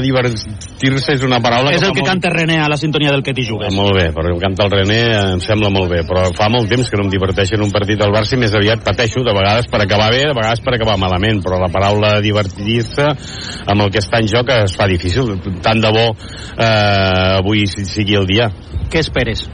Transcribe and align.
divertir-se 0.00 1.16
és 1.16 1.24
una 1.26 1.40
paraula 1.44 1.72
és 1.74 1.82
que 1.82 1.90
el 1.90 1.96
que 1.96 2.00
molt... 2.00 2.10
canta 2.14 2.32
René 2.32 2.58
a 2.62 2.68
la 2.70 2.78
sintonia 2.80 3.12
del 3.12 3.24
que 3.26 3.34
t'hi 3.36 3.44
jugues 3.48 3.74
Molt 3.76 3.96
bé, 3.98 4.08
perquè 4.14 4.32
el 4.32 4.40
canta 4.40 4.66
el 4.66 4.72
René 4.72 5.00
em 5.34 5.42
sembla 5.44 5.68
molt 5.74 5.90
bé, 5.92 6.02
però 6.08 6.24
fa 6.36 6.48
molt 6.52 6.70
temps 6.72 6.88
que 6.88 7.00
no 7.00 7.06
em 7.06 7.12
diverteixo 7.12 7.58
en 7.58 7.66
un 7.66 7.72
partit 7.74 8.00
del 8.00 8.14
Barça 8.14 8.36
i 8.36 8.40
més 8.40 8.54
aviat 8.56 8.84
pateixo, 8.86 9.24
de 9.26 9.34
vegades 9.36 9.68
per 9.72 9.82
acabar 9.84 10.10
bé, 10.14 10.22
de 10.28 10.36
vegades 10.36 10.62
per 10.64 10.76
acabar 10.76 10.98
malament, 11.00 11.42
però 11.44 11.60
la 11.60 11.70
paraula 11.72 12.14
divertir-se 12.24 13.08
amb 13.08 13.84
el 13.84 13.92
que 13.92 14.02
està 14.02 14.22
en 14.22 14.30
joc 14.30 14.54
es 14.56 14.76
fa 14.78 14.88
difícil. 14.90 15.34
Tant 15.64 15.82
de 15.82 15.90
bo 15.92 16.06
eh, 16.12 17.38
avui 17.38 17.66
sigui 17.66 18.16
el 18.18 18.28
dia. 18.28 18.50
què 18.92 19.00
esperes? 19.00 19.46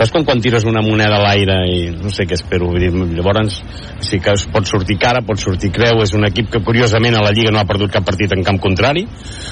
Saps 0.00 0.14
com 0.14 0.22
quan 0.24 0.38
tires 0.40 0.64
una 0.64 0.80
moneda 0.80 1.18
a 1.18 1.20
l'aire 1.20 1.58
i 1.68 1.80
no 1.92 2.08
sé 2.08 2.24
què 2.24 2.32
espero, 2.32 2.70
vull 2.70 2.80
dir, 2.80 2.88
llavors 3.18 3.58
sí 4.00 4.16
que 4.24 4.32
es 4.32 4.46
pot 4.48 4.64
sortir 4.64 4.96
cara, 4.96 5.20
pot 5.20 5.36
sortir 5.36 5.68
creu, 5.76 6.00
és 6.00 6.14
un 6.16 6.24
equip 6.24 6.48
que 6.54 6.62
curiosament 6.64 7.18
a 7.18 7.20
la 7.20 7.34
Lliga 7.36 7.52
no 7.52 7.60
ha 7.60 7.66
perdut 7.68 7.92
cap 7.92 8.06
partit 8.08 8.32
en 8.32 8.40
camp 8.46 8.56
contrari, 8.64 9.02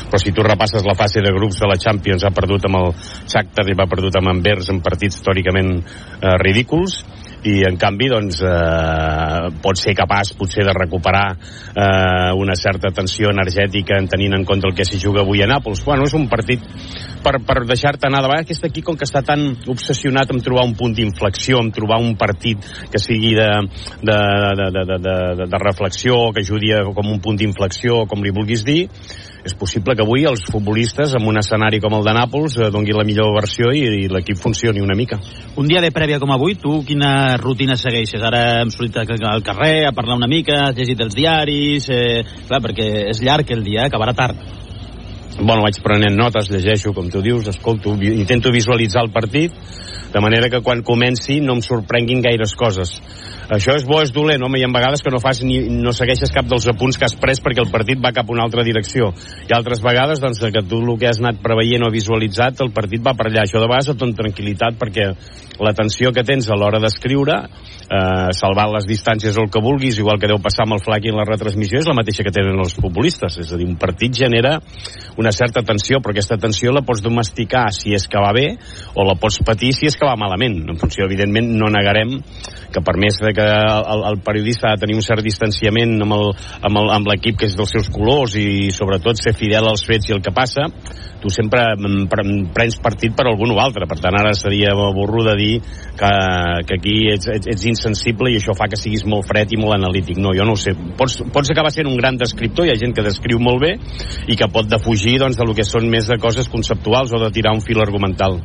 però 0.08 0.16
si 0.22 0.32
tu 0.32 0.46
repasses 0.46 0.88
la 0.88 0.96
fase 0.96 1.20
de 1.20 1.34
grups 1.36 1.60
de 1.60 1.68
la 1.68 1.76
Champions 1.76 2.24
ha 2.24 2.32
perdut 2.32 2.64
amb 2.64 2.80
el 2.80 2.88
Shakhtar 3.28 3.66
i 3.68 3.76
va 3.76 3.90
perdut 3.92 4.16
amb 4.16 4.32
Anvers 4.32 4.72
en 4.72 4.80
partits 4.80 5.20
històricament 5.20 5.82
eh, 5.82 6.36
ridículs 6.40 7.02
i 7.46 7.60
en 7.68 7.76
canvi 7.78 8.08
doncs 8.10 8.40
eh, 8.42 9.48
pot 9.62 9.78
ser 9.78 9.94
capaç 9.98 10.32
potser 10.38 10.64
de 10.66 10.74
recuperar 10.74 11.26
eh, 11.34 12.32
una 12.38 12.56
certa 12.58 12.90
tensió 12.94 13.30
energètica 13.30 13.98
en 13.98 14.08
tenint 14.10 14.34
en 14.34 14.46
compte 14.48 14.66
el 14.68 14.74
que 14.74 14.86
s'hi 14.88 14.98
juga 15.02 15.22
avui 15.22 15.42
a 15.42 15.48
Nàpols. 15.50 15.84
Bueno, 15.86 16.08
és 16.08 16.16
un 16.18 16.26
partit 16.30 16.64
per, 17.22 17.38
per 17.46 17.60
deixar-te 17.68 18.08
anar 18.08 18.22
de 18.24 18.32
vegades. 18.32 18.48
Aquest 18.48 18.68
equip 18.70 18.88
com 18.88 18.98
que 18.98 19.06
està 19.06 19.22
tan 19.26 19.44
obsessionat 19.70 20.32
en 20.34 20.42
trobar 20.44 20.66
un 20.66 20.74
punt 20.78 20.94
d'inflexió 20.96 21.62
en 21.62 21.70
trobar 21.74 22.00
un 22.02 22.16
partit 22.18 22.66
que 22.90 23.00
sigui 23.02 23.34
de, 23.38 23.48
de, 24.02 24.18
de, 24.58 24.68
de, 24.74 24.84
de, 24.90 24.98
de, 25.06 25.48
de 25.54 25.62
reflexió 25.62 26.28
que 26.34 26.44
ajudi 26.46 26.74
com 26.94 27.10
un 27.12 27.22
punt 27.24 27.38
d'inflexió 27.38 28.04
com 28.10 28.22
li 28.24 28.34
vulguis 28.34 28.64
dir 28.66 28.82
és 29.48 29.56
possible 29.56 29.96
que 29.96 30.04
avui 30.04 30.26
els 30.28 30.44
futbolistes 30.52 31.14
en 31.16 31.26
un 31.28 31.40
escenari 31.40 31.80
com 31.80 31.96
el 31.96 32.04
de 32.06 32.14
Nàpols 32.16 32.58
eh, 32.60 32.68
donguin 32.74 33.00
la 33.00 33.06
millor 33.08 33.32
versió 33.38 33.72
i, 33.72 33.82
i 34.04 34.10
l'equip 34.12 34.38
funcioni 34.40 34.84
una 34.84 34.96
mica 34.98 35.18
Un 35.58 35.68
dia 35.70 35.82
de 35.84 35.90
prèvia 35.94 36.20
com 36.22 36.30
avui, 36.34 36.58
tu 36.60 36.82
quina 36.86 37.36
rutina 37.40 37.78
segueixes? 37.80 38.22
Ara 38.22 38.62
hem 38.62 38.72
sortit 38.74 39.00
al 39.00 39.42
carrer 39.46 39.88
a 39.88 39.94
parlar 39.96 40.18
una 40.20 40.30
mica, 40.30 40.68
has 40.68 40.78
llegit 40.78 41.00
els 41.04 41.16
diaris... 41.16 41.88
Eh, 41.88 42.22
clar, 42.48 42.60
perquè 42.64 42.88
és 43.12 43.20
llarg 43.24 43.50
el 43.54 43.64
dia, 43.66 43.86
acabarà 43.88 44.14
tard. 44.16 44.38
bueno, 45.38 45.62
vaig 45.62 45.78
prenent 45.82 46.16
notes, 46.18 46.48
llegeixo, 46.50 46.92
com 46.94 47.08
tu 47.10 47.22
dius, 47.22 47.46
escolto, 47.48 47.94
intento 48.02 48.50
visualitzar 48.50 49.04
el 49.04 49.12
partit, 49.14 49.54
de 50.12 50.20
manera 50.20 50.48
que 50.48 50.62
quan 50.64 50.82
comenci 50.82 51.40
no 51.44 51.58
em 51.58 51.62
sorprenguin 51.64 52.22
gaires 52.24 52.54
coses. 52.56 52.96
Això 53.48 53.72
és 53.78 53.84
bo, 53.88 54.02
és 54.04 54.12
dolent, 54.12 54.42
home, 54.44 54.58
i 54.60 54.64
en 54.66 54.74
vegades 54.74 55.00
que 55.00 55.12
no 55.12 55.20
fas 55.24 55.40
ni, 55.40 55.62
no 55.72 55.92
segueixes 55.96 56.32
cap 56.34 56.44
dels 56.48 56.66
apunts 56.68 56.98
que 57.00 57.06
has 57.06 57.16
pres 57.16 57.40
perquè 57.40 57.62
el 57.64 57.70
partit 57.72 58.00
va 58.00 58.12
cap 58.12 58.28
a 58.28 58.34
una 58.34 58.44
altra 58.44 58.64
direcció. 58.64 59.08
I 59.48 59.54
altres 59.56 59.80
vegades, 59.84 60.20
doncs, 60.20 60.42
que 60.52 60.64
tu 60.68 60.82
el 60.84 60.98
que 61.00 61.08
has 61.08 61.20
anat 61.22 61.40
preveient 61.44 61.86
o 61.86 61.92
visualitzat, 61.92 62.60
el 62.64 62.74
partit 62.76 63.04
va 63.04 63.16
per 63.16 63.30
allà. 63.30 63.46
Això 63.46 63.62
de 63.62 63.68
vegades 63.70 63.88
et 63.92 64.00
dona 64.00 64.16
tranquil·litat 64.18 64.76
perquè 64.80 65.08
la 65.64 65.72
tensió 65.74 66.12
que 66.14 66.24
tens 66.28 66.48
a 66.48 66.58
l'hora 66.60 66.80
d'escriure, 66.82 67.38
eh, 67.88 68.28
salvar 68.36 68.68
les 68.74 68.86
distàncies 68.86 69.36
o 69.36 69.46
el 69.46 69.50
que 69.50 69.64
vulguis, 69.64 69.98
igual 69.98 70.20
que 70.20 70.28
deu 70.28 70.38
passar 70.44 70.66
amb 70.66 70.76
el 70.76 70.84
flac 70.84 71.08
i 71.08 71.12
en 71.12 71.18
la 71.18 71.26
retransmissió, 71.26 71.80
és 71.80 71.88
la 71.88 71.96
mateixa 71.96 72.22
que 72.22 72.34
tenen 72.34 72.60
els 72.60 72.76
futbolistes. 72.76 73.40
És 73.40 73.52
a 73.52 73.56
dir, 73.56 73.66
un 73.66 73.80
partit 73.80 74.12
genera 74.12 74.58
una 75.16 75.32
certa 75.32 75.64
tensió, 75.64 76.02
però 76.04 76.12
aquesta 76.12 76.36
tensió 76.36 76.70
la 76.72 76.84
pots 76.84 77.02
domesticar 77.02 77.68
si 77.72 77.96
és 77.96 78.06
que 78.06 78.20
va 78.20 78.32
bé 78.36 78.46
o 78.94 79.08
la 79.08 79.16
pots 79.18 79.40
patir 79.40 79.72
si 79.72 79.88
és 79.88 79.97
que 79.98 80.06
va 80.08 80.16
malament. 80.20 80.60
En 80.70 80.78
funció, 80.80 81.06
evidentment, 81.08 81.50
no 81.58 81.70
negarem 81.72 82.16
que 82.72 82.82
per 82.84 82.96
més 83.00 83.16
que 83.18 83.44
el, 83.44 84.04
el 84.12 84.20
periodista 84.24 84.70
ha 84.70 84.76
de 84.76 84.84
tenir 84.84 84.98
un 84.98 85.04
cert 85.04 85.24
distanciament 85.24 85.96
amb 86.04 87.08
l'equip 87.08 87.38
que 87.40 87.48
és 87.48 87.56
dels 87.56 87.72
seus 87.72 87.88
colors 87.92 88.36
i 88.38 88.68
sobretot 88.74 89.20
ser 89.20 89.34
fidel 89.36 89.68
als 89.70 89.86
fets 89.88 90.10
i 90.10 90.16
el 90.16 90.22
que 90.24 90.34
passa, 90.36 90.68
tu 91.18 91.30
sempre 91.32 91.64
mm, 91.74 92.06
pre- 92.10 92.26
prens 92.54 92.78
partit 92.82 93.14
per 93.16 93.26
algun 93.26 93.52
o 93.54 93.58
altre. 93.62 93.88
Per 93.90 93.98
tant, 94.00 94.16
ara 94.20 94.34
seria 94.38 94.74
burro 94.76 95.24
de 95.26 95.34
dir 95.38 95.52
que, 95.98 96.12
que 96.68 96.78
aquí 96.78 96.96
ets, 97.14 97.28
ets, 97.34 97.50
ets 97.54 97.66
insensible 97.72 98.32
i 98.32 98.38
això 98.38 98.54
fa 98.58 98.68
que 98.70 98.78
siguis 98.78 99.04
molt 99.08 99.26
fred 99.28 99.52
i 99.54 99.60
molt 99.60 99.78
analític. 99.78 100.20
No, 100.22 100.34
jo 100.36 100.46
no 100.46 100.54
ho 100.54 100.60
sé. 100.60 100.74
Pots, 100.98 101.18
pots 101.34 101.52
acabar 101.54 101.72
sent 101.74 101.90
un 101.90 101.98
gran 101.98 102.20
descriptor, 102.20 102.68
hi 102.68 102.74
ha 102.74 102.80
gent 102.80 102.94
que 102.96 103.06
descriu 103.06 103.42
molt 103.42 103.62
bé 103.64 103.74
i 104.28 104.38
que 104.38 104.50
pot 104.52 104.68
defugir 104.70 105.18
doncs, 105.22 105.38
de 105.38 105.46
lo 105.48 105.56
que 105.56 105.66
són 105.66 105.88
més 105.90 106.08
de 106.10 106.20
coses 106.22 106.50
conceptuals 106.52 107.12
o 107.14 107.22
de 107.22 107.32
tirar 107.34 107.56
un 107.56 107.64
fil 107.64 107.82
argumental. 107.82 108.38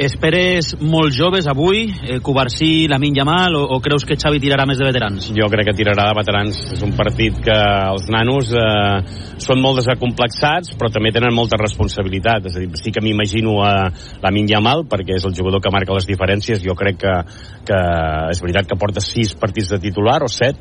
Esperes 0.00 0.72
joves 1.16 1.46
avui, 1.48 1.86
eh, 2.04 2.18
Covarsí, 2.20 2.86
Lamin 2.88 3.14
Yamal, 3.16 3.54
o, 3.56 3.62
o 3.74 3.78
creus 3.80 4.04
que 4.04 4.18
Xavi 4.20 4.40
tirarà 4.42 4.66
més 4.68 4.80
de 4.80 4.86
veterans? 4.86 5.30
Jo 5.32 5.48
crec 5.52 5.70
que 5.70 5.76
tirarà 5.78 6.08
de 6.10 6.16
veterans. 6.18 6.58
És 6.76 6.82
un 6.84 6.92
partit 6.98 7.38
que 7.44 7.56
els 7.88 8.08
nanos 8.12 8.52
eh, 8.52 9.00
són 9.42 9.62
molt 9.64 9.80
desacomplexats, 9.80 10.74
però 10.76 10.90
també 10.92 11.14
tenen 11.14 11.34
molta 11.34 11.56
responsabilitat. 11.60 12.50
És 12.50 12.58
a 12.58 12.62
dir, 12.64 12.70
sí 12.80 12.92
que 12.92 13.02
m'imagino 13.04 13.58
a 13.64 13.74
la 14.22 14.34
Yamal, 14.52 14.84
perquè 14.90 15.16
és 15.16 15.24
el 15.28 15.36
jugador 15.36 15.62
que 15.64 15.72
marca 15.72 15.96
les 15.96 16.08
diferències. 16.08 16.62
Jo 16.62 16.76
crec 16.78 17.00
que, 17.02 17.14
que 17.68 17.82
és 18.32 18.42
veritat 18.44 18.68
que 18.68 18.78
porta 18.78 19.00
sis 19.00 19.32
partits 19.38 19.72
de 19.72 19.80
titular, 19.82 20.20
o 20.26 20.30
set, 20.30 20.58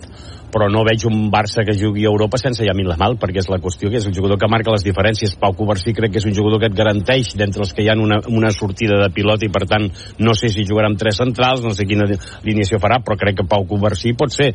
però 0.52 0.68
no 0.72 0.84
veig 0.88 1.06
un 1.10 1.30
Barça 1.32 1.64
que 1.68 1.76
jugui 1.78 2.06
a 2.06 2.12
Europa 2.12 2.40
sense 2.42 2.66
Yamin 2.68 2.90
Lamal, 2.92 3.18
perquè 3.22 3.42
és 3.42 3.50
la 3.52 3.60
qüestió 3.64 3.90
que 3.90 4.02
és 4.02 4.08
el 4.08 4.16
jugador 4.16 4.40
que 4.40 4.50
marca 4.52 4.74
les 4.76 4.86
diferències. 4.86 5.38
Pau 5.40 5.56
Covarsí 5.58 5.96
crec 5.98 6.14
que 6.14 6.22
és 6.22 6.28
un 6.28 6.36
jugador 6.38 6.62
que 6.62 6.70
et 6.72 6.78
garanteix 6.78 7.34
d'entre 7.40 7.64
els 7.66 7.74
que 7.74 7.86
hi 7.86 7.90
ha 7.92 7.98
una, 7.98 8.20
una 8.30 8.52
sortida 8.56 9.00
de 9.02 9.12
pilot 9.16 9.48
i 9.48 9.52
per 9.54 9.66
tant 9.70 9.88
no 10.20 10.36
sé 10.38 10.52
si 10.52 10.68
jugarà 10.68 10.92
amb 10.92 11.00
tres 11.00 11.22
centrals, 11.24 11.64
no 11.64 11.74
sé 11.78 11.88
quina 11.90 12.08
alineació 12.08 12.82
farà, 12.84 13.00
però 13.02 13.18
crec 13.20 13.42
que 13.42 13.48
Pau 13.48 13.66
Covarsí 13.70 14.14
pot 14.18 14.36
ser. 14.36 14.52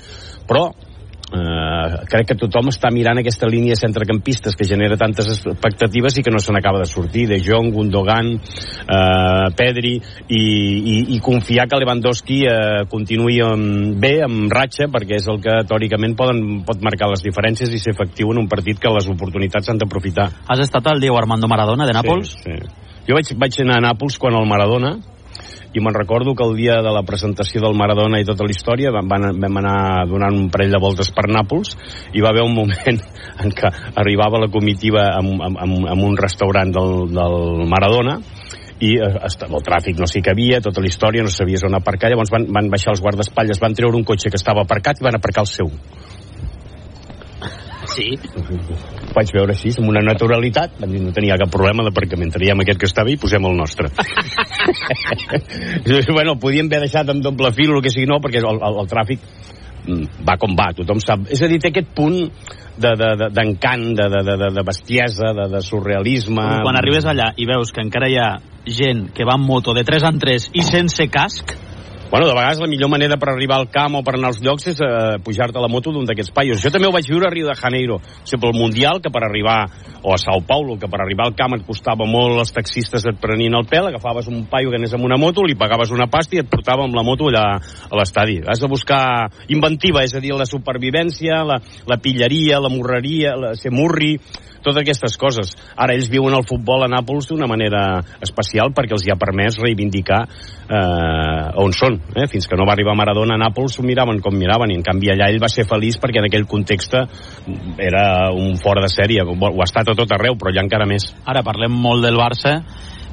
Però 0.46 0.68
Uh, 1.26 2.04
crec 2.06 2.28
que 2.31 2.37
tothom 2.38 2.69
està 2.70 2.87
mirant 2.94 3.19
aquesta 3.19 3.48
línia 3.50 3.75
de 3.75 3.81
centrecampistes 3.81 4.54
que 4.54 4.66
genera 4.69 4.94
tantes 4.94 5.26
expectatives 5.32 6.20
i 6.20 6.22
que 6.22 6.31
no 6.31 6.38
se 6.38 6.54
n'acaba 6.54 6.78
de 6.78 6.87
sortir 6.87 7.25
de 7.26 7.41
Jong, 7.42 7.72
Gundogan 7.75 8.28
uh, 8.37 9.48
Pedri 9.59 9.97
i, 9.98 10.38
i, 10.38 10.94
i 11.16 11.19
confiar 11.19 11.66
que 11.66 11.81
Lewandowski 11.82 12.38
uh, 12.47 12.84
continuï 12.92 13.41
amb, 13.42 13.98
bé, 13.98 14.20
amb 14.22 14.54
ratxa 14.54 14.87
perquè 14.92 15.19
és 15.19 15.26
el 15.32 15.42
que 15.42 15.59
teòricament 15.66 16.14
poden, 16.14 16.44
pot 16.69 16.87
marcar 16.87 17.10
les 17.10 17.26
diferències 17.26 17.75
i 17.75 17.82
ser 17.82 17.97
efectiu 17.97 18.31
en 18.31 18.44
un 18.44 18.47
partit 18.47 18.78
que 18.78 18.94
les 18.94 19.10
oportunitats 19.10 19.66
s'han 19.66 19.82
d'aprofitar 19.82 20.31
Has 20.47 20.62
estat 20.62 20.87
al 20.87 21.03
Diego 21.03 21.19
Armando 21.19 21.50
Maradona 21.50 21.91
de 21.91 21.98
Nàpols? 21.98 22.38
Sí, 22.38 22.54
sí. 22.54 22.87
Jo 23.10 23.19
vaig, 23.19 23.34
vaig 23.34 23.60
anar 23.66 23.82
a 23.82 23.87
Nàpols 23.88 24.22
quan 24.22 24.38
el 24.38 24.47
Maradona 24.47 24.94
i 25.75 25.82
me'n 25.82 25.97
recordo 25.97 26.34
que 26.34 26.44
el 26.47 26.56
dia 26.56 26.78
de 26.84 26.93
la 26.94 27.03
presentació 27.06 27.62
del 27.65 27.77
Maradona 27.78 28.21
i 28.21 28.27
tota 28.28 28.47
la 28.47 28.54
història 28.54 28.93
vam, 28.94 29.09
vam 29.10 29.60
anar 29.62 30.06
donant 30.10 30.37
un 30.38 30.50
parell 30.53 30.75
de 30.77 30.82
voltes 30.82 31.10
per 31.15 31.27
Nàpols 31.32 31.75
i 32.15 32.25
va 32.25 32.31
haver 32.32 32.44
un 32.47 32.54
moment 32.56 33.03
en 33.43 33.54
què 33.56 33.72
arribava 33.94 34.43
la 34.43 34.50
comitiva 34.53 35.09
amb, 35.16 35.43
amb, 35.43 35.62
amb, 35.65 36.05
un 36.06 36.16
restaurant 36.21 36.72
del, 36.72 36.94
del 37.12 37.66
Maradona 37.71 38.19
i 38.81 38.97
eh, 39.00 39.12
estava 39.26 39.56
el 39.59 39.65
tràfic 39.65 40.00
no 40.00 40.09
sé 40.10 40.21
què 40.21 40.34
havia, 40.34 40.60
tota 40.65 40.82
la 40.84 40.91
història, 40.91 41.25
no 41.25 41.32
sabies 41.32 41.65
on 41.65 41.78
aparcar. 41.78 42.10
Llavors 42.12 42.32
van, 42.32 42.44
van 42.53 42.69
baixar 42.72 42.93
els 42.93 43.00
guardaespatlles 43.05 43.62
van 43.62 43.76
treure 43.76 43.97
un 43.97 44.05
cotxe 44.05 44.32
que 44.32 44.41
estava 44.41 44.66
aparcat 44.66 45.00
i 45.00 45.06
van 45.09 45.16
aparcar 45.16 45.47
el 45.47 45.53
seu 45.53 45.72
Sí. 47.96 48.12
vaig 49.16 49.30
veure 49.32 49.54
així, 49.54 49.72
amb 49.80 49.88
una 49.88 50.02
naturalitat. 50.04 50.76
Van 50.80 50.92
dir, 50.92 51.00
no 51.00 51.14
tenia 51.16 51.38
cap 51.40 51.52
problema 51.52 51.86
d'aparcament. 51.86 52.34
Traiem 52.34 52.60
aquest 52.64 52.82
que 52.82 52.90
estava 52.90 53.12
i 53.12 53.18
posem 53.20 53.48
el 53.48 53.56
nostre. 53.58 53.92
Bueno, 56.16 56.34
podíem 56.40 56.66
haver 56.66 56.86
deixat 56.86 57.08
amb 57.12 57.22
doble 57.22 57.50
fil 57.54 57.70
o 57.70 57.76
el 57.78 57.84
que 57.84 57.90
sigui, 57.92 58.06
no, 58.10 58.18
perquè 58.22 58.40
el, 58.40 58.46
el, 58.56 58.78
el 58.82 58.88
tràfic 58.90 59.22
mm, 59.86 60.24
va 60.26 60.36
com 60.40 60.54
va, 60.58 60.70
tothom 60.76 61.00
sap. 61.02 61.26
És 61.32 61.42
a 61.44 61.48
dir, 61.50 61.58
té 61.62 61.70
aquest 61.70 61.92
punt 61.96 62.16
d'encant, 62.80 63.84
de, 63.96 64.06
de, 64.06 64.08
de, 64.10 64.24
de, 64.26 64.36
de, 64.42 64.50
de 64.56 64.64
bestiesa, 64.66 65.32
de, 65.36 65.46
de 65.52 65.62
surrealisme... 65.64 66.46
Quan 66.66 66.78
arribes 66.80 67.06
allà 67.08 67.30
i 67.36 67.46
veus 67.48 67.72
que 67.72 67.84
encara 67.84 68.10
hi 68.10 68.18
ha 68.20 68.30
gent 68.66 69.06
que 69.14 69.28
va 69.28 69.38
en 69.38 69.46
moto 69.46 69.74
de 69.76 69.84
3 69.86 70.08
en 70.10 70.18
3 70.22 70.50
i 70.58 70.66
sense 70.66 71.06
casc, 71.12 71.54
Bueno, 72.09 72.28
de 72.28 72.34
vegades 72.34 72.61
la 72.61 72.69
millor 72.69 72.89
manera 72.89 73.17
per 73.19 73.33
arribar 73.33 73.56
al 73.59 73.67
camp 73.67 73.97
o 73.99 74.03
per 74.06 74.12
anar 74.15 74.28
als 74.31 74.39
llocs 74.39 74.69
és 74.71 74.78
eh, 74.78 75.17
pujar-te 75.27 75.59
a 75.59 75.62
la 75.65 75.71
moto 75.71 75.91
d'un 75.91 76.06
d'aquests 76.06 76.31
paios. 76.37 76.61
Jo 76.62 76.71
també 76.71 76.87
ho 76.87 76.94
vaig 76.94 77.09
viure 77.11 77.27
a 77.27 77.33
Rio 77.34 77.49
de 77.49 77.56
Janeiro. 77.59 77.97
O 77.99 78.22
sigui, 78.22 78.44
pel 78.44 78.55
Mundial, 78.55 79.00
que 79.03 79.11
per 79.11 79.25
arribar, 79.27 79.56
o 80.06 80.15
a 80.15 80.19
Sao 80.22 80.39
Paulo, 80.47 80.78
que 80.78 80.87
per 80.87 81.00
arribar 81.03 81.26
al 81.26 81.35
camp 81.35 81.58
et 81.58 81.67
costava 81.67 82.06
molt, 82.06 82.38
els 82.38 82.55
taxistes 82.55 83.08
et 83.11 83.19
prenien 83.19 83.58
el 83.58 83.67
pèl, 83.67 83.91
agafaves 83.91 84.31
un 84.31 84.47
paio 84.47 84.70
que 84.70 84.79
anés 84.79 84.94
amb 84.94 85.08
una 85.08 85.19
moto, 85.19 85.43
li 85.43 85.58
pagaves 85.58 85.91
una 85.91 86.06
pasta 86.06 86.38
i 86.38 86.44
et 86.44 86.50
portava 86.53 86.87
amb 86.87 86.94
la 86.94 87.03
moto 87.03 87.26
allà 87.26 87.44
a 87.58 87.99
l'estadi. 87.99 88.38
Has 88.47 88.62
de 88.62 88.70
buscar 88.70 89.02
inventiva, 89.50 90.06
és 90.06 90.14
a 90.14 90.23
dir, 90.23 90.31
la 90.38 90.47
supervivència, 90.47 91.43
la, 91.43 91.59
la 91.91 91.99
pilleria, 91.99 92.62
la 92.62 92.70
morreria, 92.70 93.35
la, 93.35 93.56
ser 93.59 93.75
murri, 93.75 94.14
totes 94.67 94.82
aquestes 94.82 95.14
coses. 95.20 95.55
Ara 95.79 95.94
ells 95.94 96.11
viuen 96.11 96.35
el 96.35 96.47
futbol 96.49 96.82
a 96.82 96.91
Nàpols 96.91 97.29
d'una 97.31 97.47
manera 97.50 98.00
especial 98.25 98.73
perquè 98.75 98.97
els 98.97 99.06
hi 99.06 99.12
ha 99.14 99.19
permès 99.20 99.61
reivindicar 99.62 100.25
eh, 100.26 101.62
on 101.62 101.75
són. 101.76 102.00
Eh? 102.14 102.26
Fins 102.31 102.47
que 102.47 102.56
no 102.56 102.67
va 102.69 102.75
arribar 102.76 102.94
Maradona 102.97 103.35
a 103.35 103.41
Nàpols 103.41 103.79
ho 103.81 103.85
miraven 103.87 104.20
com 104.25 104.37
miraven 104.37 104.73
i 104.73 104.79
en 104.79 104.85
canvi 104.87 105.11
allà 105.12 105.29
ell 105.32 105.41
va 105.43 105.50
ser 105.53 105.67
feliç 105.69 105.99
perquè 106.00 106.23
en 106.23 106.29
aquell 106.29 106.47
context 106.49 106.94
era 107.82 108.05
un 108.32 108.56
fora 108.62 108.85
de 108.85 108.93
sèrie. 108.93 109.25
Ho 109.26 109.50
ha 109.50 109.67
estat 109.67 109.91
a 109.91 109.97
tot 109.99 110.14
arreu, 110.14 110.38
però 110.38 110.53
allà 110.53 110.64
encara 110.64 110.87
més. 110.88 111.11
ara 111.25 111.43
parlem 111.47 111.73
molt 111.73 112.06
del 112.06 112.17
Barça, 112.17 112.61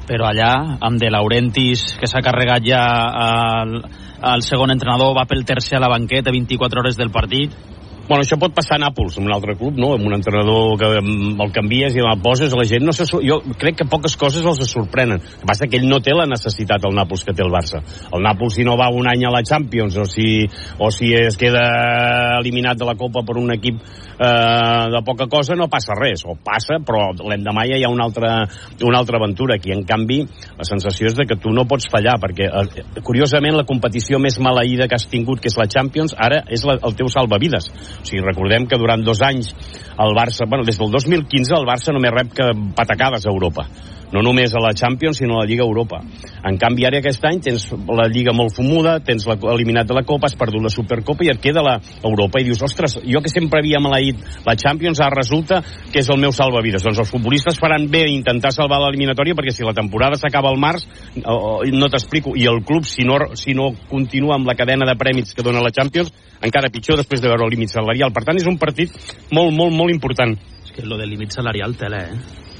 però 0.08 0.28
allà, 0.28 0.78
amb 0.80 1.00
De 1.00 1.10
Laurentiis, 1.10 1.94
que 2.00 2.08
s'ha 2.10 2.22
carregat 2.24 2.64
ja 2.64 2.82
al, 3.26 3.78
al 4.20 4.44
segon 4.44 4.72
entrenador, 4.74 5.14
va 5.16 5.26
pel 5.28 5.44
tercer 5.48 5.78
a 5.78 5.84
la 5.84 5.92
banqueta, 5.92 6.32
24 6.32 6.84
hores 6.84 7.00
del 7.00 7.12
partit, 7.12 7.52
Bueno, 8.06 8.20
això 8.20 8.36
pot 8.36 8.52
passar 8.52 8.76
a 8.76 8.82
Nàpols, 8.82 9.14
en 9.16 9.24
un 9.24 9.32
altre 9.32 9.54
club, 9.56 9.78
no? 9.80 9.94
Amb 9.96 10.04
un 10.04 10.12
entrenador 10.12 10.74
que 10.76 10.88
el 11.00 11.52
canvies 11.56 11.94
i 11.96 12.02
el 12.04 12.20
poses, 12.20 12.52
la 12.52 12.66
gent 12.68 12.84
no 12.84 12.92
se... 12.92 13.06
Jo 13.08 13.38
crec 13.56 13.78
que 13.78 13.86
poques 13.88 14.12
coses 14.20 14.44
els 14.44 14.60
sorprenen. 14.68 15.22
El 15.24 15.38
que 15.40 15.48
passa 15.48 15.68
que 15.70 15.78
ell 15.80 15.88
no 15.88 16.02
té 16.04 16.12
la 16.12 16.26
necessitat, 16.28 16.84
el 16.84 16.92
Nàpols, 16.92 17.24
que 17.24 17.32
té 17.32 17.40
el 17.40 17.52
Barça. 17.54 17.80
El 18.12 18.20
Nàpols, 18.26 18.58
si 18.58 18.66
no 18.68 18.76
va 18.76 18.90
un 18.92 19.08
any 19.08 19.24
a 19.24 19.32
la 19.32 19.40
Champions, 19.40 19.96
o 19.96 20.04
si, 20.04 20.44
o 20.76 20.90
si 20.92 21.14
es 21.16 21.38
queda 21.40 21.62
eliminat 22.42 22.76
de 22.76 22.90
la 22.90 22.96
Copa 23.00 23.22
per 23.24 23.38
un 23.40 23.54
equip 23.56 23.80
eh, 23.80 24.84
de 24.92 25.02
poca 25.08 25.24
cosa, 25.32 25.56
no 25.56 25.70
passa 25.72 25.96
res. 25.96 26.26
O 26.28 26.36
passa, 26.36 26.82
però 26.84 27.08
l'endemà 27.24 27.64
ja 27.72 27.80
hi 27.80 27.88
ha 27.88 27.92
una 27.94 28.04
altra, 28.04 28.34
una 28.84 29.00
altra 29.00 29.16
aventura. 29.16 29.56
Aquí, 29.56 29.72
en 29.72 29.86
canvi, 29.88 30.20
la 30.60 30.68
sensació 30.68 31.08
és 31.08 31.16
de 31.16 31.24
que 31.30 31.40
tu 31.40 31.56
no 31.56 31.64
pots 31.64 31.88
fallar, 31.88 32.18
perquè, 32.20 32.52
eh, 32.52 32.86
curiosament, 33.00 33.56
la 33.56 33.64
competició 33.64 34.20
més 34.20 34.36
maleïda 34.36 34.92
que 34.92 35.00
has 35.00 35.08
tingut, 35.08 35.40
que 35.40 35.48
és 35.48 35.56
la 35.56 35.70
Champions, 35.72 36.12
ara 36.20 36.44
és 36.52 36.68
la, 36.68 36.76
el 36.84 37.00
teu 37.00 37.08
salvavides 37.08 37.72
o 38.00 38.04
sigui, 38.06 38.22
recordem 38.24 38.68
que 38.70 38.78
durant 38.80 39.04
dos 39.04 39.22
anys 39.24 39.52
el 39.94 40.14
Barça, 40.16 40.48
bueno, 40.48 40.66
des 40.66 40.78
del 40.78 40.90
2015 40.90 41.54
el 41.58 41.66
Barça 41.68 41.94
només 41.94 42.14
rep 42.14 42.32
que 42.34 42.50
patacades 42.76 43.26
a 43.26 43.32
Europa 43.32 43.68
no 44.14 44.22
només 44.22 44.54
a 44.54 44.62
la 44.62 44.72
Champions, 44.78 45.18
sinó 45.18 45.36
a 45.36 45.42
la 45.42 45.48
Lliga 45.50 45.64
Europa. 45.66 45.98
En 46.46 46.58
canvi, 46.60 46.86
ara 46.86 47.00
aquest 47.00 47.24
any 47.26 47.40
tens 47.42 47.66
la 47.72 48.06
Lliga 48.12 48.34
molt 48.36 48.54
fumuda, 48.54 49.00
tens 49.02 49.26
eliminat 49.26 49.88
de 49.90 49.96
la 49.96 50.04
Copa, 50.06 50.28
has 50.28 50.38
perdut 50.38 50.62
la 50.62 50.70
Supercopa 50.70 51.26
i 51.26 51.32
et 51.32 51.40
queda 51.42 51.64
la 51.64 51.74
Europa. 52.02 52.38
I 52.38 52.46
dius, 52.46 52.62
ostres, 52.62 52.98
jo 53.02 53.22
que 53.24 53.32
sempre 53.32 53.60
havia 53.60 53.82
maleït 53.82 54.22
la 54.46 54.54
Champions, 54.54 55.02
ara 55.02 55.18
resulta 55.18 55.62
que 55.90 56.02
és 56.04 56.10
el 56.14 56.20
meu 56.22 56.32
salvavides. 56.36 56.84
Doncs 56.86 57.02
els 57.02 57.10
futbolistes 57.10 57.58
faran 57.58 57.88
bé 57.90 58.04
intentar 58.12 58.54
salvar 58.54 58.78
l'eliminatòria 58.84 59.34
perquè 59.34 59.54
si 59.56 59.66
la 59.66 59.74
temporada 59.74 60.20
s'acaba 60.20 60.52
al 60.52 60.60
març, 60.62 60.86
no 61.18 61.90
t'explico, 61.90 62.36
i 62.38 62.46
el 62.50 62.62
club, 62.64 62.86
si 62.86 63.02
no, 63.08 63.18
si 63.34 63.56
no 63.58 63.72
continua 63.90 64.38
amb 64.38 64.46
la 64.46 64.54
cadena 64.58 64.86
de 64.86 64.94
prèmits 65.00 65.34
que 65.34 65.42
dona 65.42 65.64
la 65.64 65.74
Champions, 65.74 66.12
encara 66.44 66.70
pitjor 66.70 67.00
després 67.00 67.22
de 67.22 67.30
veure 67.32 67.48
el 67.48 67.54
límit 67.56 67.74
salarial. 67.74 68.14
Per 68.14 68.22
tant, 68.22 68.38
és 68.38 68.46
un 68.46 68.60
partit 68.62 68.94
molt, 69.34 69.50
molt, 69.50 69.74
molt 69.74 69.90
important. 69.90 70.38
És 70.62 70.74
que 70.76 70.86
lo 70.86 71.00
del 71.00 71.10
límit 71.10 71.34
salarial 71.34 71.74
tela, 71.80 72.04
eh? 72.06 72.53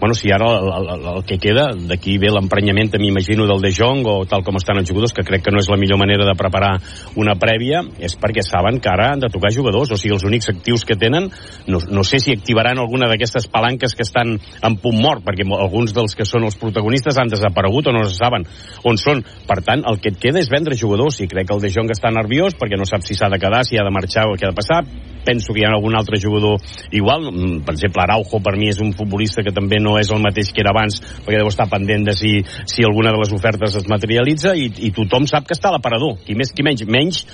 Bueno, 0.00 0.14
si 0.14 0.30
ara 0.30 0.46
el, 0.58 0.68
el, 0.94 1.06
el 1.16 1.24
que 1.26 1.38
queda, 1.42 1.68
d'aquí 1.74 2.18
ve 2.22 2.30
l'emprenyament, 2.30 2.94
m'imagino, 3.00 3.46
del 3.50 3.62
De 3.62 3.72
Jong, 3.74 4.06
o 4.06 4.16
tal 4.30 4.44
com 4.46 4.56
estan 4.58 4.78
els 4.80 4.88
jugadors, 4.88 5.14
que 5.16 5.26
crec 5.26 5.44
que 5.44 5.54
no 5.54 5.58
és 5.62 5.68
la 5.70 5.78
millor 5.80 5.98
manera 6.00 6.26
de 6.28 6.36
preparar 6.38 6.76
una 7.18 7.34
prèvia, 7.40 7.82
és 7.98 8.14
perquè 8.18 8.44
saben 8.46 8.78
que 8.82 8.90
ara 8.92 9.12
han 9.14 9.24
de 9.24 9.30
tocar 9.32 9.52
jugadors, 9.54 9.90
o 9.90 9.98
sigui, 9.98 10.14
els 10.14 10.26
únics 10.28 10.50
actius 10.52 10.86
que 10.86 10.96
tenen, 10.98 11.28
no, 11.66 11.82
no 11.90 12.04
sé 12.06 12.20
si 12.22 12.34
activaran 12.36 12.78
alguna 12.78 13.08
d'aquestes 13.10 13.48
palanques 13.50 13.96
que 13.98 14.06
estan 14.06 14.36
en 14.38 14.78
punt 14.82 15.00
mort, 15.02 15.24
perquè 15.26 15.46
alguns 15.58 15.94
dels 15.96 16.14
que 16.14 16.26
són 16.28 16.46
els 16.46 16.58
protagonistes 16.60 17.18
han 17.18 17.32
desaparegut 17.32 17.90
o 17.90 17.96
no 17.96 18.04
se 18.06 18.16
saben 18.16 18.46
on 18.86 18.98
són. 19.00 19.24
Per 19.48 19.60
tant, 19.66 19.82
el 19.88 19.98
que 20.02 20.12
et 20.12 20.20
queda 20.20 20.40
és 20.42 20.50
vendre 20.52 20.78
jugadors, 20.78 21.20
i 21.20 21.28
crec 21.30 21.48
que 21.48 21.56
el 21.56 21.64
De 21.64 21.72
Jong 21.74 21.90
està 21.94 22.12
nerviós 22.14 22.56
perquè 22.58 22.78
no 22.78 22.86
sap 22.88 23.04
si 23.06 23.16
s'ha 23.18 23.30
de 23.32 23.40
quedar, 23.40 23.64
si 23.66 23.78
ha 23.78 23.86
de 23.86 23.94
marxar 23.94 24.28
o 24.28 24.36
què 24.36 24.46
ha 24.46 24.52
de 24.52 24.58
passar. 24.58 24.82
Penso 25.26 25.52
que 25.52 25.60
hi 25.60 25.66
ha 25.66 25.72
algun 25.74 25.96
altre 25.98 26.20
jugador 26.20 26.60
igual, 26.94 27.28
mm, 27.32 27.64
per 27.66 27.74
exemple, 27.74 28.02
Araujo 28.04 28.40
per 28.44 28.56
mi 28.56 28.70
és 28.70 28.80
un 28.80 28.94
futbolista 28.96 29.42
que 29.44 29.52
també 29.52 29.80
no 29.80 29.87
no 29.88 29.96
és 30.00 30.12
el 30.12 30.20
mateix 30.24 30.52
que 30.52 30.62
era 30.64 30.74
abans, 30.76 31.00
perquè 31.24 31.40
deu 31.40 31.48
estar 31.48 31.68
pendent 31.72 32.04
de 32.08 32.16
si, 32.16 32.34
si 32.68 32.84
alguna 32.84 33.14
de 33.14 33.22
les 33.22 33.32
ofertes 33.34 33.80
es 33.80 33.88
materialitza 33.90 34.54
i, 34.54 34.68
i 34.88 34.92
tothom 34.96 35.26
sap 35.30 35.48
que 35.48 35.56
està 35.56 35.72
a 35.72 35.78
l'aparador, 35.78 36.18
qui 36.26 36.36
més 36.38 36.52
qui 36.52 36.66
menys, 36.66 36.84
menys 36.88 37.24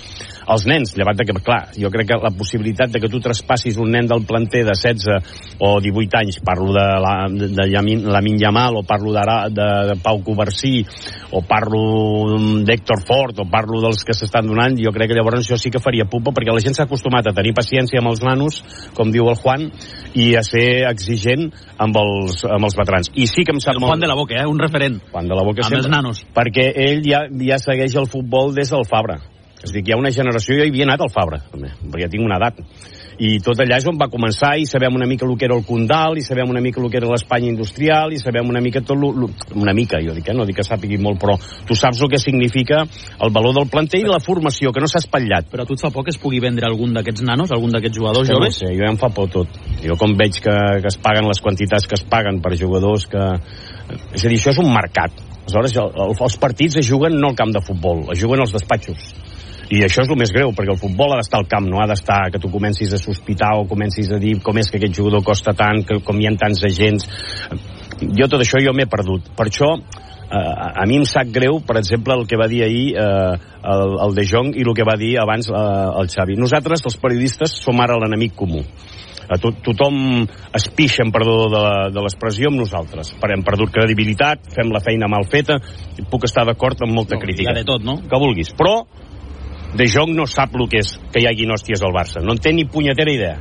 els 0.50 0.66
nens, 0.68 0.92
llevat 0.96 1.18
de 1.18 1.26
que, 1.28 1.36
clar, 1.44 1.60
jo 1.78 1.90
crec 1.92 2.10
que 2.10 2.18
la 2.20 2.32
possibilitat 2.34 2.92
de 2.92 3.00
que 3.00 3.10
tu 3.10 3.20
traspassis 3.22 3.78
un 3.80 3.92
nen 3.94 4.08
del 4.10 4.24
planter 4.28 4.64
de 4.66 4.74
16 4.76 5.58
o 5.64 5.78
18 5.80 6.20
anys, 6.20 6.40
parlo 6.44 6.72
de 6.74 6.84
la, 7.04 7.14
de, 7.32 7.48
de 7.54 7.66
Lamin 8.12 8.38
Yamal, 8.40 8.76
o 8.80 8.84
parlo 8.86 9.12
de, 9.14 9.24
de, 9.54 9.68
de 9.90 9.96
Pau 10.02 10.22
Coversí, 10.24 10.84
o 11.32 11.42
parlo 11.48 12.60
d'Héctor 12.64 13.04
Ford, 13.06 13.40
o 13.40 13.48
parlo 13.50 13.80
dels 13.84 14.04
que 14.04 14.16
s'estan 14.16 14.48
donant, 14.50 14.76
jo 14.78 14.92
crec 14.94 15.12
que 15.12 15.18
llavors 15.18 15.42
això 15.42 15.58
sí 15.60 15.72
que 15.72 15.82
faria 15.82 16.08
pupa, 16.10 16.34
perquè 16.34 16.54
la 16.54 16.62
gent 16.62 16.76
s'ha 16.76 16.88
acostumat 16.88 17.30
a 17.30 17.34
tenir 17.36 17.54
paciència 17.56 18.02
amb 18.02 18.12
els 18.12 18.22
nanos, 18.24 18.62
com 18.96 19.12
diu 19.14 19.28
el 19.32 19.40
Juan, 19.40 19.68
i 20.14 20.32
a 20.38 20.44
ser 20.46 20.84
exigent 20.90 21.48
amb 21.78 21.96
els, 22.00 22.44
amb 22.46 22.68
els 22.68 22.78
veterans. 22.78 23.12
I 23.14 23.28
sí 23.30 23.44
que 23.46 23.54
em 23.56 23.62
sap 23.62 23.78
el 23.78 23.82
molt... 23.82 23.94
Juan 23.94 24.04
de 24.04 24.10
la 24.10 24.18
Boca, 24.18 24.38
eh? 24.38 24.48
un 24.48 24.60
referent. 24.60 25.00
Juan 25.12 25.30
de 25.30 25.38
la 25.38 25.46
Boca 25.46 25.64
amb 25.64 25.72
sempre, 25.72 25.84
els 25.84 25.92
nanos. 25.92 26.24
Perquè 26.34 26.70
ell 26.86 27.04
ja, 27.06 27.24
ja 27.50 27.60
segueix 27.62 27.96
el 27.98 28.10
futbol 28.10 28.54
des 28.56 28.70
del 28.74 28.86
Fabra. 28.88 29.20
És 29.64 29.72
dir, 29.72 29.82
que 29.82 29.92
hi 29.92 29.96
ha 29.96 30.00
una 30.00 30.12
generació, 30.12 30.58
jo 30.58 30.66
hi 30.66 30.72
havia 30.72 30.84
anat 30.88 31.04
al 31.04 31.12
Fabra, 31.12 31.40
també, 31.50 31.72
perquè 31.84 32.06
ja 32.06 32.12
tinc 32.12 32.26
una 32.28 32.38
edat 32.40 32.60
i 33.22 33.38
tot 33.44 33.60
allà 33.62 33.78
és 33.78 33.86
on 33.86 33.98
va 33.98 34.08
començar 34.10 34.54
i 34.58 34.64
sabem 34.66 34.94
una 34.96 35.06
mica 35.06 35.26
el 35.26 35.36
que 35.38 35.46
era 35.46 35.54
el 35.54 35.64
Condal 35.66 36.18
i 36.18 36.24
sabem 36.24 36.50
una 36.50 36.62
mica 36.64 36.80
el 36.82 36.90
que 36.90 36.98
era 36.98 37.10
l'Espanya 37.10 37.50
industrial 37.50 38.12
i 38.14 38.18
sabem 38.18 38.48
una 38.50 38.62
mica 38.64 38.82
tot 38.82 38.98
lo, 38.98 39.12
lo, 39.14 39.28
una 39.54 39.74
mica, 39.76 40.00
jo 40.02 40.14
dic, 40.16 40.28
eh? 40.30 40.34
no 40.34 40.46
dic 40.48 40.58
que 40.58 40.66
sàpigui 40.66 40.98
molt 41.02 41.20
però 41.22 41.36
tu 41.68 41.76
saps 41.78 42.02
el 42.02 42.10
que 42.10 42.18
significa 42.18 42.82
el 42.84 43.34
valor 43.34 43.54
del 43.54 43.68
planter 43.70 44.00
i 44.02 44.08
la 44.08 44.20
formació, 44.22 44.72
que 44.74 44.82
no 44.82 44.90
s'ha 44.90 45.02
espatllat 45.04 45.46
però 45.52 45.62
a 45.62 45.68
tu 45.68 45.78
et 45.78 45.84
fa 45.84 45.92
por 45.94 46.06
que 46.06 46.14
es 46.14 46.18
pugui 46.20 46.42
vendre 46.42 46.66
algun 46.66 46.94
d'aquests 46.96 47.26
nanos 47.26 47.54
algun 47.54 47.74
d'aquests 47.74 48.00
jugadors 48.00 48.30
joves? 48.30 48.58
No 48.58 48.58
sé, 48.58 48.72
jo 48.72 48.82
ja 48.82 48.90
em 48.90 48.98
fa 48.98 49.12
por 49.14 49.30
tot 49.30 49.60
jo 49.84 49.98
com 50.00 50.16
veig 50.18 50.40
que, 50.42 50.56
que 50.82 50.90
es 50.90 50.98
paguen 50.98 51.30
les 51.30 51.42
quantitats 51.44 51.86
que 51.86 51.98
es 52.00 52.02
paguen 52.02 52.42
per 52.42 52.56
jugadors 52.58 53.06
que... 53.10 53.28
és 54.14 54.24
a 54.24 54.28
dir, 54.28 54.40
això 54.40 54.50
és 54.50 54.62
un 54.62 54.72
mercat 54.74 55.22
aleshores 55.44 55.76
els 56.26 56.36
partits 56.40 56.80
es 56.80 56.88
juguen 56.88 57.14
no 57.20 57.30
al 57.30 57.38
camp 57.38 57.52
de 57.54 57.62
futbol, 57.62 58.06
es 58.10 58.18
juguen 58.18 58.42
als 58.42 58.54
despatxos 58.56 59.12
i 59.72 59.80
això 59.84 60.04
és 60.04 60.10
el 60.10 60.18
més 60.20 60.32
greu, 60.34 60.52
perquè 60.56 60.74
el 60.74 60.80
futbol 60.80 61.14
ha 61.14 61.20
d'estar 61.20 61.40
al 61.40 61.48
camp, 61.48 61.68
no 61.70 61.80
ha 61.80 61.88
d'estar 61.88 62.28
que 62.32 62.40
tu 62.42 62.50
comencis 62.52 62.92
a 62.92 63.00
sospitar 63.00 63.54
o 63.60 63.68
comencis 63.68 64.10
a 64.12 64.20
dir 64.20 64.36
com 64.44 64.58
és 64.60 64.70
que 64.70 64.80
aquest 64.80 64.96
jugador 64.98 65.24
costa 65.24 65.54
tant, 65.56 65.84
que, 65.88 66.00
com 66.04 66.20
hi 66.20 66.28
ha 66.28 66.34
tants 66.40 66.64
agents. 66.68 67.08
Jo 68.04 68.28
tot 68.28 68.42
això 68.44 68.60
jo 68.60 68.74
m'he 68.76 68.88
perdut. 68.90 69.30
Per 69.36 69.46
això 69.48 69.70
eh, 69.78 70.82
a 70.82 70.84
mi 70.90 70.98
em 71.00 71.06
sap 71.08 71.30
greu, 71.32 71.62
per 71.64 71.78
exemple, 71.80 72.18
el 72.18 72.26
que 72.28 72.40
va 72.40 72.50
dir 72.50 72.64
ahir 72.66 72.84
eh, 72.92 73.38
el, 73.74 73.96
el 74.04 74.18
De 74.18 74.26
Jong 74.28 74.52
i 74.58 74.66
el 74.66 74.74
que 74.76 74.86
va 74.86 74.98
dir 75.00 75.14
abans 75.22 75.48
eh, 75.48 75.62
el 76.02 76.12
Xavi. 76.12 76.36
Nosaltres, 76.40 76.84
els 76.84 77.00
periodistes, 77.00 77.56
som 77.64 77.80
ara 77.80 77.98
l'enemic 78.00 78.36
comú. 78.36 78.64
A 79.24 79.38
to 79.40 79.54
tothom 79.64 80.26
es 80.52 80.66
pixa, 80.76 81.00
en 81.00 81.08
perdó 81.08 81.46
de 81.48 82.02
l'expressió, 82.04 82.50
amb 82.50 82.60
nosaltres. 82.60 83.14
Per 83.16 83.30
hem 83.32 83.44
perdut 83.46 83.72
credibilitat, 83.72 84.42
fem 84.52 84.68
la 84.74 84.82
feina 84.84 85.08
mal 85.08 85.24
feta, 85.32 85.56
puc 86.12 86.26
estar 86.28 86.44
d'acord 86.44 86.84
amb 86.84 86.92
molta 86.92 87.16
no, 87.16 87.22
crítica. 87.22 87.54
de 87.56 87.64
tot, 87.64 87.86
no? 87.88 88.02
Que 88.04 88.20
vulguis. 88.20 88.52
Però 88.58 88.82
de 89.74 89.88
Jong 89.90 90.14
no 90.14 90.26
sap 90.30 90.54
el 90.54 90.68
que 90.70 90.80
és 90.84 90.94
que 91.10 91.22
hi 91.22 91.26
hagi 91.26 91.48
hòsties 91.50 91.82
al 91.82 91.94
Barça. 91.94 92.22
No 92.22 92.36
en 92.36 92.40
té 92.42 92.52
ni 92.54 92.64
punyetera 92.70 93.10
idea. 93.10 93.36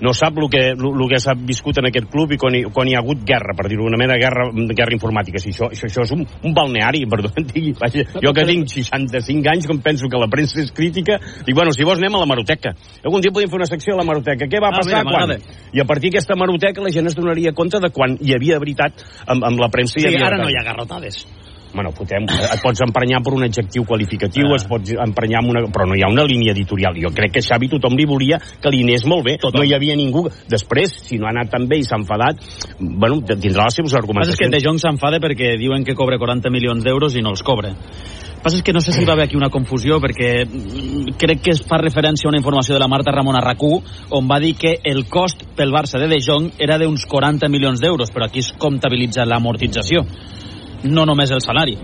No 0.00 0.10
sap 0.12 0.36
el 0.42 0.48
que, 0.50 0.60
el 0.74 1.02
que 1.08 1.18
s'ha 1.22 1.36
viscut 1.38 1.78
en 1.78 1.86
aquest 1.86 2.08
club 2.10 2.32
i 2.34 2.38
quan 2.40 2.56
hi, 2.56 2.62
quan 2.74 2.88
hi 2.90 2.96
ha 2.96 3.00
hagut 3.00 3.20
guerra, 3.24 3.54
per 3.56 3.68
dir-ho 3.70 3.86
d'una 3.86 4.00
manera, 4.00 4.16
guerra, 4.18 4.48
guerra 4.74 4.96
informàtica. 4.96 5.38
Si 5.40 5.52
això, 5.52 5.68
això, 5.70 5.86
això 5.86 6.02
és 6.08 6.14
un, 6.16 6.24
un 6.24 6.56
balneari, 6.56 7.04
perdó, 7.10 7.30
digui, 7.52 7.70
vaja, 7.78 8.02
jo 8.24 8.32
que 8.34 8.46
tinc 8.48 8.74
65 8.74 9.52
anys, 9.54 9.68
com 9.70 9.78
penso 9.84 10.10
que 10.10 10.20
la 10.20 10.28
premsa 10.32 10.58
és 10.64 10.74
crítica, 10.74 11.20
dic, 11.46 11.54
bueno, 11.54 11.72
si 11.76 11.86
vols 11.86 12.02
anem 12.02 12.18
a 12.18 12.24
la 12.24 12.28
maroteca. 12.32 12.74
Algun 13.04 13.24
dia 13.24 13.32
podem 13.36 13.52
fer 13.54 13.60
una 13.62 13.70
secció 13.70 13.94
a 13.94 14.02
la 14.02 14.08
maroteca. 14.08 14.50
Què 14.50 14.60
va 14.64 14.72
ah, 14.74 14.80
passar 14.80 15.04
mira, 15.06 15.14
quan? 15.14 15.48
I 15.72 15.84
a 15.84 15.88
partir 15.88 16.10
d'aquesta 16.10 16.36
maroteca 16.42 16.84
la 16.84 16.92
gent 16.92 17.12
es 17.12 17.16
donaria 17.16 17.54
compte 17.54 17.80
de 17.80 17.94
quan 17.94 18.18
hi 18.20 18.34
havia 18.34 18.58
veritat 18.58 19.06
amb, 19.28 19.46
amb 19.46 19.62
la 19.62 19.70
premsa. 19.72 20.00
Sí, 20.00 20.08
hi 20.08 20.10
havia 20.10 20.26
ara 20.32 20.42
no 20.42 20.50
hi 20.50 20.58
ha 20.58 20.66
garrotades 20.66 21.22
bueno, 21.74 21.92
fotem, 21.92 22.26
et 22.30 22.62
pots 22.62 22.84
emprenyar 22.86 23.20
per 23.24 23.34
un 23.36 23.44
adjectiu 23.46 23.84
qualificatiu, 23.88 24.48
ah. 24.52 24.58
es 24.58 24.66
pots 24.70 24.94
emprenyar 25.04 25.42
amb 25.42 25.52
una... 25.52 25.64
però 25.74 25.88
no 25.90 25.98
hi 25.98 26.04
ha 26.06 26.10
una 26.12 26.26
línia 26.28 26.54
editorial. 26.54 26.96
Jo 27.02 27.12
crec 27.14 27.36
que 27.36 27.44
Xavi 27.44 27.68
tothom 27.74 27.98
li 27.98 28.06
volia 28.08 28.38
que 28.38 28.72
li 28.72 28.84
anés 28.86 29.06
molt 29.10 29.26
bé. 29.26 29.36
Tothom. 29.42 29.60
No 29.60 29.68
hi 29.68 29.74
havia 29.76 29.96
ningú. 29.98 30.26
Després, 30.50 30.94
si 31.08 31.18
no 31.20 31.28
ha 31.28 31.34
anat 31.34 31.52
tan 31.52 31.68
bé 31.70 31.80
i 31.82 31.86
s'ha 31.86 31.98
enfadat, 32.00 32.42
bueno, 32.78 33.20
tindrà 33.26 33.68
les 33.68 33.80
seves 33.80 33.96
argumentacions. 33.98 34.38
és 34.38 34.44
que 34.46 34.52
De 34.54 34.62
Jong 34.64 34.78
s'enfada 34.80 35.20
perquè 35.22 35.56
diuen 35.58 35.84
que 35.84 35.98
cobra 35.98 36.18
40 36.18 36.50
milions 36.54 36.84
d'euros 36.84 37.16
i 37.18 37.22
no 37.24 37.34
els 37.34 37.42
cobra 37.42 37.74
passa 38.44 38.58
és 38.60 38.62
que 38.62 38.74
no 38.76 38.82
sé 38.84 38.92
si 38.92 39.06
va 39.08 39.14
haver 39.14 39.24
aquí 39.24 39.38
una 39.38 39.48
confusió 39.48 39.96
perquè 40.04 40.44
crec 41.16 41.40
que 41.40 41.54
es 41.54 41.62
fa 41.64 41.78
referència 41.80 42.28
a 42.28 42.32
una 42.32 42.40
informació 42.42 42.76
de 42.76 42.82
la 42.82 42.90
Marta 42.92 43.14
Ramon 43.14 43.38
Arracú 43.38 43.78
on 44.18 44.28
va 44.28 44.38
dir 44.42 44.52
que 44.60 44.74
el 44.84 45.06
cost 45.08 45.46
pel 45.56 45.72
Barça 45.72 45.98
de 45.98 46.10
De 46.12 46.20
Jong 46.20 46.50
era 46.60 46.76
d'uns 46.78 47.06
40 47.08 47.48
milions 47.48 47.80
d'euros 47.80 48.12
però 48.12 48.28
aquí 48.28 48.44
es 48.44 48.52
comptabilitza 48.60 49.24
l'amortització 49.24 50.04
no 50.84 51.06
només 51.08 51.32
el 51.32 51.42
salari. 51.44 51.76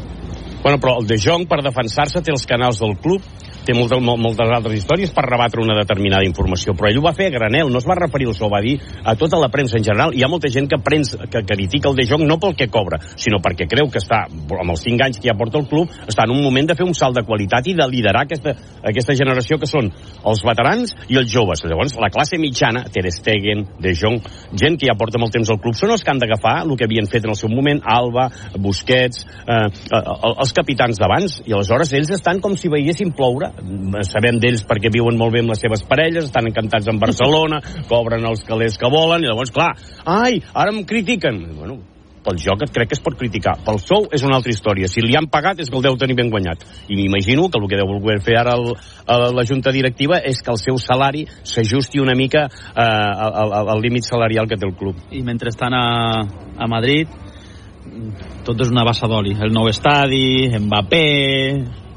Bueno, 0.62 0.76
però 0.76 0.99
el 1.00 1.07
De 1.09 1.16
Jong, 1.16 1.47
per 1.49 1.62
defensar-se, 1.64 2.21
té 2.21 2.33
els 2.35 2.45
canals 2.49 2.80
del 2.83 2.97
club 3.00 3.25
té 3.66 3.74
moltes, 3.76 4.00
moltes 4.00 4.52
altres 4.54 4.78
històries 4.78 5.12
per 5.14 5.24
rebatre 5.26 5.62
una 5.62 5.76
determinada 5.78 6.26
informació, 6.26 6.74
però 6.76 6.90
ell 6.90 7.00
ho 7.00 7.04
va 7.04 7.14
fer 7.16 7.28
a 7.30 7.34
granel, 7.34 7.70
no 7.70 7.80
es 7.80 7.88
va 7.88 7.98
referir 7.98 8.28
al 8.30 8.36
ho 8.40 8.50
va 8.52 8.60
dir 8.64 8.76
a 9.04 9.14
tota 9.18 9.38
la 9.40 9.50
premsa 9.52 9.78
en 9.78 9.84
general. 9.84 10.14
Hi 10.16 10.24
ha 10.24 10.30
molta 10.30 10.48
gent 10.52 10.68
que, 10.70 10.78
prens, 10.82 11.12
que 11.30 11.42
critica 11.46 11.90
el 11.90 11.96
De 11.98 12.06
Jong 12.08 12.24
no 12.28 12.38
pel 12.40 12.56
que 12.56 12.70
cobra, 12.72 13.00
sinó 13.16 13.40
perquè 13.42 13.68
creu 13.68 13.90
que 13.92 14.00
està, 14.00 14.24
amb 14.30 14.72
els 14.72 14.84
5 14.86 15.06
anys 15.06 15.20
que 15.20 15.28
ja 15.28 15.36
porta 15.38 15.60
el 15.60 15.68
club, 15.68 15.92
està 16.08 16.24
en 16.26 16.34
un 16.34 16.42
moment 16.44 16.70
de 16.70 16.76
fer 16.78 16.86
un 16.86 16.96
salt 16.96 17.18
de 17.18 17.24
qualitat 17.26 17.68
i 17.68 17.76
de 17.76 17.86
liderar 17.90 18.24
aquesta, 18.24 18.54
aquesta 18.86 19.16
generació 19.18 19.58
que 19.60 19.68
són 19.68 19.90
els 19.90 20.44
veterans 20.46 20.94
i 21.08 21.18
els 21.20 21.30
joves. 21.30 21.64
Llavors, 21.66 21.96
la 22.00 22.10
classe 22.12 22.40
mitjana, 22.40 22.86
Ter 22.92 23.06
Stegen, 23.12 23.66
De 23.80 23.94
Jong, 23.96 24.20
gent 24.56 24.78
que 24.80 24.88
ja 24.88 24.96
porta 24.98 25.20
molt 25.20 25.34
temps 25.36 25.50
al 25.50 25.60
club, 25.60 25.76
són 25.76 25.92
els 25.94 26.04
que 26.04 26.12
han 26.12 26.22
d'agafar 26.22 26.60
el 26.64 26.76
que 26.78 26.88
havien 26.88 27.08
fet 27.10 27.26
en 27.26 27.34
el 27.34 27.38
seu 27.38 27.52
moment, 27.52 27.82
Alba, 27.84 28.28
Busquets, 28.58 29.26
eh, 29.44 29.66
eh, 29.68 30.02
els 30.30 30.54
capitans 30.56 31.00
d'abans, 31.00 31.40
i 31.46 31.54
aleshores 31.56 31.92
ells 31.96 32.14
estan 32.16 32.40
com 32.40 32.56
si 32.56 32.70
veiessin 32.72 33.12
ploure 33.16 33.50
sabem 34.09 34.40
d'ells 34.42 34.64
perquè 34.69 34.92
viuen 34.92 35.19
molt 35.19 35.35
bé 35.35 35.45
amb 35.45 35.54
les 35.54 35.62
seves 35.62 35.85
parelles, 35.88 36.26
estan 36.28 36.50
encantats 36.50 36.90
en 36.90 36.99
Barcelona, 37.02 37.61
cobren 37.90 38.26
els 38.26 38.45
calés 38.49 38.78
que 38.80 38.90
volen, 38.90 39.25
i 39.25 39.30
llavors, 39.30 39.54
clar, 39.54 39.73
ai, 40.04 40.42
ara 40.54 40.75
em 40.75 40.85
critiquen. 40.88 41.42
Bueno, 41.59 41.80
pel 42.25 42.37
joc 42.40 42.66
crec 42.69 42.90
que 42.90 42.97
es 42.99 43.02
pot 43.02 43.16
criticar. 43.16 43.54
Pel 43.64 43.80
sou 43.80 44.07
és 44.12 44.25
una 44.26 44.37
altra 44.38 44.52
història. 44.52 44.90
Si 44.92 45.02
li 45.04 45.16
han 45.16 45.30
pagat 45.33 45.62
és 45.62 45.71
que 45.71 45.78
el 45.78 45.87
deu 45.87 45.97
tenir 46.00 46.16
ben 46.19 46.30
guanyat. 46.33 46.66
I 46.92 46.99
m'imagino 46.99 47.49
que 47.49 47.61
el 47.61 47.69
que 47.71 47.80
deu 47.80 47.88
voler 47.97 48.21
fer 48.25 48.37
ara 48.40 48.57
el, 48.59 48.75
el, 48.75 49.26
la 49.37 49.47
junta 49.49 49.73
directiva 49.73 50.21
és 50.21 50.42
que 50.45 50.52
el 50.52 50.61
seu 50.61 50.76
salari 50.76 51.25
s'ajusti 51.25 52.02
una 52.02 52.16
mica 52.19 52.45
eh, 52.45 52.85
al, 52.85 53.57
al 53.73 53.80
límit 53.80 54.04
salarial 54.04 54.49
que 54.50 54.61
té 54.61 54.69
el 54.69 54.76
club. 54.76 55.00
I 55.11 55.25
mentrestant 55.25 55.76
a, 55.76 55.85
a 56.61 56.69
Madrid 56.69 57.09
tot 58.45 58.61
és 58.61 58.71
una 58.71 58.85
bassa 58.87 59.09
d'oli. 59.11 59.35
El 59.40 59.52
nou 59.54 59.69
estadi, 59.71 60.50
Mbappé, 60.61 61.07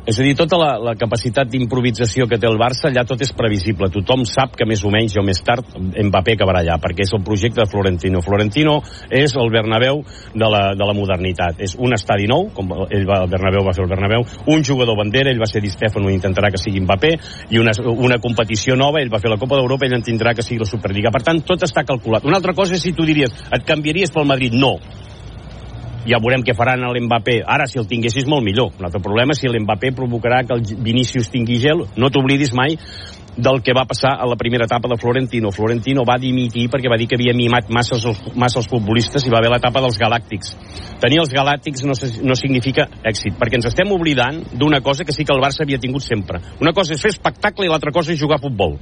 és 0.03 0.17
a 0.19 0.23
dir, 0.25 0.33
tota 0.35 0.57
la, 0.59 0.73
la 0.83 0.93
capacitat 0.99 1.47
d'improvisació 1.47 2.25
que 2.27 2.35
té 2.39 2.47
el 2.49 2.57
Barça, 2.59 2.89
allà 2.89 3.05
tot 3.07 3.21
és 3.23 3.31
previsible. 3.35 3.87
Tothom 3.93 4.25
sap 4.27 4.57
que 4.59 4.67
més 4.67 4.83
o 4.83 4.91
menys 4.91 5.15
o 5.19 5.23
més 5.23 5.39
tard 5.45 5.63
Mbappé 5.79 6.35
acabarà 6.35 6.59
allà, 6.59 6.75
perquè 6.83 7.05
és 7.05 7.13
el 7.15 7.23
projecte 7.23 7.61
de 7.61 7.67
Florentino. 7.71 8.19
Florentino 8.25 8.75
és 9.07 9.35
el 9.39 9.51
Bernabéu 9.53 10.01
de 10.33 10.49
la, 10.51 10.63
de 10.75 10.89
la 10.89 10.95
modernitat. 10.97 11.61
És 11.63 11.77
un 11.79 11.95
estadi 11.95 12.27
nou, 12.27 12.49
com 12.55 12.73
ell 12.89 13.07
va, 13.07 13.21
el 13.23 13.31
Bernabéu 13.31 13.63
va 13.63 13.75
fer 13.77 13.85
el 13.85 13.93
Bernabéu, 13.93 14.27
un 14.51 14.67
jugador 14.67 14.99
bandera, 14.99 15.31
ell 15.31 15.39
va 15.39 15.47
ser 15.47 15.63
Di 15.63 15.71
Stefano 15.71 16.11
intentarà 16.11 16.51
que 16.51 16.59
sigui 16.59 16.83
Mbappé, 16.83 17.13
i 17.55 17.63
una, 17.63 17.71
una 17.95 18.19
competició 18.19 18.75
nova, 18.75 18.99
ell 18.99 19.13
va 19.13 19.23
fer 19.23 19.31
la 19.31 19.39
Copa 19.39 19.61
d'Europa, 19.61 19.87
ell 19.87 19.95
en 20.01 20.03
tindrà 20.03 20.35
que 20.35 20.43
sigui 20.43 20.59
la 20.65 20.67
Superliga. 20.67 21.15
Per 21.15 21.23
tant, 21.23 21.39
tot 21.47 21.63
està 21.63 21.87
calculat. 21.87 22.27
Una 22.27 22.41
altra 22.43 22.57
cosa 22.57 22.75
és 22.75 22.83
si 22.83 22.91
tu 22.91 23.07
diries, 23.07 23.31
et 23.55 23.67
canviaries 23.67 24.11
pel 24.11 24.27
Madrid? 24.27 24.59
No 24.59 24.75
ja 26.09 26.19
veurem 26.23 26.43
què 26.45 26.55
faran 26.57 26.83
a 26.83 26.91
l'Mbappé. 26.93 27.41
Ara, 27.47 27.67
si 27.69 27.79
el 27.79 27.87
tinguessis, 27.89 28.27
molt 28.29 28.45
millor. 28.45 28.73
Un 28.79 28.87
altre 28.87 29.01
problema 29.03 29.35
si 29.37 29.49
l'Mbappé 29.49 29.93
provocarà 29.95 30.43
que 30.47 30.55
el 30.57 30.63
Vinícius 30.83 31.31
tingui 31.33 31.59
gel. 31.63 31.85
No 31.97 32.11
t'oblidis 32.11 32.53
mai 32.57 32.77
del 33.37 33.63
que 33.65 33.73
va 33.73 33.85
passar 33.89 34.13
a 34.21 34.27
la 34.29 34.35
primera 34.37 34.65
etapa 34.65 34.87
de 34.89 34.97
Florentino. 34.97 35.51
Florentino 35.51 36.03
va 36.05 36.19
dimitir 36.21 36.67
perquè 36.69 36.89
va 36.91 36.97
dir 37.01 37.07
que 37.09 37.17
havia 37.17 37.33
mimat 37.33 37.69
massa 37.73 37.97
els, 37.97 38.21
massa 38.35 38.59
els 38.61 38.69
futbolistes 38.69 39.25
i 39.25 39.33
va 39.33 39.39
haver 39.41 39.51
l'etapa 39.53 39.81
dels 39.81 39.97
galàctics. 39.97 40.53
Tenir 41.01 41.23
els 41.23 41.33
galàctics 41.33 41.85
no, 41.87 41.97
no 42.27 42.37
significa 42.37 42.87
èxit, 43.03 43.37
perquè 43.39 43.57
ens 43.57 43.71
estem 43.71 43.91
oblidant 43.91 44.43
d'una 44.53 44.83
cosa 44.85 45.05
que 45.05 45.15
sí 45.15 45.25
que 45.25 45.33
el 45.33 45.41
Barça 45.41 45.65
havia 45.65 45.81
tingut 45.81 46.05
sempre. 46.05 46.41
Una 46.61 46.73
cosa 46.73 46.93
és 46.93 47.01
fer 47.01 47.13
espectacle 47.15 47.65
i 47.65 47.71
l'altra 47.71 47.91
cosa 47.91 48.13
és 48.13 48.21
jugar 48.21 48.37
a 48.37 48.43
futbol. 48.43 48.77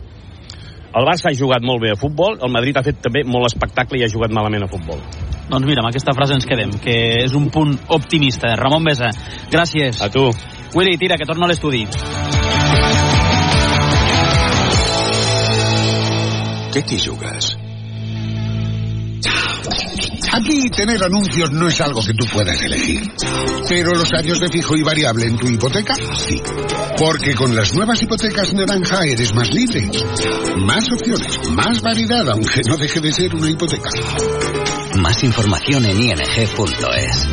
El 0.92 1.06
Barça 1.08 1.30
ha 1.30 1.38
jugat 1.38 1.64
molt 1.64 1.80
bé 1.80 1.94
a 1.94 2.00
futbol, 2.00 2.36
el 2.44 2.52
Madrid 2.52 2.76
ha 2.76 2.84
fet 2.84 2.98
també 3.00 3.24
molt 3.24 3.48
espectacle 3.48 4.00
i 4.00 4.04
ha 4.04 4.10
jugat 4.12 4.34
malament 4.36 4.66
a 4.66 4.68
futbol. 4.72 5.00
Doncs 5.48 5.68
mira, 5.68 5.80
amb 5.84 5.88
aquesta 5.88 6.16
frase 6.16 6.36
ens 6.36 6.48
quedem, 6.48 6.74
que 6.84 6.98
és 7.24 7.36
un 7.36 7.48
punt 7.52 7.78
optimista. 7.96 8.52
Ramon 8.60 8.84
Besa, 8.88 9.14
gràcies. 9.52 10.04
A 10.04 10.12
tu. 10.12 10.28
Willy, 10.76 10.98
tira, 11.00 11.16
que 11.20 11.28
torno 11.28 11.48
a 11.48 11.52
l'estudi. 11.52 11.86
Què 16.72 16.84
t'hi 16.88 17.00
jugues? 17.08 17.61
Aquí 20.34 20.70
tener 20.70 21.04
anuncios 21.04 21.52
no 21.52 21.68
es 21.68 21.82
algo 21.82 22.02
que 22.02 22.14
tú 22.14 22.26
puedas 22.32 22.62
elegir. 22.62 23.02
Pero 23.68 23.94
los 23.94 24.14
años 24.14 24.40
de 24.40 24.50
fijo 24.50 24.78
y 24.78 24.82
variable 24.82 25.26
en 25.26 25.36
tu 25.36 25.48
hipoteca, 25.48 25.96
sí. 25.96 26.42
Porque 26.98 27.36
con 27.36 27.54
las 27.56 27.74
nuevas 27.76 28.02
hipotecas 28.02 28.54
naranja 28.54 29.04
eres 29.06 29.34
más 29.34 29.54
libre. 29.54 29.90
Más 30.58 30.90
opciones, 30.92 31.50
más 31.50 31.82
variedad, 31.82 32.30
aunque 32.30 32.62
no 32.68 32.78
deje 32.78 33.02
de 33.02 33.12
ser 33.12 33.36
una 33.36 33.50
hipoteca. 33.50 33.90
Más 35.00 35.24
información 35.24 35.86
en 35.86 36.02
ing.es. 36.02 37.28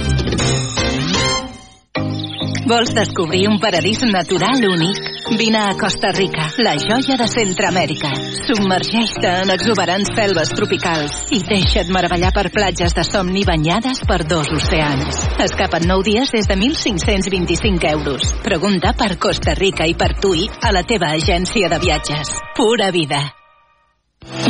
Vols 2.67 2.95
descobrir 2.95 3.49
un 3.49 3.61
paradís 3.61 4.03
natural 4.03 4.63
únic? 4.69 5.18
Vine 5.37 5.59
a 5.59 5.77
Costa 5.79 6.11
Rica, 6.11 6.49
la 6.57 6.75
joia 6.81 7.17
de 7.21 7.27
Centroamèrica. 7.29 8.11
Submergeix-te 8.49 9.29
en 9.43 9.53
exuberants 9.53 10.09
selves 10.17 10.55
tropicals 10.57 11.19
i 11.37 11.43
deixa't 11.45 11.93
meravellar 11.93 12.33
per 12.33 12.47
platges 12.55 12.97
de 12.97 13.05
somni 13.05 13.45
banyades 13.45 14.01
per 14.09 14.23
dos 14.25 14.49
oceans. 14.57 15.21
Escapa't 15.45 15.85
9 15.87 16.09
dies 16.09 16.33
des 16.33 16.49
de 16.49 16.57
1.525 16.57 17.93
euros. 17.93 18.33
Pregunta 18.43 18.95
per 18.97 19.19
Costa 19.21 19.55
Rica 19.59 19.87
i 19.87 19.95
per 19.95 20.15
TUI 20.17 20.49
a 20.65 20.73
la 20.73 20.87
teva 20.89 21.13
agència 21.13 21.69
de 21.69 21.83
viatges. 21.85 22.33
Pura 22.57 22.91
vida. 22.91 23.21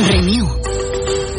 Renew 0.07 0.88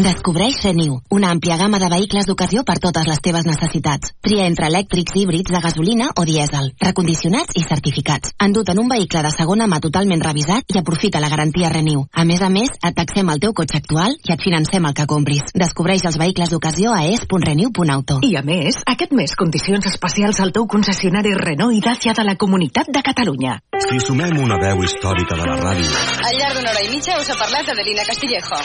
Descobreix 0.00 0.62
Renew, 0.64 0.94
una 1.12 1.28
àmplia 1.28 1.58
gamma 1.60 1.76
de 1.78 1.88
vehicles 1.92 2.24
d'ocasió 2.24 2.62
per 2.64 2.78
totes 2.80 3.04
les 3.04 3.18
teves 3.20 3.44
necessitats. 3.44 4.14
Tria 4.24 4.46
entre 4.48 4.70
elèctrics, 4.70 5.12
híbrids, 5.12 5.52
de 5.52 5.60
gasolina 5.60 6.06
o 6.16 6.24
dièsel, 6.24 6.70
recondicionats 6.80 7.58
i 7.60 7.64
certificats. 7.66 8.32
Endut 8.40 8.70
en 8.72 8.80
un 8.80 8.88
vehicle 8.88 9.20
de 9.20 9.32
segona 9.34 9.66
mà 9.68 9.76
totalment 9.84 10.24
revisat 10.24 10.72
i 10.72 10.80
aprofita 10.80 11.20
la 11.20 11.28
garantia 11.28 11.68
Renew. 11.68 12.06
A 12.16 12.24
més 12.24 12.40
a 12.40 12.48
més, 12.48 12.72
et 12.80 12.96
taxem 12.96 13.28
el 13.28 13.42
teu 13.44 13.52
cotxe 13.52 13.76
actual 13.82 14.16
i 14.16 14.32
et 14.32 14.40
financem 14.40 14.88
el 14.88 14.96
que 14.96 15.04
compris. 15.04 15.52
Descobreix 15.52 16.06
els 16.08 16.16
vehicles 16.16 16.48
d'ocasió 16.48 16.96
a 16.96 17.04
es.renew.auto. 17.04 18.22
I 18.24 18.32
a 18.40 18.42
més, 18.46 18.80
aquest 18.88 19.12
mes 19.12 19.36
condicions 19.36 19.84
especials 19.92 20.40
al 20.40 20.54
teu 20.56 20.64
concessionari 20.64 21.36
Renault 21.36 21.76
i 21.76 21.84
Dacia 21.84 22.16
de 22.16 22.24
la 22.24 22.38
Comunitat 22.40 22.88
de 22.88 23.04
Catalunya. 23.04 23.58
Si 23.84 24.00
sumem 24.00 24.40
una 24.40 24.56
veu 24.64 24.80
històrica 24.80 25.36
de 25.36 25.44
la 25.44 25.60
ràdio... 25.60 25.92
Al 26.24 26.40
llarg 26.40 26.56
d'una 26.56 26.72
hora 26.72 26.88
i 26.88 26.90
mitja 26.96 27.20
us 27.20 27.28
ha 27.28 27.36
parlat 27.36 27.68
Adelina 27.68 28.08
Castillejo. 28.08 28.64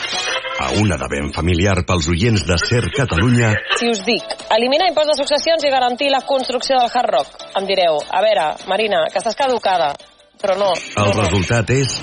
A 0.56 0.72
una 0.80 0.96
de 0.96 1.08
ben 1.12 1.25
familiar 1.34 1.80
pels 1.86 2.08
oients 2.12 2.44
de 2.46 2.58
Ser 2.62 2.84
Catalunya... 2.94 3.54
Si 3.80 3.90
us 3.90 4.02
dic, 4.06 4.36
eliminar 4.56 4.90
impost 4.90 5.12
de 5.12 5.18
successions 5.22 5.64
i 5.64 5.72
garantir 5.72 6.10
la 6.12 6.22
construcció 6.26 6.78
del 6.80 6.92
Hard 6.92 7.12
Rock, 7.16 7.48
em 7.60 7.68
direu, 7.70 8.00
a 8.10 8.22
veure, 8.24 8.48
Marina, 8.70 9.06
que 9.12 9.22
estàs 9.22 9.38
caducada. 9.38 9.94
Però 10.40 10.56
no. 10.60 10.72
El 10.76 11.12
no, 11.14 11.22
resultat 11.22 11.72
és 11.72 11.98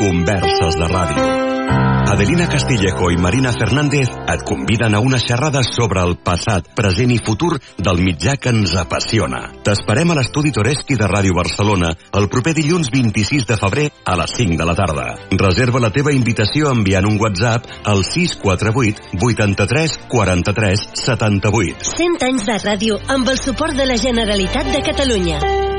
Converses 0.00 0.80
de 0.80 0.90
Ràdio. 0.90 1.75
Adelina 2.06 2.46
Castillejo 2.46 3.10
i 3.10 3.16
Marina 3.18 3.50
Fernández 3.52 4.06
et 4.28 4.42
conviden 4.46 4.94
a 4.94 5.00
una 5.00 5.18
xerrada 5.18 5.64
sobre 5.66 6.04
el 6.06 6.14
passat, 6.22 6.68
present 6.78 7.10
i 7.10 7.18
futur 7.18 7.58
del 7.82 7.98
mitjà 7.98 8.36
que 8.38 8.52
ens 8.54 8.76
apassiona. 8.78 9.42
T'esperem 9.66 10.14
a 10.14 10.16
l'estudi 10.20 10.52
Toreski 10.54 10.94
de 10.94 11.10
Ràdio 11.10 11.34
Barcelona 11.34 11.90
el 12.14 12.28
proper 12.30 12.54
dilluns 12.54 12.92
26 12.94 13.48
de 13.50 13.58
febrer 13.58 13.88
a 14.06 14.14
les 14.22 14.36
5 14.38 14.54
de 14.54 14.70
la 14.70 14.78
tarda. 14.78 15.06
Reserva 15.34 15.82
la 15.82 15.90
teva 15.90 16.14
invitació 16.14 16.70
enviant 16.70 17.10
un 17.10 17.18
WhatsApp 17.18 17.66
al 17.82 18.04
648 18.06 19.18
83 19.18 19.98
43 20.06 20.90
78. 21.02 21.90
100 21.90 22.28
anys 22.30 22.46
de 22.46 22.60
ràdio 22.62 23.00
amb 23.10 23.34
el 23.34 23.42
suport 23.42 23.74
de 23.74 23.90
la 23.90 23.98
Generalitat 23.98 24.70
de 24.70 24.86
Catalunya. 24.92 25.75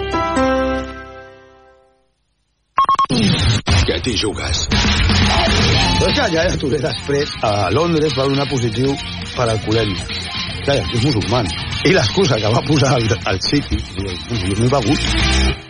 Què 3.88 3.96
t'hi 4.04 4.18
jugues? 4.20 4.66
Però 4.68 6.10
és 6.10 6.16
que 6.18 6.24
ja, 6.34 6.42
ja 6.44 6.80
després, 6.84 7.30
a 7.48 7.70
Londres 7.72 8.12
va 8.18 8.26
donar 8.28 8.44
positiu 8.52 8.92
per 9.32 9.46
alcoholèmia. 9.48 10.04
Clar, 10.66 10.76
és 10.84 11.06
musulman. 11.06 11.48
I 11.88 11.94
l'excusa 11.96 12.36
que 12.42 12.50
va 12.52 12.60
posar 12.68 12.90
al, 12.98 13.06
al 13.32 13.40
City, 13.46 13.80
jo 13.80 14.56
m'he 14.60 14.68
begut, 14.74 15.00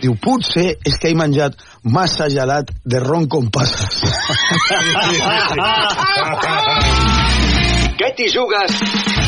diu, 0.02 0.16
potser 0.18 0.74
és 0.82 0.98
que 0.98 1.08
he 1.12 1.14
menjat 1.14 1.54
massa 1.86 2.26
gelat 2.32 2.74
de 2.82 2.98
ron 3.06 3.30
com 3.30 3.46
passes. 3.54 4.02
Què 8.02 8.08
t'hi 8.18 8.26
jugues? 8.34 9.27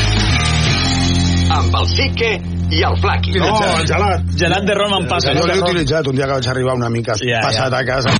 Amb 1.51 1.75
el 1.81 1.87
Sique 1.91 2.31
i 2.71 2.83
el 2.87 2.95
Flaqui. 3.01 3.35
No, 3.39 3.51
el 3.75 3.87
gelat. 3.89 4.27
Gelat 4.39 4.67
de 4.67 4.75
ron 4.77 4.93
amb 5.01 5.11
passes. 5.11 5.35
Jo 5.35 5.47
l'he 5.49 5.59
utilitzat 5.59 6.07
un 6.07 6.15
dia 6.15 6.29
que 6.29 6.39
vaig 6.39 6.51
arribar 6.53 6.77
una 6.79 6.89
mica 6.89 7.17
Ja, 7.19 7.41
passat 7.43 7.73
ja. 7.73 7.81
a 7.81 7.85
casa. 7.85 8.15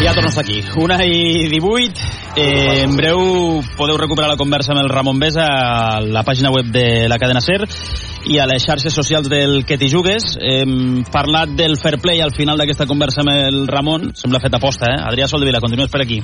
Ja 0.00 0.14
estar 0.16 0.42
aquí. 0.42 0.62
Una 0.80 0.96
i 1.04 1.48
18. 1.52 2.00
Eh, 2.36 2.82
en 2.84 2.94
breu 2.96 3.60
podeu 3.76 3.98
recuperar 3.98 4.30
la 4.30 4.38
conversa 4.40 4.72
amb 4.72 4.80
el 4.80 4.88
Ramon 4.88 5.18
Besa 5.20 5.44
a 5.44 6.00
la 6.00 6.22
pàgina 6.24 6.50
web 6.54 6.70
de 6.72 7.08
la 7.10 7.18
cadena 7.18 7.42
SER 7.44 7.66
i 8.30 8.38
a 8.38 8.46
les 8.46 8.64
xarxes 8.64 8.94
socials 8.94 9.28
del 9.28 9.64
Que 9.66 9.76
t'hi 9.78 9.90
jugues. 9.92 10.38
Hem 10.40 11.04
parlat 11.12 11.52
del 11.58 11.76
fair 11.76 11.98
play 12.00 12.22
al 12.24 12.32
final 12.32 12.58
d'aquesta 12.58 12.88
conversa 12.90 13.22
amb 13.22 13.34
el 13.34 13.66
Ramon. 13.68 14.14
Sembla 14.14 14.40
fet 14.40 14.56
aposta, 14.56 14.88
eh? 14.88 15.02
Adrià 15.12 15.28
Soldevila, 15.28 15.60
continues 15.60 15.92
per 15.92 16.02
aquí. 16.06 16.22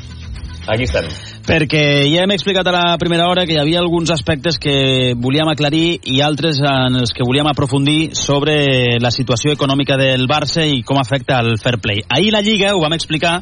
Aquí 0.66 0.82
estem. 0.82 1.06
Perquè 1.46 1.82
ja 2.10 2.24
hem 2.24 2.32
explicat 2.34 2.66
a 2.66 2.72
la 2.74 2.96
primera 2.98 3.28
hora 3.30 3.44
que 3.46 3.54
hi 3.54 3.60
havia 3.62 3.78
alguns 3.78 4.10
aspectes 4.10 4.58
que 4.58 5.14
volíem 5.14 5.46
aclarir 5.52 6.00
i 6.10 6.18
altres 6.26 6.58
en 6.58 6.98
els 6.98 7.14
que 7.14 7.26
volíem 7.26 7.46
aprofundir 7.46 8.16
sobre 8.18 8.98
la 8.98 9.12
situació 9.14 9.54
econòmica 9.54 9.94
del 10.00 10.26
Barça 10.26 10.66
i 10.66 10.82
com 10.82 10.98
afecta 10.98 11.38
el 11.44 11.54
fair 11.62 11.78
play. 11.78 12.02
Ahir 12.10 12.32
la 12.34 12.42
Lliga, 12.42 12.74
ho 12.74 12.82
vam 12.82 12.96
explicar, 12.98 13.38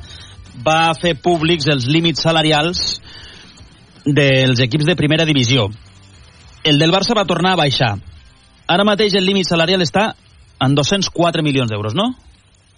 va 0.66 0.92
fer 1.00 1.14
públics 1.16 1.70
els 1.72 1.88
límits 1.88 2.20
salarials 2.26 2.84
dels 4.04 4.60
equips 4.60 4.84
de 4.84 4.96
primera 4.96 5.24
divisió. 5.24 5.70
El 6.62 6.78
del 6.78 6.92
Barça 6.92 7.16
va 7.16 7.24
tornar 7.24 7.54
a 7.54 7.62
baixar. 7.64 7.94
Ara 8.68 8.84
mateix 8.84 9.16
el 9.16 9.24
límit 9.24 9.48
salarial 9.48 9.80
està 9.84 10.10
en 10.60 10.76
204 10.76 11.42
milions 11.42 11.72
d'euros, 11.72 11.96
no? 11.96 12.12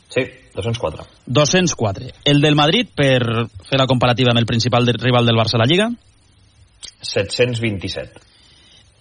Sí, 0.08 0.22
204. 0.54 1.04
204. 1.26 2.06
El 2.24 2.40
del 2.40 2.54
Madrid, 2.54 2.88
per 2.94 3.20
fer 3.68 3.78
la 3.78 3.86
comparativa 3.86 4.30
amb 4.30 4.38
el 4.38 4.46
principal 4.46 4.86
de- 4.86 4.92
rival 4.92 5.26
del 5.26 5.36
Barça 5.36 5.54
a 5.54 5.58
la 5.58 5.66
Lliga, 5.66 5.90
727. 7.02 8.20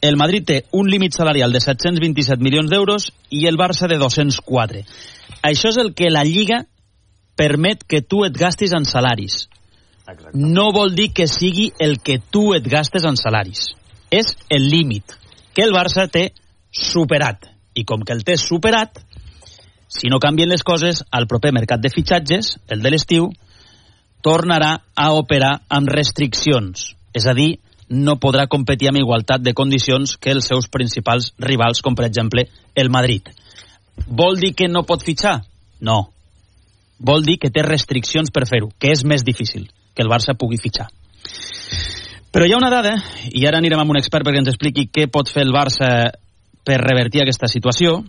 el 0.02 0.18
Madrid 0.18 0.44
té 0.46 0.66
un 0.72 0.88
límit 0.90 1.14
salarial 1.14 1.52
de 1.52 1.60
727 1.62 2.42
milions 2.44 2.70
d'euros 2.70 3.12
i 3.30 3.48
el 3.48 3.58
Barça 3.58 3.88
de 3.88 3.98
204. 3.98 4.84
Això 5.42 5.70
és 5.70 5.78
el 5.78 5.94
que 5.96 6.10
la 6.12 6.24
Lliga 6.24 6.66
permet 7.36 7.84
que 7.84 8.02
tu 8.02 8.24
et 8.26 8.34
gastis 8.38 8.74
en 8.74 8.86
salaris. 8.86 9.50
Exacte. 10.08 10.38
no 10.38 10.72
vol 10.72 10.94
dir 10.94 11.12
que 11.14 11.26
sigui 11.28 11.72
el 11.80 11.98
que 12.00 12.20
tu 12.20 12.54
et 12.54 12.64
gastes 12.70 13.04
en 13.06 13.18
salaris. 13.18 13.72
És 14.12 14.38
el 14.50 14.70
límit 14.70 15.04
que 15.56 15.64
el 15.64 15.74
Barça 15.74 16.08
té 16.12 16.32
superat. 16.72 17.48
I 17.74 17.84
com 17.86 18.04
que 18.06 18.14
el 18.14 18.24
té 18.24 18.38
superat, 18.38 19.00
si 19.88 20.10
no 20.10 20.20
canvien 20.20 20.50
les 20.50 20.64
coses, 20.64 21.04
al 21.12 21.28
proper 21.28 21.54
mercat 21.54 21.82
de 21.82 21.92
fitxatges, 21.94 22.56
el 22.68 22.82
de 22.82 22.92
l'estiu, 22.92 23.30
tornarà 24.26 24.80
a 24.96 25.12
operar 25.14 25.62
amb 25.70 25.92
restriccions. 25.92 26.96
És 27.14 27.28
a 27.30 27.36
dir, 27.38 27.60
no 27.90 28.18
podrà 28.18 28.48
competir 28.50 28.90
amb 28.90 29.00
igualtat 29.00 29.44
de 29.46 29.54
condicions 29.54 30.18
que 30.18 30.34
els 30.34 30.50
seus 30.50 30.68
principals 30.72 31.32
rivals, 31.38 31.82
com 31.86 31.96
per 31.96 32.08
exemple 32.08 32.48
el 32.76 32.90
Madrid. 32.90 33.30
Vol 34.08 34.40
dir 34.42 34.56
que 34.56 34.68
no 34.68 34.84
pot 34.84 35.06
fitxar? 35.06 35.40
No. 35.80 36.10
Vol 37.00 37.24
dir 37.28 37.38
que 37.40 37.52
té 37.52 37.62
restriccions 37.64 38.32
per 38.32 38.48
fer-ho, 38.50 38.72
que 38.80 38.92
és 38.92 39.06
més 39.06 39.24
difícil 39.24 39.70
que 39.96 40.04
el 40.04 40.10
Barça 40.12 40.36
pugui 40.36 40.58
fitxar. 40.58 40.90
Però 42.36 42.48
hi 42.48 42.52
ha 42.52 42.60
una 42.60 42.74
dada, 42.74 42.98
i 43.32 43.46
ara 43.48 43.62
anirem 43.62 43.80
amb 43.80 43.94
un 43.94 44.02
expert 44.02 44.26
perquè 44.28 44.42
ens 44.42 44.52
expliqui 44.52 44.90
què 44.92 45.08
pot 45.12 45.30
fer 45.32 45.46
el 45.46 45.54
Barça 45.56 46.10
per 46.66 46.82
revertir 46.82 47.22
aquesta 47.22 47.48
situació, 47.48 48.02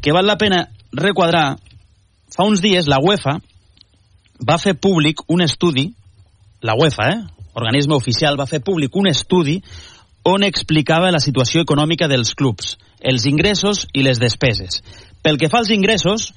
que 0.00 0.12
val 0.12 0.26
la 0.26 0.38
pena 0.38 0.68
requadrar. 0.92 1.58
Fa 2.32 2.44
uns 2.44 2.62
dies 2.62 2.88
la 2.90 2.98
UEFA 3.02 3.38
va 4.46 4.58
fer 4.58 4.74
públic 4.74 5.22
un 5.32 5.42
estudi, 5.42 5.90
la 6.60 6.74
UEFA, 6.76 7.08
eh? 7.12 7.20
organisme 7.56 7.96
oficial, 7.96 8.36
va 8.36 8.46
fer 8.46 8.60
públic 8.60 8.94
un 8.96 9.08
estudi 9.08 9.60
on 10.26 10.44
explicava 10.44 11.12
la 11.14 11.22
situació 11.22 11.62
econòmica 11.62 12.08
dels 12.10 12.34
clubs, 12.34 12.74
els 13.00 13.24
ingressos 13.30 13.86
i 13.94 14.02
les 14.02 14.18
despeses. 14.20 14.82
Pel 15.22 15.38
que 15.38 15.48
fa 15.48 15.62
als 15.62 15.70
ingressos, 15.70 16.32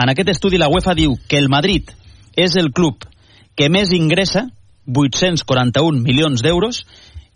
en 0.00 0.10
aquest 0.10 0.32
estudi 0.32 0.58
la 0.58 0.70
UEFA 0.72 0.96
diu 0.96 1.14
que 1.28 1.38
el 1.38 1.50
Madrid 1.52 1.92
és 2.36 2.56
el 2.56 2.72
club 2.72 3.04
que 3.56 3.70
més 3.72 3.92
ingressa, 3.96 4.46
841 4.86 6.02
milions 6.02 6.42
d'euros, 6.42 6.84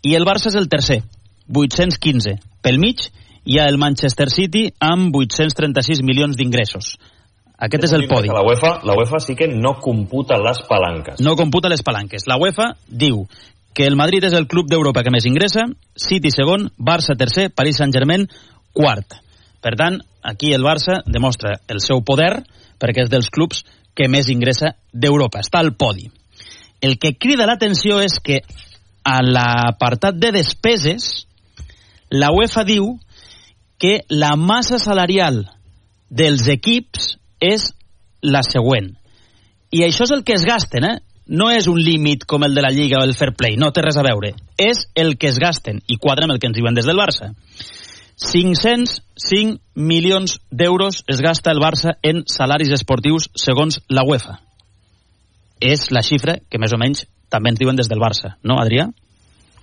i 0.03 0.15
el 0.17 0.25
Barça 0.25 0.49
és 0.49 0.57
el 0.57 0.69
tercer, 0.69 1.01
815. 1.49 2.37
Pel 2.61 2.79
mig 2.81 3.07
hi 3.43 3.57
ha 3.59 3.65
el 3.69 3.77
Manchester 3.81 4.29
City 4.29 4.67
amb 4.79 5.15
836 5.15 6.03
milions 6.05 6.37
d'ingressos. 6.37 6.95
Aquest 7.61 7.85
és 7.85 7.93
el 7.93 8.07
podi. 8.09 8.29
La 8.33 8.41
UEFA, 8.41 8.79
la 8.87 8.95
UEFA 8.97 9.19
sí 9.21 9.35
que 9.37 9.47
no 9.47 9.75
computa 9.81 10.39
les 10.41 10.63
palanques. 10.69 11.21
No 11.21 11.35
computa 11.37 11.69
les 11.69 11.83
palanques. 11.85 12.25
La 12.25 12.39
UEFA 12.41 12.71
diu 12.87 13.27
que 13.73 13.85
el 13.87 13.95
Madrid 13.95 14.25
és 14.25 14.33
el 14.33 14.47
club 14.49 14.69
d'Europa 14.69 15.03
que 15.05 15.13
més 15.13 15.27
ingressa, 15.29 15.67
City 15.95 16.31
segon, 16.33 16.71
Barça 16.77 17.15
tercer, 17.17 17.51
Paris 17.53 17.77
Saint-Germain 17.77 18.25
quart. 18.73 19.19
Per 19.61 19.75
tant, 19.77 19.99
aquí 20.23 20.53
el 20.53 20.65
Barça 20.65 21.01
demostra 21.05 21.59
el 21.69 21.83
seu 21.85 22.01
poder 22.01 22.41
perquè 22.81 23.05
és 23.05 23.13
dels 23.13 23.29
clubs 23.29 23.61
que 23.93 24.09
més 24.09 24.29
ingressa 24.33 24.73
d'Europa. 24.91 25.43
Està 25.45 25.61
al 25.61 25.75
podi. 25.77 26.09
El 26.81 26.97
que 26.97 27.13
crida 27.13 27.45
l'atenció 27.45 28.01
és 28.01 28.17
que 28.19 28.41
a 29.05 29.19
l'apartat 29.21 30.17
de 30.17 30.31
despeses 30.33 31.27
la 32.09 32.31
UEFA 32.33 32.65
diu 32.65 32.95
que 32.97 33.10
la 34.09 34.35
massa 34.37 34.77
salarial 34.79 35.43
dels 36.09 36.47
equips 36.51 37.15
és 37.41 37.71
la 38.21 38.43
següent. 38.45 38.91
I 39.71 39.85
això 39.87 40.05
és 40.05 40.13
el 40.13 40.25
que 40.27 40.35
es 40.35 40.45
gasten, 40.45 40.85
eh? 40.85 40.97
No 41.31 41.47
és 41.53 41.67
un 41.71 41.79
límit 41.79 42.25
com 42.27 42.43
el 42.43 42.53
de 42.53 42.61
la 42.61 42.73
Lliga 42.73 42.99
o 42.99 43.05
el 43.07 43.15
Fair 43.15 43.31
Play, 43.37 43.55
no 43.57 43.71
té 43.71 43.81
res 43.85 43.97
a 43.97 44.03
veure. 44.03 44.33
És 44.59 44.83
el 44.95 45.15
que 45.17 45.31
es 45.31 45.39
gasten, 45.39 45.79
i 45.87 45.97
quadra 45.97 46.27
amb 46.27 46.35
el 46.35 46.41
que 46.41 46.49
ens 46.51 46.57
diuen 46.57 46.75
des 46.75 46.85
del 46.85 46.99
Barça. 46.99 47.31
505 48.21 49.57
milions 49.73 50.37
d'euros 50.51 51.03
es 51.07 51.21
gasta 51.23 51.51
el 51.51 51.63
Barça 51.63 51.95
en 52.03 52.21
salaris 52.27 52.73
esportius 52.75 53.29
segons 53.33 53.79
la 53.89 54.03
UEFA. 54.05 54.37
És 55.61 55.89
la 55.89 56.03
xifra 56.05 56.37
que 56.49 56.59
més 56.59 56.73
o 56.73 56.81
menys 56.81 57.07
també 57.31 57.53
ens 57.53 57.61
diuen 57.61 57.79
des 57.79 57.89
del 57.89 58.01
Barça, 58.01 58.35
no, 58.43 58.59
Adrià? 58.59 58.89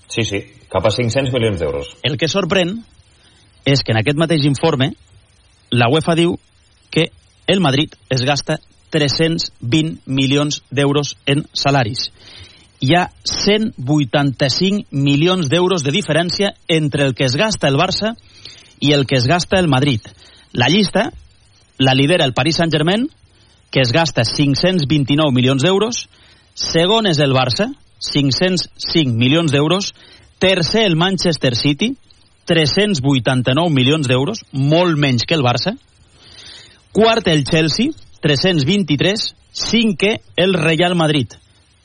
Sí, 0.08 0.24
sí, 0.24 0.40
cap 0.72 0.86
a 0.88 0.90
500 0.90 1.34
milions 1.34 1.60
d'euros. 1.60 1.92
El 2.02 2.16
que 2.16 2.30
sorprèn 2.32 2.78
és 3.68 3.84
que 3.84 3.92
en 3.92 4.00
aquest 4.00 4.18
mateix 4.20 4.46
informe 4.48 4.92
la 5.70 5.90
UEFA 5.92 6.16
diu 6.16 6.38
que 6.90 7.10
el 7.46 7.60
Madrid 7.60 7.92
es 8.08 8.24
gasta 8.24 8.58
320 8.90 10.00
milions 10.06 10.62
d'euros 10.70 11.16
en 11.26 11.44
salaris. 11.52 12.08
Hi 12.80 12.94
ha 12.94 13.08
185 13.26 14.86
milions 14.90 15.50
d'euros 15.52 15.84
de 15.84 15.92
diferència 15.92 16.54
entre 16.68 17.04
el 17.04 17.14
que 17.14 17.26
es 17.26 17.36
gasta 17.36 17.68
el 17.68 17.76
Barça 17.76 18.14
i 18.80 18.94
el 18.94 19.04
que 19.06 19.18
es 19.18 19.26
gasta 19.26 19.58
el 19.58 19.68
Madrid. 19.68 20.00
La 20.52 20.68
llista 20.68 21.10
la 21.78 21.94
lidera 21.94 22.24
el 22.24 22.34
Paris 22.34 22.56
Saint-Germain, 22.56 23.08
que 23.70 23.80
es 23.80 23.92
gasta 23.92 24.22
529 24.24 25.34
milions 25.34 25.62
d'euros, 25.62 26.06
segon 26.54 27.06
és 27.06 27.20
el 27.20 27.34
Barça, 27.36 27.68
505 28.00 29.12
milions 29.14 29.52
d'euros, 29.52 29.92
tercer 30.38 30.86
el 30.86 30.96
Manchester 30.96 31.54
City, 31.56 31.96
389 32.48 33.68
milions 33.74 34.08
d'euros, 34.08 34.42
molt 34.52 34.96
menys 34.96 35.28
que 35.28 35.36
el 35.36 35.44
Barça, 35.44 35.76
Quart 36.92 37.28
el 37.28 37.44
Chelsea, 37.44 37.92
323. 38.22 39.34
Cinquè 39.58 40.20
el 40.36 40.52
Real 40.54 40.94
Madrid, 40.94 41.32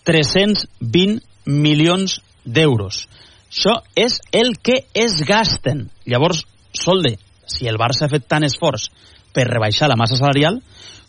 320 0.05 1.21
milions 1.45 2.19
d'euros. 2.45 3.07
Això 3.49 3.79
és 3.95 4.19
el 4.31 4.57
que 4.61 4.83
es 4.93 5.21
gasten. 5.25 5.87
Llavors, 6.05 6.43
Solde, 6.73 7.15
si 7.45 7.67
el 7.69 7.77
Barça 7.77 8.05
ha 8.05 8.11
fet 8.11 8.27
tant 8.29 8.45
esforç 8.45 8.89
per 9.33 9.47
rebaixar 9.47 9.89
la 9.89 9.97
massa 9.97 10.19
salarial, 10.19 10.59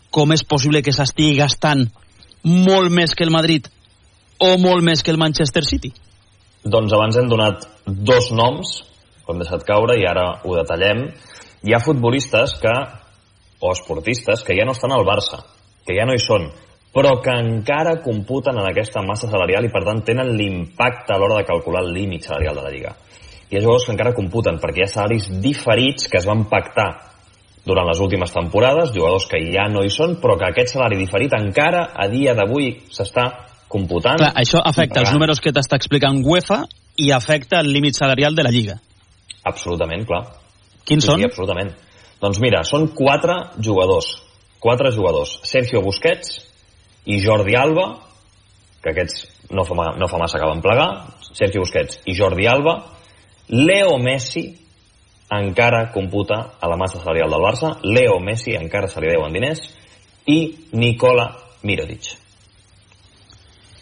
com 0.09 0.31
és 0.33 0.45
possible 0.47 0.81
que 0.81 0.93
s'estigui 0.95 1.37
gastant 1.37 1.85
molt 2.45 2.93
més 2.93 3.13
que 3.13 3.25
el 3.25 3.33
Madrid 3.33 3.67
o 4.39 4.55
molt 4.61 4.85
més 4.85 5.03
que 5.03 5.11
el 5.13 5.21
Manchester 5.21 5.65
City? 5.65 5.91
Doncs 6.65 6.93
abans 6.93 7.17
hem 7.17 7.29
donat 7.29 7.67
dos 7.85 8.31
noms, 8.33 8.79
ho 9.25 9.33
hem 9.33 9.41
deixat 9.41 9.65
caure 9.65 9.97
i 9.99 10.05
ara 10.05 10.25
ho 10.43 10.55
detallem. 10.57 11.07
Hi 11.65 11.73
ha 11.73 11.81
futbolistes 11.81 12.59
que 12.61 12.73
o 13.59 13.71
esportistes 13.71 14.43
que 14.45 14.55
ja 14.57 14.65
no 14.65 14.75
estan 14.75 14.93
al 14.93 15.05
Barça, 15.07 15.41
que 15.85 15.95
ja 15.97 16.05
no 16.05 16.13
hi 16.13 16.21
són, 16.21 16.49
però 16.95 17.17
que 17.23 17.33
encara 17.33 17.97
computen 18.03 18.59
en 18.61 18.69
aquesta 18.69 19.01
massa 19.03 19.27
salarial 19.31 19.65
i 19.65 19.71
per 19.73 19.83
tant 19.87 20.03
tenen 20.05 20.35
l'impacte 20.37 21.15
a 21.15 21.17
l'hora 21.19 21.41
de 21.41 21.47
calcular 21.49 21.81
el 21.83 21.91
límit 21.95 22.29
salarial 22.29 22.55
de 22.55 22.63
la 22.63 22.71
Lliga. 22.71 22.93
Hi 23.49 23.57
ha 23.57 23.63
jugadors 23.65 23.87
que 23.87 23.93
encara 23.93 24.15
computen 24.15 24.61
perquè 24.61 24.83
hi 24.83 24.85
ha 24.85 24.93
salaris 24.93 25.27
diferits 25.41 26.07
que 26.11 26.21
es 26.21 26.29
van 26.29 26.45
pactar 26.51 26.87
durant 27.65 27.89
les 27.89 27.99
últimes 27.99 28.31
temporades, 28.31 28.93
jugadors 28.93 29.25
que 29.27 29.41
ja 29.49 29.65
no 29.73 29.83
hi 29.83 29.91
són, 29.91 30.19
però 30.21 30.37
que 30.37 30.47
aquest 30.47 30.75
salari 30.75 30.99
diferit 31.01 31.33
encara 31.33 31.89
a 31.97 32.07
dia 32.07 32.37
d'avui 32.37 32.71
s'està 32.93 33.25
computant. 33.67 34.21
Clar, 34.21 34.33
això 34.37 34.61
afecta 34.61 35.01
els 35.01 35.13
números 35.13 35.41
que 35.41 35.53
t'està 35.53 35.79
explicant 35.81 36.21
UEFA 36.23 36.63
i 37.01 37.11
afecta 37.11 37.59
el 37.59 37.73
límit 37.73 37.97
salarial 37.97 38.37
de 38.37 38.45
la 38.45 38.53
Lliga. 38.53 38.77
Absolutament, 39.45 40.05
clar. 40.09 40.23
Quins 40.85 41.05
sí, 41.05 41.11
són? 41.11 41.21
Sí, 41.21 41.27
absolutament. 41.29 41.71
Doncs 42.21 42.41
mira, 42.41 42.63
són 42.65 42.89
quatre 42.97 43.37
jugadors. 43.61 44.15
Quatre 44.63 44.91
jugadors. 44.95 45.37
Sergio 45.45 45.83
Busquets 45.85 46.39
i 47.05 47.19
Jordi 47.21 47.57
Alba, 47.59 47.87
que 48.81 48.93
aquests 48.93 49.25
no 49.53 49.65
fa, 49.67 49.91
no 49.99 50.09
fa 50.09 50.21
massa 50.21 50.41
que 50.41 50.49
van 50.49 50.63
plegar, 50.63 50.89
Sergio 51.35 51.63
Busquets 51.65 52.01
i 52.09 52.15
Jordi 52.17 52.47
Alba, 52.49 52.79
Leo 53.53 53.97
Messi 54.01 54.47
encara 55.35 55.91
computa 55.93 56.57
a 56.61 56.69
la 56.69 56.77
massa 56.77 56.99
salarial 57.01 57.33
del 57.33 57.45
Barça, 57.45 57.75
Leo 57.83 58.19
Messi 58.21 58.55
encara 58.57 58.89
se 58.89 59.01
li 59.01 59.09
deuen 59.11 59.33
diners, 59.33 59.61
i 60.25 60.39
Nicola 60.73 61.29
Mirotic. 61.65 62.15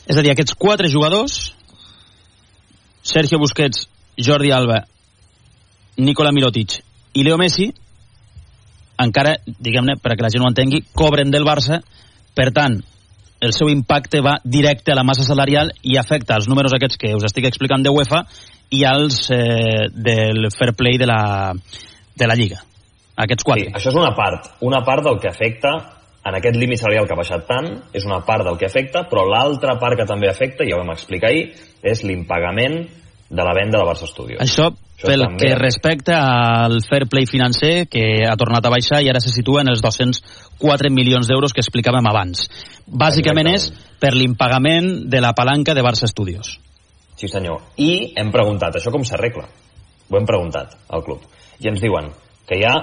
És 0.04 0.17
a 0.17 0.23
dir, 0.23 0.34
aquests 0.34 0.56
quatre 0.60 0.89
jugadors, 0.91 1.54
Sergio 3.04 3.39
Busquets, 3.39 3.88
Jordi 4.19 4.52
Alba, 4.52 4.84
Nicola 5.98 6.32
Mirotic 6.34 6.80
i 7.14 7.24
Leo 7.26 7.38
Messi, 7.38 7.68
encara, 9.04 9.36
diguem-ne, 9.46 9.98
perquè 10.02 10.26
la 10.26 10.32
gent 10.34 10.44
ho 10.46 10.50
entengui, 10.50 10.84
cobren 10.96 11.32
del 11.34 11.46
Barça, 11.46 11.82
per 12.34 12.50
tant, 12.56 12.80
el 13.44 13.54
seu 13.54 13.70
impacte 13.70 14.22
va 14.24 14.38
directe 14.44 14.94
a 14.94 14.98
la 14.98 15.04
massa 15.04 15.26
salarial 15.28 15.74
i 15.84 15.98
afecta 16.00 16.38
els 16.40 16.48
números 16.48 16.74
aquests 16.74 17.00
que 17.02 17.12
us 17.18 17.26
estic 17.28 17.50
explicant 17.50 17.84
de 17.84 17.92
UEFA 17.92 18.24
i 18.74 18.86
als 18.88 19.28
eh, 19.36 19.90
del 19.92 20.48
fair 20.56 20.74
play 20.80 20.98
de 20.98 21.10
la, 21.10 21.52
de 22.16 22.30
la 22.30 22.38
Lliga. 22.40 22.64
Aquests 23.14 23.46
quatre. 23.46 23.68
Sí, 23.68 23.76
això 23.78 23.92
és 23.92 24.00
una 24.00 24.14
part. 24.18 24.48
Una 24.66 24.82
part 24.88 25.04
del 25.06 25.20
que 25.22 25.30
afecta 25.30 25.76
en 26.24 26.38
aquest 26.40 26.56
límit 26.56 26.80
salarial 26.80 27.06
que 27.06 27.14
ha 27.14 27.20
baixat 27.20 27.44
tant, 27.50 27.68
és 27.94 28.08
una 28.08 28.22
part 28.26 28.48
del 28.48 28.58
que 28.58 28.70
afecta, 28.70 29.04
però 29.12 29.26
l'altra 29.28 29.76
part 29.82 30.00
que 30.00 30.08
també 30.08 30.30
afecta, 30.32 30.64
ja 30.64 30.78
ho 30.78 30.82
vam 30.82 30.94
explicar 30.96 31.34
ahir, 31.34 31.50
és 31.84 32.04
l'impagament 32.08 32.80
de 33.34 33.44
la 33.44 33.56
venda 33.58 33.82
de 33.82 33.88
Barça 33.90 34.08
Studios. 34.08 34.40
Això, 34.44 34.70
Això 35.04 35.12
pel 35.12 35.26
també... 35.26 35.39
que 35.42 35.56
respecta 35.60 36.18
al 36.63 36.80
fair 36.88 37.10
play 37.12 37.28
financer, 37.28 37.89
que 37.92 38.24
ha 38.24 38.38
tornat 38.39 38.63
a 38.63 38.72
baixar 38.72 39.02
i 39.04 39.10
ara 39.12 39.20
se 39.20 39.34
situa 39.34 39.62
en 39.62 39.74
els 39.74 39.84
204 39.84 40.92
milions 40.96 41.28
d'euros 41.28 41.52
que 41.52 41.60
explicàvem 41.60 42.08
abans. 42.08 42.48
Bàsicament 42.88 43.52
és 43.52 43.68
per 44.00 44.13
l'impagament 44.16 45.10
de 45.12 45.20
la 45.20 45.34
palanca 45.36 45.76
de 45.76 45.84
Barça 45.84 46.08
Studios. 46.08 46.56
Sí, 47.20 47.28
senyor. 47.28 47.60
I 47.78 48.13
hem 48.20 48.32
preguntat, 48.32 48.80
això 48.80 48.92
com 48.96 49.04
s'arregla? 49.04 49.46
Ho 50.10 50.20
hem 50.20 50.26
preguntat 50.28 50.78
al 50.88 51.04
club. 51.04 51.28
I 51.60 51.70
ens 51.72 51.84
diuen 51.84 52.10
que 52.48 52.60
hi 52.60 52.66
ha 52.68 52.76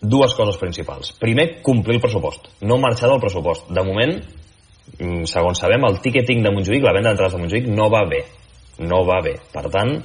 dues 0.00 0.34
coses 0.36 0.56
principals. 0.60 1.12
Primer, 1.20 1.60
complir 1.62 1.98
el 1.98 2.02
pressupost. 2.02 2.48
No 2.64 2.80
marxar 2.80 3.12
del 3.12 3.20
pressupost. 3.20 3.68
De 3.68 3.84
moment, 3.84 4.16
mm, 4.98 5.24
segons 5.28 5.60
sabem, 5.60 5.84
el 5.84 6.00
ticketing 6.00 6.42
de 6.42 6.52
Montjuïc, 6.52 6.82
la 6.84 6.92
venda 6.92 7.12
d'entrades 7.12 7.36
de 7.36 7.40
Montjuïc, 7.44 7.68
no 7.68 7.88
va 7.90 8.04
bé. 8.08 8.24
No 8.78 9.04
va 9.04 9.20
bé. 9.22 9.36
Per 9.52 9.68
tant, 9.70 10.02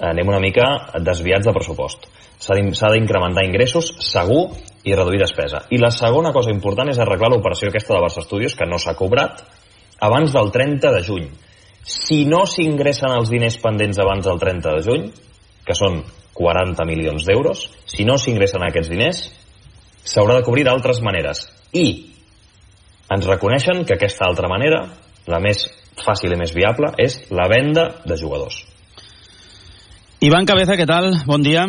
anem 0.00 0.28
una 0.28 0.40
mica 0.40 0.66
desviats 1.04 1.46
de 1.46 1.54
pressupost. 1.54 2.08
S'ha 2.42 2.56
d'incrementar 2.56 3.44
ingressos, 3.46 3.92
segur, 4.02 4.50
i 4.84 4.94
reduir 4.96 5.20
despesa. 5.22 5.62
I 5.70 5.78
la 5.78 5.92
segona 5.94 6.32
cosa 6.34 6.50
important 6.50 6.90
és 6.90 6.98
arreglar 6.98 7.30
l'operació 7.30 7.70
aquesta 7.70 7.94
de 7.94 8.02
Barça 8.02 8.24
Studios, 8.24 8.56
que 8.58 8.66
no 8.66 8.80
s'ha 8.82 8.96
cobrat, 8.98 9.44
abans 10.02 10.32
del 10.34 10.50
30 10.50 10.90
de 10.96 11.02
juny. 11.06 11.28
Si 11.82 12.24
no 12.26 12.44
s'ingressen 12.46 13.14
els 13.14 13.30
diners 13.30 13.58
pendents 13.62 14.00
abans 14.02 14.26
del 14.26 14.40
30 14.42 14.74
de 14.78 14.82
juny, 14.86 15.06
que 15.66 15.76
són 15.78 16.00
40 16.34 16.86
milions 16.88 17.26
d'euros, 17.28 17.68
si 17.86 18.06
no 18.08 18.18
s'ingressen 18.18 18.64
aquests 18.66 18.90
diners, 18.90 19.22
s'haurà 20.02 20.40
de 20.40 20.46
cobrir 20.46 20.66
d'altres 20.66 21.02
maneres. 21.04 21.46
I 21.72 21.86
ens 23.12 23.28
reconeixen 23.28 23.84
que 23.86 23.98
aquesta 23.98 24.26
altra 24.26 24.50
manera, 24.50 24.82
la 25.30 25.38
més 25.42 25.68
fàcil 26.02 26.34
i 26.34 26.40
més 26.40 26.54
viable, 26.56 26.94
és 26.98 27.20
la 27.30 27.46
venda 27.52 27.90
de 28.08 28.18
jugadors. 28.18 28.71
Ivan 30.22 30.46
Cabeza, 30.46 30.76
què 30.78 30.84
tal? 30.86 31.16
Bon 31.26 31.42
dia. 31.42 31.64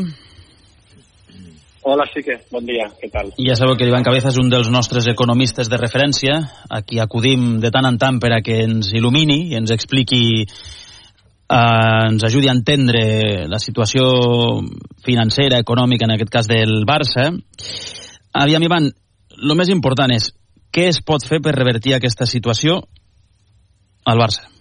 Hola, 1.90 2.06
sí 2.14 2.22
que, 2.22 2.36
bon 2.54 2.68
dia, 2.68 2.86
què 3.00 3.10
tal? 3.10 3.32
Ja 3.42 3.56
sabeu 3.58 3.74
que 3.80 3.88
Ivan 3.90 4.06
Cabeza 4.06 4.30
és 4.30 4.38
un 4.38 4.52
dels 4.52 4.70
nostres 4.70 5.08
economistes 5.10 5.72
de 5.72 5.80
referència, 5.82 6.36
a 6.70 6.84
qui 6.86 7.02
acudim 7.02 7.58
de 7.64 7.72
tant 7.74 7.90
en 7.90 7.98
tant 7.98 8.20
per 8.22 8.30
a 8.38 8.44
que 8.46 8.60
ens 8.68 8.92
il·lumini 8.94 9.40
i 9.50 9.58
ens 9.58 9.74
expliqui, 9.74 10.22
eh, 10.46 11.58
ens 11.58 12.28
ajudi 12.30 12.52
a 12.52 12.54
entendre 12.54 13.04
la 13.50 13.58
situació 13.58 14.06
financera, 15.02 15.58
econòmica, 15.66 16.06
en 16.06 16.14
aquest 16.20 16.30
cas 16.38 16.54
del 16.54 16.86
Barça. 16.86 17.32
Aviam, 18.38 18.70
Ivan, 18.70 18.94
el 19.34 19.58
més 19.58 19.74
important 19.74 20.14
és 20.14 20.30
què 20.70 20.92
es 20.94 21.02
pot 21.02 21.26
fer 21.26 21.42
per 21.42 21.58
revertir 21.58 21.98
aquesta 21.98 22.30
situació 22.30 22.84
al 24.06 24.22
Barça? 24.22 24.53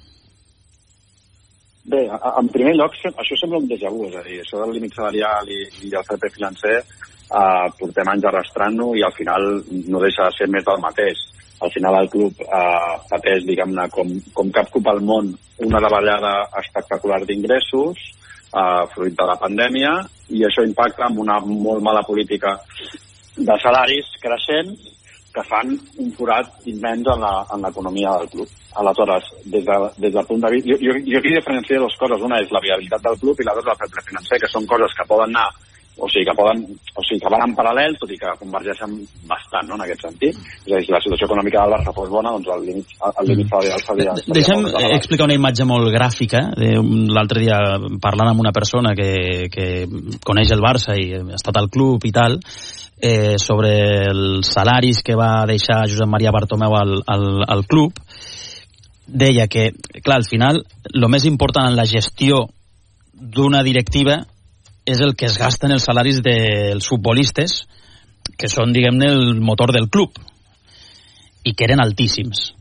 Bé, 1.85 2.05
en 2.07 2.49
primer 2.55 2.77
lloc, 2.79 2.95
això 3.11 3.37
sembla 3.38 3.59
un 3.59 3.66
déjà 3.66 3.90
vu, 3.90 4.05
és 4.07 4.14
a 4.14 4.23
dir, 4.23 4.38
això 4.42 4.61
del 4.61 4.77
límit 4.77 4.95
salarial 4.95 5.49
i, 5.51 5.64
i 5.88 5.90
el 5.90 6.05
CP 6.07 6.29
financer 6.37 6.77
eh, 6.79 7.66
portem 7.79 8.11
anys 8.12 8.29
arrastrant-ho 8.31 8.92
i 8.95 9.03
al 9.03 9.14
final 9.16 9.49
no 9.90 10.03
deixa 10.05 10.29
de 10.29 10.37
ser 10.37 10.49
més 10.53 10.66
del 10.68 10.79
mateix. 10.85 11.25
Al 11.62 11.73
final 11.75 11.99
el 11.99 12.11
club 12.12 12.38
eh, 12.47 12.95
pateix, 13.11 13.42
diguem-ne, 13.49 13.88
com, 13.95 14.14
com 14.37 14.55
cap 14.55 14.71
club 14.71 14.92
al 14.92 15.03
món, 15.03 15.35
una 15.66 15.83
davallada 15.83 16.33
espectacular 16.62 17.23
d'ingressos, 17.27 18.07
eh, 18.55 18.83
fruit 18.95 19.18
de 19.18 19.29
la 19.33 19.38
pandèmia, 19.42 19.97
i 20.31 20.47
això 20.47 20.62
impacta 20.66 21.09
amb 21.09 21.18
una 21.27 21.40
molt 21.42 21.83
mala 21.83 22.07
política 22.07 22.61
de 23.37 23.59
salaris 23.62 24.14
creixents 24.23 24.91
que 25.33 25.45
fan 25.49 25.73
un 26.05 26.12
forat 26.16 26.68
immens 26.71 27.09
en 27.14 27.64
l'economia 27.64 28.14
del 28.21 28.31
club. 28.35 28.55
Aleshores, 28.83 29.29
des, 29.45 29.64
de, 29.64 29.77
des 29.99 30.14
del 30.14 30.29
punt 30.29 30.45
de 30.45 30.53
vista... 30.55 30.71
Jo, 30.73 30.79
jo, 30.81 30.97
jo 31.09 31.18
aquí 31.18 31.35
diferencio 31.35 31.83
dues 31.83 31.99
coses. 32.01 32.25
Una 32.29 32.40
és 32.45 32.53
la 32.55 32.62
viabilitat 32.64 33.05
del 33.09 33.21
club 33.21 33.40
i 33.40 33.49
l'altra 33.49 33.73
és 33.73 33.75
el 33.75 33.92
fet 33.97 34.09
financer, 34.12 34.40
que 34.45 34.53
són 34.53 34.68
coses 34.71 34.97
que 34.97 35.09
poden 35.09 35.33
anar 35.33 35.51
o 35.97 36.09
sigui, 36.09 36.25
que 36.25 36.35
poden, 36.35 36.64
o 36.97 37.03
sigui, 37.05 37.21
que 37.21 37.31
van 37.31 37.45
en 37.45 37.55
paral·lel, 37.57 37.97
tot 38.01 38.11
i 38.11 38.16
que 38.16 38.31
convergeixen 38.40 38.95
bastant, 39.29 39.68
no?, 39.68 39.77
en 39.77 39.85
aquest 39.85 40.07
sentit. 40.07 40.38
És 40.64 40.73
a 40.73 40.79
dir, 40.79 40.87
si 40.87 40.95
la 40.95 41.01
situació 41.05 41.29
econòmica 41.29 41.61
del 41.61 41.75
Barça 41.77 41.95
fos 41.97 42.09
bona, 42.12 42.33
doncs 42.33 42.49
el 42.55 42.64
límit, 42.71 42.95
el 43.11 43.29
límit 43.29 43.53
salarial 43.53 43.85
seria... 43.85 44.14
De 44.16 44.37
Deixa'm 44.38 44.68
explicar 44.97 45.29
una 45.29 45.37
imatge 45.37 45.66
molt 45.68 45.92
gràfica. 45.92 46.42
L'altre 46.57 47.45
dia, 47.45 47.59
parlant 48.03 48.33
amb 48.33 48.45
una 48.45 48.55
persona 48.57 48.97
que, 48.97 49.12
que 49.53 49.68
coneix 50.25 50.55
el 50.57 50.64
Barça 50.64 50.97
i 50.97 51.12
ha 51.18 51.23
estat 51.37 51.61
al 51.61 51.68
club 51.73 52.09
i 52.09 52.14
tal, 52.14 52.40
eh, 53.03 53.35
sobre 53.37 53.73
els 54.12 54.47
salaris 54.55 55.03
que 55.03 55.19
va 55.19 55.43
deixar 55.51 55.83
Josep 55.91 56.09
Maria 56.09 56.31
Bartomeu 56.31 56.77
al, 56.79 57.01
al, 57.11 57.27
al 57.51 57.65
club, 57.67 57.99
deia 59.07 59.49
que, 59.51 59.73
clar, 60.05 60.21
al 60.23 60.29
final, 60.29 60.62
el 60.95 61.09
més 61.11 61.27
important 61.27 61.67
en 61.67 61.77
la 61.77 61.88
gestió 61.91 62.47
d'una 63.12 63.65
directiva 63.67 64.23
és 64.87 65.03
el 65.03 65.17
que 65.19 65.27
es 65.27 65.37
gasten 65.38 65.75
els 65.75 65.85
salaris 65.87 66.23
dels 66.23 66.87
futbolistes, 66.88 67.65
que 68.38 68.49
són, 68.49 68.73
diguem-ne, 68.75 69.11
el 69.11 69.43
motor 69.43 69.75
del 69.75 69.91
club, 69.91 70.15
i 71.43 71.55
que 71.59 71.67
eren 71.67 71.83
altíssims. 71.83 72.53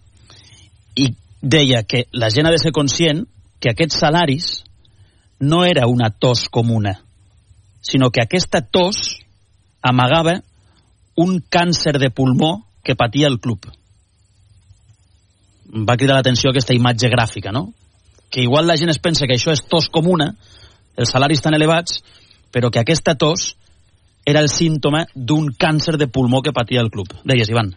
I 0.98 1.14
deia 1.42 1.86
que 1.86 2.08
la 2.18 2.30
gent 2.34 2.50
ha 2.50 2.54
de 2.54 2.62
ser 2.62 2.74
conscient 2.74 3.28
que 3.62 3.72
aquests 3.72 4.02
salaris 4.02 4.52
no 5.40 5.66
era 5.66 5.88
una 5.90 6.10
tos 6.10 6.48
comuna, 6.50 7.00
sinó 7.82 8.10
que 8.10 8.22
aquesta 8.22 8.62
tos 8.62 9.21
amagava 9.82 10.39
un 11.17 11.39
càncer 11.50 11.98
de 12.00 12.10
pulmó 12.10 12.65
que 12.84 12.96
patia 12.96 13.28
el 13.28 13.39
club. 13.39 13.67
Va 15.72 15.98
cridar 15.98 16.17
l'atenció 16.17 16.52
aquesta 16.52 16.76
imatge 16.76 17.10
gràfica, 17.12 17.52
no? 17.52 17.70
Que 18.32 18.44
igual 18.44 18.67
la 18.67 18.78
gent 18.78 18.91
es 18.91 19.00
pensa 19.00 19.28
que 19.28 19.36
això 19.36 19.52
és 19.52 19.63
tos 19.67 19.89
comuna, 19.89 20.32
els 20.96 21.12
salaris 21.12 21.41
tan 21.44 21.56
elevats, 21.56 22.02
però 22.52 22.72
que 22.72 22.80
aquesta 22.80 23.15
tos 23.15 23.56
era 24.26 24.39
el 24.39 24.50
símptoma 24.50 25.06
d'un 25.15 25.50
càncer 25.58 25.98
de 25.98 26.08
pulmó 26.08 26.41
que 26.41 26.54
patia 26.54 26.82
el 26.82 26.91
club. 26.91 27.08
Deies, 27.24 27.50
Ivan. 27.50 27.74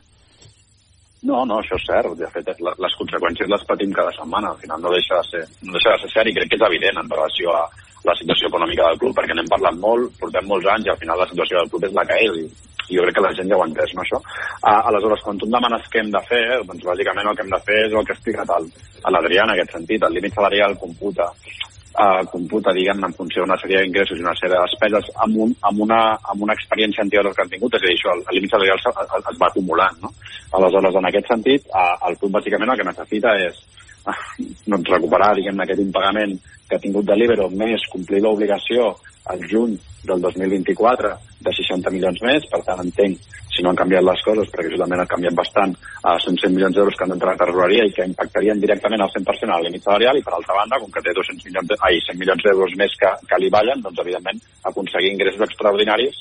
No, 1.25 1.45
no, 1.49 1.57
això 1.63 1.79
és 1.79 1.87
cert. 1.89 2.13
De 2.21 2.29
fet, 2.33 2.51
les 2.61 2.97
conseqüències 3.01 3.49
les 3.49 3.65
patim 3.65 3.93
cada 3.97 4.13
setmana. 4.13 4.53
Al 4.53 4.61
final 4.61 4.83
no 4.83 4.93
deixa 4.93 5.23
de 5.23 5.31
ser, 5.31 5.45
no 5.65 5.73
deixa 5.73 5.95
de 5.95 6.03
ser 6.03 6.11
cert 6.13 6.29
i 6.29 6.35
crec 6.37 6.51
que 6.53 6.59
és 6.61 6.67
evident 6.69 7.01
en 7.01 7.09
relació 7.09 7.55
a 7.57 7.65
la 8.05 8.15
situació 8.19 8.51
econòmica 8.51 8.91
del 8.91 9.01
club, 9.03 9.17
perquè 9.17 9.37
n'hem 9.37 9.51
parlat 9.51 9.77
molt, 9.81 10.15
portem 10.21 10.47
molts 10.49 10.69
anys 10.75 10.89
i 10.89 10.93
al 10.93 11.01
final 11.01 11.21
la 11.21 11.29
situació 11.31 11.61
del 11.61 11.71
club 11.73 11.89
és 11.89 11.95
la 11.97 12.07
que 12.09 12.21
és 12.27 12.41
i, 12.43 12.47
jo 12.93 13.05
crec 13.05 13.17
que 13.17 13.25
la 13.25 13.33
gent 13.37 13.49
ja 13.49 13.57
ho 13.57 13.63
ha 13.65 13.69
entès, 13.71 13.95
no, 13.97 14.05
això? 14.05 14.21
Uh, 14.61 14.81
aleshores, 14.91 15.23
quan 15.25 15.39
tu 15.41 15.49
em 15.49 15.55
demanes 15.57 15.87
què 15.93 16.03
hem 16.03 16.11
de 16.13 16.21
fer, 16.29 16.43
doncs 16.69 16.85
bàsicament 16.85 17.31
el 17.31 17.39
que 17.39 17.47
hem 17.47 17.55
de 17.55 17.63
fer 17.69 17.79
és 17.87 17.95
el 17.95 18.05
que 18.05 18.13
ha 18.13 18.19
explicat 18.19 18.53
l'Adrià 19.15 19.47
en 19.47 19.55
aquest 19.55 19.73
sentit. 19.79 20.05
El 20.05 20.19
límit 20.19 20.37
salarial 20.37 20.77
computa 20.81 21.31
eh, 21.95 22.23
computa, 22.31 22.73
diguem 22.75 23.05
en 23.07 23.15
funció 23.15 23.45
d'una 23.45 23.59
sèrie 23.61 23.83
d'ingressos 23.83 24.19
i 24.19 24.25
una 24.25 24.35
sèrie 24.39 24.57
de 24.57 24.63
despeses 24.67 25.11
amb, 25.27 25.39
un, 25.47 25.55
amb, 25.69 25.85
una, 25.87 26.01
amb 26.33 26.43
una 26.47 26.57
experiència 26.59 27.05
anterior 27.05 27.35
que 27.35 27.45
han 27.45 27.53
tingut, 27.53 27.77
és 27.79 27.85
a 27.85 27.87
dir, 27.87 27.95
això, 27.95 28.17
el, 28.17 28.25
límit 28.39 28.55
salarial 28.55 28.81
es, 28.81 28.89
es, 29.21 29.39
va 29.41 29.51
acumulant, 29.51 30.03
no? 30.03 30.11
Aleshores, 30.59 30.99
en 31.01 31.09
aquest 31.11 31.31
sentit, 31.31 31.71
eh, 31.71 31.95
el 32.09 32.19
club 32.21 32.35
bàsicament 32.39 32.75
el 32.75 32.81
que 32.81 32.91
necessita 32.91 33.37
és 33.47 33.63
doncs, 34.71 34.91
recuperar, 34.91 35.35
diguem 35.39 35.65
aquest 35.65 35.83
impagament 35.85 36.37
que 36.69 36.77
ha 36.77 36.83
tingut 36.83 37.07
de 37.09 37.17
l'Ibero, 37.17 37.49
més 37.53 37.85
complir 37.93 38.23
l'obligació 38.25 38.95
al 39.33 39.41
juny 39.49 39.77
del 40.05 40.21
2024 40.21 41.15
de 41.45 41.53
60 41.57 41.93
milions 41.93 42.21
més, 42.25 42.45
per 42.51 42.61
tant 42.67 42.83
entenc 42.83 43.21
si 43.55 43.63
no 43.63 43.71
han 43.71 43.79
canviat 43.79 44.05
les 44.05 44.23
coses, 44.27 44.51
perquè 44.51 44.69
això 44.69 44.81
també 44.83 44.99
ha 44.99 45.07
canviat 45.09 45.37
bastant, 45.39 45.75
uh, 46.03 46.17
són 46.21 46.37
100 46.41 46.57
milions 46.57 46.75
d'euros 46.77 46.97
que 46.99 47.07
han 47.07 47.13
d'entrar 47.15 47.37
a 47.37 47.41
tresoreria 47.41 47.87
i 47.87 47.93
que 47.95 48.07
impactarien 48.11 48.61
directament 48.61 49.05
al 49.05 49.13
100% 49.15 49.55
al 49.55 49.65
límit 49.69 49.87
salarial 49.87 50.19
i 50.19 50.25
per 50.27 50.35
altra 50.35 50.59
banda, 50.59 50.81
com 50.83 50.91
que 50.91 51.05
té 51.05 51.15
200 51.15 51.47
milions 51.49 51.77
ai, 51.79 52.01
100 52.09 52.21
milions 52.21 52.45
d'euros 52.45 52.77
més 52.81 52.97
que, 53.01 53.13
que 53.31 53.41
li 53.41 53.53
ballen, 53.55 53.85
doncs 53.85 54.03
evidentment 54.03 54.43
aconseguir 54.73 55.15
ingressos 55.15 55.47
extraordinaris 55.47 56.21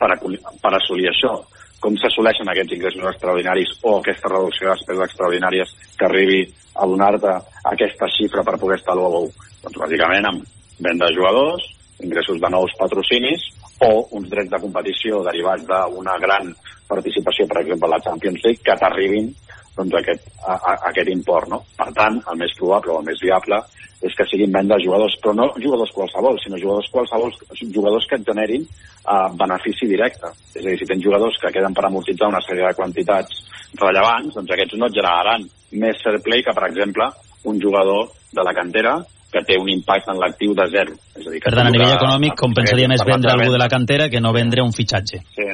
per, 0.00 0.10
a, 0.14 0.16
per 0.16 0.74
assolir 0.80 1.12
això. 1.12 1.36
Com 1.80 1.96
s'assoleixen 1.96 2.48
aquests 2.50 2.74
ingressos 2.74 3.06
extraordinaris 3.12 3.74
o 3.82 3.98
aquesta 3.98 4.30
reducció 4.32 4.68
de 4.68 4.74
despeses 4.74 5.04
extraordinàries 5.06 5.74
que 5.98 6.06
arribi 6.08 6.40
a 6.74 6.86
donar-te 6.90 7.34
aquesta 7.72 8.08
xifra 8.14 8.42
per 8.46 8.58
poder 8.58 8.78
estar 8.80 8.96
a 8.96 8.98
l'ou? 8.98 9.28
Doncs 9.62 9.78
bàsicament 9.84 10.26
amb 10.26 10.46
venda 10.82 11.06
de 11.06 11.14
jugadors, 11.14 11.64
ingressos 12.02 12.40
de 12.42 12.50
nous 12.50 12.74
patrocinis 12.78 13.46
o 13.86 14.08
uns 14.18 14.30
drets 14.30 14.50
de 14.50 14.60
competició 14.62 15.22
derivats 15.26 15.66
d'una 15.66 16.16
gran 16.22 16.50
participació, 16.88 17.46
per 17.46 17.62
exemple, 17.62 17.86
a 17.86 17.96
la 17.96 18.02
Champions 18.02 18.42
League, 18.44 18.64
que 18.64 18.76
t'arribin 18.78 19.30
doncs, 19.78 19.98
aquest, 20.00 20.30
a, 20.42 20.54
a, 20.56 20.76
aquest 20.90 21.10
import. 21.14 21.50
No? 21.52 21.62
Per 21.78 21.90
tant, 21.96 22.20
el 22.30 22.40
més 22.40 22.54
probable 22.58 22.94
o 22.94 23.00
el 23.02 23.08
més 23.08 23.22
viable 23.22 23.62
és 23.98 24.14
que 24.14 24.26
siguin 24.30 24.52
venda 24.54 24.76
de 24.78 24.84
jugadors, 24.84 25.16
però 25.22 25.34
no 25.34 25.48
jugadors 25.58 25.90
qualsevol, 25.94 26.38
sinó 26.38 26.58
jugadors 26.60 26.86
qualsevol, 26.92 27.32
jugadors 27.74 28.06
que 28.06 28.18
et 28.20 28.26
generin 28.28 28.62
uh, 28.62 29.26
benefici 29.34 29.88
directe. 29.90 30.30
És 30.54 30.62
a 30.62 30.68
dir, 30.68 30.76
si 30.78 30.86
tens 30.86 31.02
jugadors 31.02 31.38
que 31.42 31.50
queden 31.54 31.74
per 31.74 31.88
amortitzar 31.88 32.30
una 32.30 32.42
sèrie 32.44 32.68
de 32.68 32.76
quantitats 32.78 33.42
rellevants, 33.80 34.36
doncs 34.38 34.54
aquests 34.54 34.78
no 34.78 34.86
et 34.86 34.98
generaran 35.00 35.46
més 35.82 36.02
fair 36.04 36.22
play 36.22 36.44
que, 36.46 36.54
per 36.54 36.68
exemple, 36.68 37.10
un 37.50 37.58
jugador 37.62 38.12
de 38.34 38.44
la 38.46 38.54
cantera 38.54 38.98
que 39.32 39.42
té 39.44 39.58
un 39.60 39.68
impacte 39.68 40.14
en 40.14 40.22
l'actiu 40.22 40.54
de 40.56 40.68
zero. 40.72 40.94
És 41.18 41.26
a 41.26 41.32
dir, 41.32 41.40
que 41.42 41.50
per 41.50 41.58
tant, 41.58 41.68
a 41.68 41.74
nivell 41.74 41.96
econòmic 41.98 42.38
compensaria 42.38 42.88
més 42.88 43.02
vendre 43.04 43.34
algú 43.34 43.50
de 43.52 43.60
la 43.60 43.68
cantera 43.68 44.08
que 44.08 44.22
no 44.24 44.32
vendre 44.36 44.64
un 44.64 44.72
fitxatge. 44.72 45.20
Sí. 45.34 45.48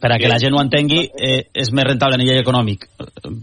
Per 0.00 0.10
a 0.12 0.18
que 0.20 0.28
la 0.28 0.38
gent 0.38 0.52
ho 0.52 0.60
entengui, 0.60 1.06
eh, 1.08 1.48
és 1.56 1.70
més 1.72 1.86
rentable 1.88 2.18
a 2.18 2.20
nivell 2.20 2.42
econòmic, 2.42 2.84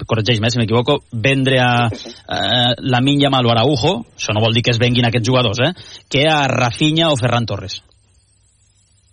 corregeix-me 0.06 0.52
si 0.54 0.60
m'equivoco, 0.62 1.00
vendre 1.12 1.58
a, 1.60 1.88
a 1.90 2.42
la 2.78 3.02
Minya 3.02 3.32
Malo 3.34 3.50
Araujo, 3.50 3.96
això 4.14 4.36
no 4.36 4.44
vol 4.44 4.54
dir 4.54 4.62
que 4.68 4.74
es 4.76 4.82
venguin 4.82 5.10
aquests 5.10 5.28
jugadors, 5.28 5.64
eh, 5.66 5.74
que 6.10 6.28
a 6.30 6.44
Rafinha 6.52 7.10
o 7.10 7.18
Ferran 7.18 7.50
Torres. 7.50 7.80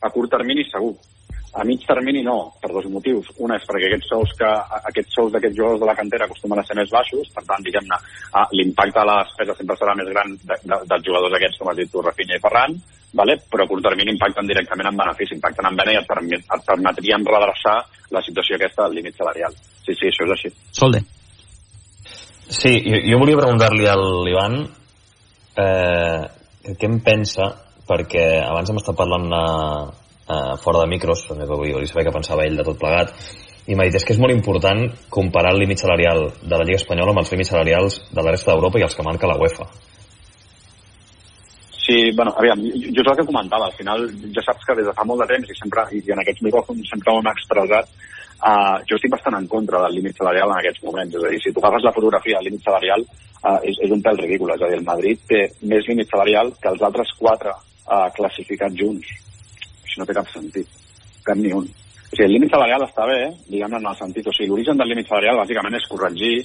A 0.05 0.13
curt 0.13 0.33
termini 0.33 0.67
segur, 0.69 0.95
a 1.53 1.65
mig 1.65 1.83
termini 1.87 2.23
no, 2.23 2.53
per 2.63 2.71
dos 2.73 2.87
motius. 2.93 3.27
Una 3.43 3.57
és 3.59 3.67
perquè 3.67 3.89
aquests 3.89 4.11
sous 4.13 4.33
que 4.39 4.49
aquests 4.91 5.17
sous 5.19 5.33
d'aquests 5.35 5.57
jugadors 5.59 5.81
de 5.83 5.89
la 5.89 5.97
cantera 5.99 6.29
acostumen 6.29 6.61
a 6.61 6.65
ser 6.67 6.77
més 6.79 6.91
baixos, 6.95 7.31
per 7.35 7.43
tant, 7.49 7.63
diguem-ne, 7.67 7.99
l'impacte 8.55 9.03
a 9.03 9.07
la 9.09 9.19
despesa 9.25 9.57
sempre 9.59 9.77
serà 9.81 9.97
més 9.99 10.11
gran 10.13 10.35
de, 10.37 10.59
de, 10.63 10.81
dels 10.93 11.07
jugadors 11.07 11.37
aquests, 11.39 11.61
com 11.61 11.71
has 11.73 11.79
dit 11.81 11.91
tu, 11.91 12.03
Rafinha 12.07 12.39
i 12.39 12.43
Ferran, 12.45 12.77
vale? 13.19 13.39
però 13.51 13.67
a 13.67 13.71
curt 13.71 13.83
termini 13.89 14.15
impacten 14.15 14.51
directament 14.51 14.91
en 14.93 15.01
benefici, 15.03 15.35
impacten 15.39 15.71
en 15.71 15.81
vena 15.81 15.95
i 15.97 16.01
et, 16.01 16.11
permet, 16.11 16.45
et 16.47 16.69
permetrien 16.69 17.27
redreçar 17.27 17.79
la 18.15 18.23
situació 18.27 18.59
aquesta 18.59 18.87
del 18.87 19.01
límit 19.01 19.19
salarial. 19.19 19.57
Sí, 19.87 19.97
sí, 19.97 20.11
això 20.11 20.29
és 20.29 20.37
així. 20.37 20.53
Solde. 20.77 21.03
Sí, 22.51 22.77
jo, 22.87 22.99
jo 23.07 23.19
volia 23.23 23.39
preguntar-li 23.39 23.87
a 23.87 23.97
l'Ivan 23.99 24.57
eh, 25.59 26.23
què 26.79 26.87
en 26.89 26.99
pensa, 27.07 27.51
perquè 27.87 28.27
abans 28.43 28.71
hem 28.71 28.79
estat 28.79 28.99
parlant 28.99 29.29
eh, 29.35 29.83
eh, 30.31 30.57
fora 30.63 30.85
de 30.85 30.91
micros, 30.95 31.27
també 31.29 31.49
volia 31.51 31.87
saber 31.91 32.07
què 32.07 32.15
pensava 32.15 32.47
ell 32.47 32.59
de 32.61 32.67
tot 32.67 32.79
plegat, 32.81 33.15
i 33.71 33.77
m'ha 33.77 33.87
dit, 33.87 33.99
és 33.99 34.07
que 34.07 34.15
és 34.17 34.21
molt 34.23 34.35
important 34.35 34.87
comparar 35.13 35.53
el 35.55 35.61
límit 35.63 35.83
salarial 35.83 36.31
de 36.43 36.57
la 36.57 36.65
Lliga 36.67 36.81
Espanyola 36.81 37.13
amb 37.15 37.23
els 37.23 37.33
límits 37.35 37.53
salarials 37.53 38.01
de 38.11 38.23
la 38.23 38.33
resta 38.35 38.53
d'Europa 38.53 38.81
i 38.81 38.87
els 38.87 38.97
que 38.97 39.07
marca 39.07 39.31
la 39.31 39.39
UEFA. 39.39 39.67
Sí, 41.81 42.11
bueno, 42.17 42.33
aviam, 42.39 42.61
jo 42.63 43.03
és 43.03 43.09
el 43.11 43.19
que 43.19 43.27
comentava, 43.27 43.67
al 43.67 43.77
final 43.77 44.09
ja 44.35 44.43
saps 44.47 44.67
que 44.67 44.77
des 44.79 44.87
de 44.87 44.95
fa 44.97 45.05
molt 45.07 45.25
de 45.25 45.29
temps 45.33 45.51
i 45.51 45.57
sempre, 45.59 45.87
i 45.97 46.03
en 46.15 46.21
aquests 46.23 46.45
micròfons 46.47 46.91
sempre 46.93 47.13
ho 47.13 47.23
hem 47.23 47.31
expressat, 47.31 47.89
uh, 48.41 48.77
jo 48.91 48.99
estic 48.99 49.15
bastant 49.15 49.39
en 49.39 49.49
contra 49.51 49.81
del 49.87 49.97
límit 49.99 50.19
salarial 50.19 50.53
en 50.53 50.61
aquests 50.61 50.85
moments, 50.87 51.17
és 51.17 51.25
a 51.25 51.33
dir, 51.33 51.41
si 51.43 51.55
tu 51.55 51.63
agafes 51.63 51.87
la 51.87 51.95
fotografia 51.97 52.39
del 52.39 52.51
límit 52.51 52.69
salarial 52.69 53.07
uh, 53.07 53.59
és, 53.63 53.81
és 53.87 53.97
un 53.97 54.05
pèl 54.07 54.23
ridícul, 54.23 54.55
és 54.55 54.63
a 54.63 54.71
dir, 54.71 54.79
el 54.79 54.87
Madrid 54.87 55.25
té 55.33 55.43
més 55.73 55.89
límit 55.91 56.13
salarial 56.13 56.55
que 56.61 56.71
els 56.75 56.87
altres 56.91 57.11
quatre 57.19 57.55
uh, 57.55 58.07
classificats 58.19 58.79
junts. 58.83 59.11
Això 59.91 59.99
no 59.99 60.07
té 60.07 60.15
cap 60.15 60.29
sentit, 60.31 60.83
cap 61.27 61.39
ni 61.39 61.51
un. 61.51 61.65
O 61.67 62.15
sigui, 62.15 62.27
el 62.27 62.33
límit 62.35 62.53
salarial 62.55 62.83
està 62.85 63.05
bé, 63.07 63.19
diguem 63.51 63.75
en 63.75 63.89
el 63.91 63.97
sentit, 63.99 64.27
o 64.27 64.33
sigui, 64.35 64.49
l'origen 64.51 64.79
del 64.79 64.89
límit 64.91 65.11
salarial 65.11 65.41
bàsicament 65.41 65.77
és 65.79 65.87
corregir 65.91 66.37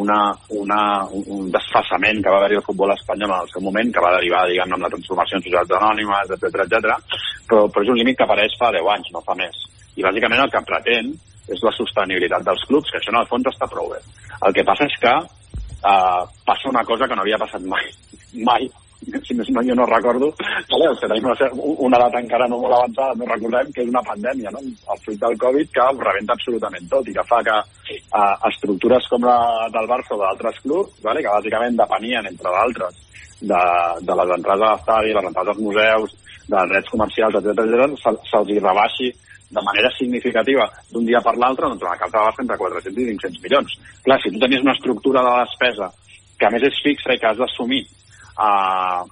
una, 0.00 0.18
una, 0.56 0.80
un, 1.16 1.48
desfassament 1.52 2.20
que 2.20 2.32
va 2.32 2.42
haver-hi 2.42 2.60
al 2.60 2.64
futbol 2.68 2.92
espanyol 2.92 3.32
en 3.32 3.44
el 3.46 3.50
seu 3.52 3.64
moment, 3.64 3.92
que 3.92 4.04
va 4.04 4.12
derivar, 4.18 4.46
diguem 4.48 4.76
amb 4.76 4.84
la 4.84 4.92
transformació 4.92 5.36
en 5.36 5.44
societats 5.46 5.76
anònimes, 5.80 6.32
etc 6.36 6.64
etc. 6.66 7.16
però, 7.48 7.66
però 7.72 7.84
és 7.84 7.92
un 7.92 8.00
límit 8.00 8.20
que 8.20 8.28
apareix 8.28 8.56
fa 8.60 8.72
10 8.76 8.92
anys, 8.96 9.12
no 9.16 9.24
fa 9.24 9.36
més. 9.40 9.64
I 9.96 10.06
bàsicament 10.08 10.44
el 10.44 10.52
que 10.52 10.64
pretén 10.68 11.12
és 11.56 11.64
la 11.64 11.74
sostenibilitat 11.76 12.44
dels 12.44 12.64
clubs, 12.68 12.92
que 12.92 13.00
això 13.00 13.12
en 13.12 13.20
el 13.20 13.28
fons 13.32 13.48
està 13.52 13.68
prou 13.68 13.92
bé. 13.92 14.00
El 14.46 14.56
que 14.56 14.64
passa 14.68 14.88
és 14.88 14.96
que 15.04 15.16
uh, 15.20 16.22
passa 16.48 16.72
una 16.72 16.84
cosa 16.88 17.08
que 17.08 17.16
no 17.16 17.24
havia 17.24 17.40
passat 17.40 17.64
mai, 17.68 17.92
mai, 18.48 18.68
si 19.26 19.36
més 19.36 19.48
no 19.54 19.62
jo 19.64 19.74
no 19.76 19.86
recordo, 19.88 20.30
vale, 20.70 20.90
tenim 21.00 21.28
una, 21.30 21.98
edat 21.98 22.18
encara 22.20 22.48
no 22.50 22.60
molt 22.62 22.76
avançada, 22.78 23.16
no 23.16 23.28
recordem 23.30 23.72
que 23.74 23.84
és 23.84 23.92
una 23.92 24.04
pandèmia, 24.06 24.52
no? 24.54 24.62
el 24.64 25.02
fruit 25.04 25.20
del 25.20 25.38
Covid 25.44 25.72
que 25.74 25.86
ho 25.86 26.00
rebenta 26.00 26.36
absolutament 26.36 26.90
tot 26.90 27.08
i 27.08 27.16
que 27.16 27.26
fa 27.28 27.40
que 27.46 27.56
uh, 27.60 28.34
estructures 28.50 29.08
com 29.12 29.24
la 29.28 29.38
del 29.72 29.88
Barça 29.90 30.16
o 30.16 30.20
d'altres 30.20 30.60
clubs, 30.64 31.00
vale, 31.04 31.24
que 31.24 31.32
bàsicament 31.38 31.80
depenien, 31.80 32.28
entre 32.30 32.52
d'altres, 32.56 33.00
de, 33.40 33.62
de 34.04 34.18
les 34.20 34.36
entrades 34.36 34.66
a 34.68 34.74
l'estadi, 34.74 35.16
les 35.16 35.30
entrades 35.32 35.56
als 35.56 35.64
museus, 35.64 36.16
dels 36.50 36.70
drets 36.72 36.92
comercials, 36.92 37.36
etc 37.40 37.98
se'ls 38.02 38.30
se 38.30 38.60
rebaixi 38.60 39.10
de 39.50 39.62
manera 39.66 39.90
significativa 39.96 40.68
d'un 40.92 41.06
dia 41.06 41.20
per 41.22 41.34
l'altre, 41.36 41.66
doncs 41.66 41.82
la 41.82 41.96
carta 41.98 42.22
va 42.22 42.34
entre 42.38 42.58
400 42.58 43.02
i 43.02 43.06
500 43.18 43.42
milions. 43.42 43.72
Clar, 44.04 44.18
si 44.22 44.30
tu 44.30 44.38
tenies 44.38 44.62
una 44.62 44.76
estructura 44.78 45.24
de 45.26 45.32
despesa 45.40 45.90
que 46.38 46.46
a 46.46 46.52
més 46.54 46.62
és 46.68 46.78
fixa 46.84 47.14
i 47.14 47.18
que 47.18 47.26
has 47.26 47.40
d'assumir 47.40 47.82
uh, 48.36 49.02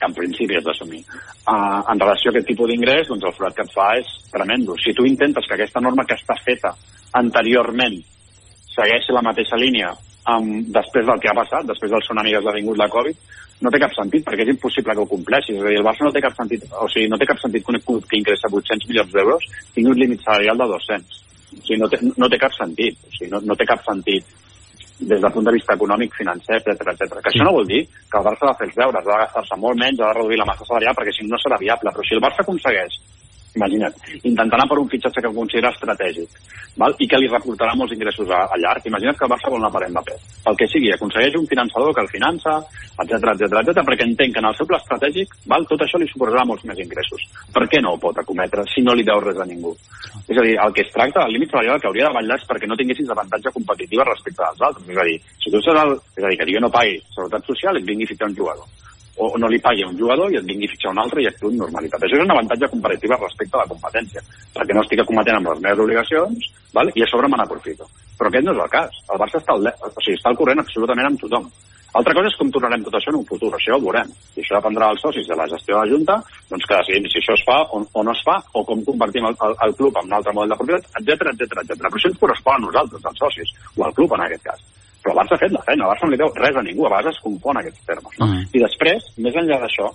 que 0.00 0.08
en 0.08 0.14
principi 0.16 0.56
has 0.56 0.64
d'assumir. 0.64 1.02
Uh, 1.44 1.80
en 1.92 2.00
relació 2.00 2.30
a 2.30 2.34
aquest 2.34 2.48
tipus 2.48 2.70
d'ingrés, 2.70 3.08
doncs 3.08 3.26
el 3.28 3.36
forat 3.36 3.56
que 3.56 3.66
et 3.68 3.74
fa 3.74 3.90
és 4.00 4.12
tremendo. 4.32 4.76
Si 4.80 4.94
tu 4.96 5.04
intentes 5.08 5.46
que 5.46 5.58
aquesta 5.58 5.82
norma 5.84 6.06
que 6.08 6.16
està 6.16 6.38
feta 6.44 6.72
anteriorment 7.20 7.98
segueixi 8.70 9.12
la 9.12 9.24
mateixa 9.26 9.58
línia 9.60 9.90
amb, 10.30 10.66
després 10.72 11.06
del 11.06 11.20
que 11.20 11.30
ha 11.30 11.36
passat, 11.36 11.66
després 11.68 11.92
del 11.92 12.02
tsunami 12.04 12.32
que 12.32 12.40
ha 12.40 12.42
esdevingut 12.44 12.80
la 12.80 12.88
Covid, 12.92 13.38
no 13.60 13.72
té 13.72 13.80
cap 13.82 13.92
sentit, 13.92 14.24
perquè 14.24 14.44
és 14.46 14.52
impossible 14.54 14.94
que 14.96 15.02
ho 15.04 15.08
compleixis. 15.10 15.56
És 15.58 15.64
a 15.64 15.68
dir, 15.68 15.80
el 15.80 15.84
Barça 15.84 16.06
no 16.06 16.12
té 16.14 16.22
cap 16.24 16.36
sentit, 16.36 16.64
o 16.72 16.88
sigui, 16.88 17.08
no 17.12 17.18
té 17.20 17.28
cap 17.28 17.40
sentit 17.42 17.66
que 17.66 17.74
un 17.76 18.04
que 18.08 18.20
ingressa 18.20 18.48
800 18.48 18.88
milions 18.88 19.12
d'euros 19.12 19.48
tingui 19.74 19.92
un 19.92 20.00
límit 20.00 20.22
salarial 20.24 20.62
de 20.62 20.68
200. 20.72 21.18
O 21.58 21.64
sigui, 21.66 21.80
no 21.82 21.90
té, 21.92 22.00
no 22.16 22.30
té 22.32 22.38
cap 22.40 22.56
sentit. 22.56 22.96
O 23.04 23.12
sigui, 23.18 23.32
no, 23.34 23.42
no 23.44 23.58
té 23.58 23.68
cap 23.68 23.84
sentit 23.84 24.38
des 25.00 25.20
del 25.20 25.32
punt 25.32 25.46
de 25.48 25.54
vista 25.56 25.74
econòmic, 25.74 26.14
financer, 26.16 26.60
etc 26.60 26.92
etc. 26.92 27.20
Que 27.20 27.32
això 27.32 27.46
no 27.46 27.56
vol 27.56 27.66
dir 27.68 27.86
que 27.86 28.18
el 28.20 28.26
Barça 28.26 28.46
ha 28.46 28.52
de 28.52 28.58
fer 28.58 28.68
els 28.68 28.76
deures, 28.82 29.00
ha 29.00 29.08
de 29.08 29.22
gastar-se 29.24 29.58
molt 29.62 29.80
menys, 29.80 30.00
ha 30.00 30.12
de 30.12 30.18
reduir 30.20 30.38
la 30.40 30.48
massa 30.48 30.68
salarial, 30.68 30.96
perquè 30.98 31.14
si 31.16 31.26
no 31.28 31.40
serà 31.40 31.58
viable. 31.60 31.92
Però 31.94 32.06
si 32.06 32.16
el 32.16 32.22
Barça 32.24 32.44
aconsegueix 32.44 33.00
imagina't, 33.56 33.96
intentant 34.22 34.58
anar 34.60 34.68
per 34.70 34.78
un 34.78 34.88
fitxatge 34.90 35.22
que 35.24 35.32
considera 35.34 35.72
estratègic 35.74 36.36
val? 36.80 36.94
i 36.98 37.08
que 37.10 37.18
li 37.18 37.30
reportarà 37.30 37.74
molts 37.78 37.94
ingressos 37.96 38.30
a, 38.30 38.44
a 38.46 38.58
llarg. 38.60 38.86
Imagina't 38.86 39.18
que 39.18 39.26
el 39.26 39.32
Barça 39.32 39.50
vol 39.50 39.62
anar 39.62 39.72
per 39.74 39.88
Mbappé. 39.90 40.16
Pel 40.44 40.58
que 40.60 40.68
sigui, 40.70 40.90
aconsegueix 40.94 41.36
un 41.38 41.46
finançador 41.50 41.94
que 41.94 42.04
el 42.04 42.10
finança, 42.12 42.56
etc 43.04 43.32
etc 43.34 43.60
etc 43.62 43.84
perquè 43.86 44.06
entenc 44.06 44.36
que 44.36 44.42
en 44.42 44.50
el 44.50 44.56
seu 44.58 44.68
pla 44.70 44.80
estratègic 44.80 45.34
val, 45.50 45.66
tot 45.70 45.84
això 45.84 46.00
li 46.00 46.08
suposarà 46.10 46.44
molts 46.48 46.66
més 46.68 46.82
ingressos. 46.82 47.26
Per 47.54 47.66
què 47.70 47.82
no 47.82 47.94
ho 47.94 48.02
pot 48.02 48.20
acometre 48.22 48.66
si 48.70 48.84
no 48.86 48.94
li 48.94 49.06
deu 49.06 49.22
res 49.24 49.40
a 49.40 49.48
ningú? 49.48 49.74
És 50.26 50.36
a 50.36 50.44
dir, 50.46 50.56
el 50.60 50.76
que 50.76 50.84
es 50.86 50.92
tracta, 50.94 51.24
el 51.26 51.34
límit 51.36 51.50
salarial 51.50 51.80
que 51.80 51.90
hauria 51.90 52.10
de 52.10 52.18
ballar 52.18 52.38
és 52.38 52.46
perquè 52.48 52.68
no 52.70 52.78
tinguessis 52.78 53.10
avantatge 53.10 53.54
competitiva 53.56 54.06
respecte 54.06 54.46
als 54.46 54.62
altres. 54.68 54.86
És 54.88 55.00
a 55.00 55.08
dir, 55.08 55.18
si 55.42 55.52
tu 55.52 55.62
serà 55.64 55.86
el, 55.88 55.96
és 56.16 56.22
a 56.22 56.28
dir, 56.28 56.38
que 56.38 56.52
jo 56.52 56.62
no 56.62 56.72
pagui 56.74 57.00
seguretat 57.10 57.50
social 57.50 57.76
i 57.78 57.82
et 57.82 57.90
vingui 57.90 58.08
ficar 58.10 58.30
un 58.30 58.38
jugador 58.38 58.68
o 59.20 59.38
no 59.38 59.48
li 59.52 59.60
pagui 59.60 59.84
a 59.84 59.88
un 59.90 59.98
jugador 59.98 60.32
i 60.32 60.38
et 60.40 60.46
vingui 60.48 60.68
a 60.68 60.72
fitxar 60.72 60.92
un 60.94 61.00
altre 61.02 61.22
i 61.22 61.28
actuï 61.28 61.52
amb 61.52 61.64
normalitat. 61.64 62.04
Això 62.06 62.16
és 62.18 62.24
un 62.24 62.34
avantatge 62.34 62.70
comparatiu 62.74 63.16
respecte 63.16 63.58
a 63.58 63.62
la 63.62 63.70
competència, 63.72 64.22
perquè 64.56 64.76
no 64.76 64.84
estic 64.84 65.02
acometent 65.02 65.40
amb 65.40 65.50
les 65.52 65.64
meves 65.66 65.82
obligacions 65.84 66.52
val? 66.74 66.92
i 66.94 67.04
a 67.04 67.10
sobre 67.10 67.28
me 67.28 67.40
n'aprofito. 67.40 67.88
Però 68.18 68.30
aquest 68.30 68.46
no 68.46 68.54
és 68.56 68.62
el 68.64 68.72
cas. 68.72 69.02
El 69.12 69.20
Barça 69.20 69.40
està 69.40 69.56
al, 69.56 69.68
o 69.68 70.00
sigui, 70.00 70.16
està 70.16 70.32
al 70.32 70.40
corrent 70.40 70.62
absolutament 70.62 71.10
amb 71.10 71.20
tothom. 71.20 71.50
Altra 71.98 72.14
cosa 72.14 72.30
és 72.30 72.36
com 72.38 72.50
tornarem 72.54 72.84
tot 72.86 72.94
això 72.94 73.10
en 73.10 73.18
un 73.18 73.26
futur, 73.26 73.50
això 73.56 73.74
ho 73.74 73.82
veurem. 73.82 74.10
I 74.38 74.44
això 74.44 74.56
dependrà 74.56 74.90
dels 74.92 75.02
socis 75.02 75.26
de 75.26 75.36
la 75.36 75.48
gestió 75.50 75.74
de 75.74 75.80
la 75.80 75.90
Junta, 75.90 76.18
doncs 76.48 76.68
que 76.70 76.78
decidim 76.78 77.08
si 77.10 77.18
això 77.18 77.34
es 77.34 77.46
fa 77.48 77.56
o, 77.66 77.80
o 77.82 78.04
no 78.06 78.14
es 78.14 78.22
fa, 78.26 78.36
o 78.54 78.62
com 78.68 78.84
convertim 78.86 79.26
el, 79.26 79.38
el, 79.46 79.56
el 79.66 79.74
club 79.80 79.98
en 79.98 80.06
un 80.06 80.18
altre 80.20 80.34
model 80.36 80.54
de 80.54 80.60
propietat, 80.60 81.00
etc 81.00 81.32
etc 81.34 81.64
etc. 81.64 81.80
Però 81.82 81.96
això 81.98 82.12
ens 82.12 82.20
correspon 82.22 82.60
a 82.60 82.66
nosaltres, 82.68 83.08
als 83.10 83.24
socis, 83.24 83.56
o 83.74 83.88
al 83.88 83.96
club 83.98 84.14
en 84.14 84.28
aquest 84.28 84.46
cas 84.46 84.68
però 85.02 85.14
el 85.14 85.20
Barça 85.22 85.36
ha 85.36 85.40
fet 85.40 85.52
la 85.54 85.64
feina, 85.64 85.84
el 85.84 85.90
Barça 85.92 86.06
no 86.06 86.12
li 86.12 86.20
deu 86.20 86.30
res 86.36 86.56
a 86.56 86.62
ningú, 86.64 86.86
a 86.86 86.92
vegades 86.92 87.16
es 87.16 87.24
compon 87.24 87.60
aquests 87.60 87.84
termes. 87.88 88.18
No? 88.18 88.26
-huh. 88.26 88.46
I 88.52 88.62
després, 88.66 89.04
més 89.16 89.34
enllà 89.34 89.58
d'això, 89.60 89.88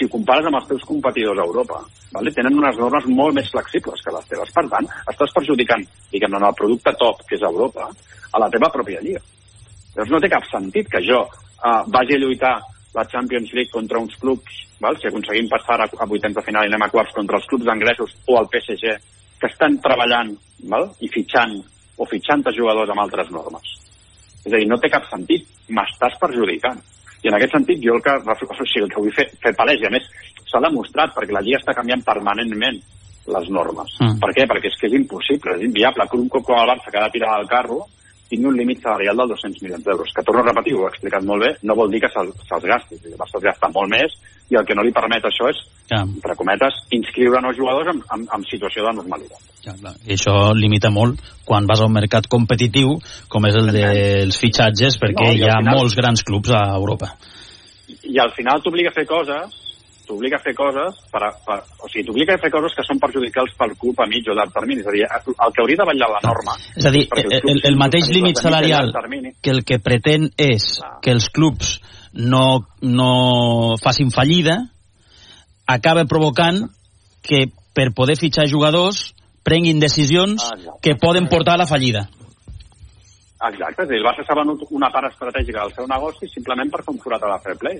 si 0.00 0.04
ho 0.04 0.08
compares 0.08 0.46
amb 0.46 0.56
els 0.56 0.68
teus 0.68 0.84
competidors 0.88 1.38
a 1.38 1.46
Europa, 1.48 1.80
vale? 2.12 2.32
tenen 2.32 2.58
unes 2.58 2.76
normes 2.78 3.06
molt 3.06 3.34
més 3.34 3.50
flexibles 3.50 4.00
que 4.04 4.14
les 4.14 4.28
teves. 4.28 4.52
Per 4.52 4.66
tant, 4.68 4.86
estàs 5.12 5.34
perjudicant, 5.34 5.84
diguem 6.12 6.34
en 6.34 6.46
el 6.48 6.54
producte 6.54 6.92
top, 6.98 7.24
que 7.26 7.36
és 7.36 7.42
Europa, 7.42 7.90
a 8.32 8.38
la 8.38 8.48
teva 8.48 8.70
pròpia 8.70 9.00
lliga. 9.00 9.20
Llavors 9.94 10.10
no 10.10 10.20
té 10.20 10.28
cap 10.28 10.46
sentit 10.46 10.88
que 10.88 11.02
jo 11.02 11.20
uh, 11.26 11.82
vagi 11.90 12.14
a 12.14 12.22
lluitar 12.22 12.54
la 12.94 13.04
Champions 13.04 13.52
League 13.52 13.70
contra 13.70 13.98
uns 13.98 14.14
clubs, 14.16 14.62
val? 14.80 14.96
si 14.96 15.08
aconseguim 15.08 15.48
passar 15.48 15.80
a, 15.82 15.90
a 15.98 16.06
vuitens 16.06 16.34
de 16.34 16.42
final 16.42 16.64
i 16.64 16.72
anem 16.72 16.86
a 16.86 16.88
quarts 16.88 17.12
contra 17.12 17.36
els 17.36 17.46
clubs 17.46 17.68
anglesos 17.68 18.16
o 18.26 18.38
el 18.40 18.48
PSG, 18.48 18.96
que 19.40 19.50
estan 19.50 19.78
treballant 19.82 20.32
val? 20.70 20.90
i 21.00 21.08
fitxant 21.08 21.60
o 22.00 22.06
fitxant 22.08 22.46
jugadors 22.56 22.90
amb 22.90 23.04
altres 23.04 23.30
normes 23.30 23.89
és 24.44 24.52
a 24.52 24.56
dir, 24.56 24.68
no 24.68 24.78
té 24.80 24.90
cap 24.92 25.06
sentit, 25.10 25.46
m'estàs 25.68 26.16
perjudicant. 26.20 26.80
I 27.20 27.28
en 27.28 27.36
aquest 27.36 27.52
sentit 27.52 27.82
jo 27.84 27.98
el 27.98 28.02
que, 28.04 28.16
o 28.16 28.64
sigui, 28.64 28.84
el 28.86 28.92
que 28.92 29.02
vull 29.02 29.14
fer, 29.16 29.26
fer 29.42 29.52
palès, 29.56 29.82
i 29.82 29.88
a 29.88 29.92
més 29.92 30.06
s'ha 30.48 30.62
demostrat, 30.64 31.12
perquè 31.14 31.36
la 31.36 31.42
Lliga 31.44 31.60
està 31.60 31.76
canviant 31.76 32.02
permanentment 32.06 32.80
les 33.30 33.50
normes. 33.52 33.96
Mm. 34.00 34.18
Per 34.22 34.30
què? 34.34 34.46
Perquè 34.48 34.70
és 34.72 34.78
que 34.80 34.88
és 34.88 34.96
impossible, 34.96 35.56
és 35.58 35.66
inviable 35.68 36.06
que 36.08 36.18
un 36.18 36.28
cop 36.32 36.46
com 36.48 36.58
el 36.58 36.70
Barça 36.72 36.90
que 36.90 36.98
ha 36.98 37.06
de 37.06 37.18
tirar 37.18 37.36
del 37.36 37.50
carro 37.50 37.82
tingui 38.30 38.48
un 38.48 38.56
límit 38.56 38.82
salarial 38.82 39.18
del 39.18 39.32
200 39.34 39.62
milions 39.64 39.84
d'euros. 39.84 40.12
Que 40.14 40.24
torno 40.26 40.42
a 40.42 40.48
repetir, 40.48 40.76
ho 40.78 40.86
he 40.86 40.90
explicat 40.92 41.26
molt 41.26 41.44
bé, 41.44 41.50
no 41.66 41.76
vol 41.78 41.90
dir 41.90 42.00
que 42.04 42.10
se'ls 42.12 42.34
se 42.46 42.60
gasti. 42.70 42.98
El 43.02 43.18
Barça 43.18 43.40
es 43.40 43.46
gasta 43.48 43.70
molt 43.74 43.90
més 43.90 44.14
i 44.50 44.58
el 44.58 44.66
que 44.66 44.74
no 44.74 44.82
li 44.86 44.94
permet 44.94 45.26
això 45.26 45.46
és, 45.50 45.58
ja. 45.90 46.00
entre 46.02 46.34
cometes, 46.38 46.80
inscriure 46.96 47.42
nous 47.42 47.58
jugadors 47.58 47.92
en, 47.92 48.02
en, 48.16 48.26
en 48.34 48.46
situació 48.50 48.86
de 48.86 48.94
normalitat. 48.98 49.42
Ja, 49.62 49.74
clar. 49.78 49.94
I 50.06 50.16
això 50.16 50.34
limita 50.56 50.90
molt 50.90 51.20
quan 51.46 51.68
vas 51.70 51.82
a 51.82 51.86
un 51.86 51.94
mercat 51.94 52.26
competitiu 52.30 52.96
com 53.30 53.46
és 53.46 53.58
el 53.60 53.70
dels 53.74 54.38
fitxatges 54.40 54.98
perquè 55.02 55.28
no, 55.28 55.36
hi 55.36 55.46
ha 55.46 55.60
final, 55.60 55.78
molts 55.78 55.98
grans 55.98 56.24
clubs 56.26 56.54
a 56.54 56.64
Europa. 56.74 57.12
I, 57.90 57.98
i 58.14 58.22
al 58.22 58.34
final 58.34 58.62
t'obliga 58.64 58.90
a 58.90 58.96
fer 58.96 59.06
coses 59.10 59.69
t'obliga 60.10 60.40
a 60.40 60.42
fer 60.42 60.54
coses 60.58 60.98
per, 61.12 61.22
a, 61.22 61.30
per, 61.46 61.60
o 61.78 61.88
sigui, 61.90 62.04
t'obliga 62.08 62.34
a 62.34 62.42
fer 62.42 62.50
coses 62.52 62.74
que 62.74 62.84
són 62.86 62.98
perjudicals 63.02 63.54
pel 63.58 63.76
club 63.78 64.02
a 64.02 64.08
mig 64.10 64.26
o 64.26 64.34
llarg 64.36 64.52
termini. 64.56 64.82
És 64.82 64.90
a 64.90 64.96
dir, 64.96 65.04
el 65.06 65.54
que 65.54 65.62
hauria 65.62 65.80
de 65.80 65.86
vetllar 65.92 66.10
la 66.10 66.22
norma... 66.26 66.56
És 66.74 66.88
a 66.88 66.92
dir, 66.94 67.06
el, 67.14 67.38
el, 67.38 67.62
el 67.70 67.78
mateix 67.78 68.10
límit 68.10 68.42
salarial 68.42 68.92
que 69.40 69.54
el 69.54 69.62
que 69.68 69.78
pretén 69.82 70.28
és 70.40 70.72
ah. 70.82 70.98
que 71.04 71.14
els 71.14 71.30
clubs 71.34 71.78
no, 72.12 72.44
no 72.82 73.10
facin 73.82 74.10
fallida 74.14 74.58
acaba 75.70 76.06
provocant 76.10 76.64
que 77.22 77.46
per 77.76 77.92
poder 77.94 78.18
fitxar 78.18 78.48
jugadors 78.50 79.12
prenguin 79.46 79.78
decisions 79.80 80.50
ah, 80.50 80.78
que 80.82 80.98
poden 80.98 81.30
portar 81.30 81.54
a 81.54 81.62
la 81.62 81.70
fallida. 81.70 82.08
Exacte, 83.40 83.86
és 83.86 83.86
a 83.86 83.88
dir, 83.88 84.00
el 84.02 84.04
Barça 84.04 84.24
s'ha 84.26 84.36
venut 84.36 84.66
una 84.68 84.90
part 84.92 85.08
estratègica 85.08 85.62
del 85.62 85.76
seu 85.78 85.86
negoci 85.88 86.28
simplement 86.28 86.68
per 86.68 86.82
fer 86.84 86.92
un 86.92 87.00
forat 87.00 87.22
a 87.24 87.30
la 87.30 87.38
fair 87.40 87.56
play 87.60 87.78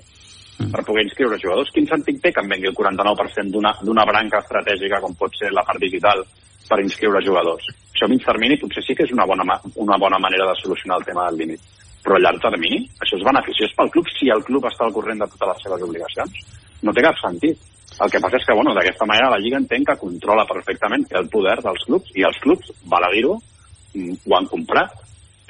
mm. 0.60 0.70
per 0.74 0.84
poder 0.86 1.04
inscriure 1.06 1.38
jugadors. 1.40 1.72
Quin 1.74 1.88
sentit 1.88 2.20
té 2.22 2.32
que 2.34 2.44
en 2.44 2.52
vengui 2.52 2.70
el 2.70 2.76
49% 2.76 3.82
d'una 3.86 4.06
branca 4.08 4.42
estratègica 4.44 5.00
com 5.02 5.16
pot 5.18 5.34
ser 5.38 5.52
la 5.56 5.64
part 5.66 5.82
digital 5.82 6.22
per 6.68 6.80
inscriure 6.84 7.24
jugadors? 7.24 7.66
Això 7.90 8.06
a 8.06 8.12
mig 8.12 8.24
termini 8.24 8.60
potser 8.60 8.84
sí 8.86 8.96
que 8.96 9.04
és 9.08 9.12
una 9.16 9.26
bona, 9.26 9.58
una 9.76 9.98
bona 9.98 10.20
manera 10.22 10.46
de 10.48 10.56
solucionar 10.62 11.00
el 11.00 11.08
tema 11.08 11.26
del 11.28 11.42
límit. 11.42 11.66
Però 12.04 12.16
a 12.16 12.22
llarg 12.22 12.40
termini 12.40 12.80
això 13.02 13.18
és 13.18 13.26
beneficiós 13.26 13.74
pel 13.76 13.90
club 13.92 14.08
si 14.14 14.30
el 14.32 14.44
club 14.46 14.64
està 14.70 14.86
al 14.86 14.94
corrent 14.94 15.20
de 15.20 15.28
totes 15.34 15.52
les 15.52 15.66
seves 15.66 15.84
obligacions. 15.88 16.40
No 16.86 16.94
té 16.96 17.04
cap 17.04 17.18
sentit. 17.20 17.60
El 18.00 18.08
que 18.08 18.20
passa 18.22 18.38
és 18.38 18.46
que, 18.46 18.54
bueno, 18.56 18.72
d'aquesta 18.72 19.04
manera 19.04 19.32
la 19.32 19.38
Lliga 19.42 19.58
entén 19.60 19.84
que 19.84 19.98
controla 20.00 20.46
perfectament 20.48 21.04
el 21.18 21.26
poder 21.28 21.58
dels 21.60 21.82
clubs 21.84 22.14
i 22.16 22.24
els 22.24 22.38
clubs, 22.40 22.70
val 22.88 23.04
a 23.04 23.10
dir-ho, 23.12 23.34
mm, 23.92 24.22
ho 24.24 24.36
han 24.38 24.46
comprat 24.48 24.94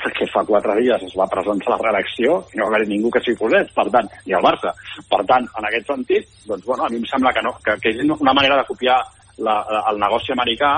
perquè 0.02 0.28
fa 0.32 0.44
quatre 0.48 0.76
dies 0.80 1.04
es 1.06 1.16
va 1.18 1.28
presentar 1.30 1.74
la 1.74 1.80
redacció 1.82 2.40
i 2.54 2.60
no 2.60 2.68
va 2.68 2.78
haver 2.78 2.88
ningú 2.90 3.10
que 3.12 3.22
s'hi 3.24 3.36
posés, 3.38 3.70
per 3.76 3.86
tant, 3.94 4.08
ni 4.26 4.36
el 4.36 4.44
Barça. 4.44 4.72
Per 5.10 5.20
tant, 5.28 5.48
en 5.58 5.68
aquest 5.68 5.92
sentit, 5.92 6.28
doncs, 6.46 6.64
bueno, 6.66 6.86
a 6.86 6.90
mi 6.92 7.00
em 7.00 7.06
sembla 7.10 7.34
que, 7.36 7.44
no, 7.46 7.54
que, 7.64 7.76
que 7.82 7.92
és 7.94 8.02
una 8.06 8.34
manera 8.36 8.58
de 8.60 8.66
copiar 8.68 8.98
la, 9.38 9.60
la, 9.70 9.84
el 9.92 10.00
negoci 10.00 10.34
americà, 10.34 10.72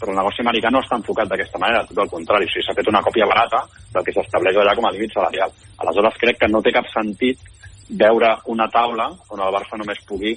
però 0.00 0.12
el 0.12 0.20
negoci 0.20 0.44
americà 0.44 0.70
no 0.70 0.82
està 0.84 0.98
enfocat 1.00 1.30
d'aquesta 1.30 1.60
manera, 1.62 1.84
tot 1.88 2.02
el 2.04 2.12
contrari, 2.12 2.48
o 2.48 2.52
sigui, 2.52 2.64
s'ha 2.66 2.76
fet 2.76 2.90
una 2.92 3.02
còpia 3.04 3.28
barata 3.30 3.62
del 3.94 4.04
que 4.04 4.14
s'estableix 4.16 4.58
allà 4.60 4.74
com 4.76 4.88
a 4.88 4.92
límit 4.94 5.14
salarial. 5.14 5.54
Aleshores, 5.84 6.18
crec 6.20 6.42
que 6.42 6.50
no 6.52 6.62
té 6.62 6.74
cap 6.74 6.90
sentit 6.92 7.40
veure 7.88 8.34
una 8.52 8.68
taula 8.68 9.08
on 9.30 9.40
el 9.40 9.54
Barça 9.54 9.78
només 9.78 10.02
pugui 10.08 10.34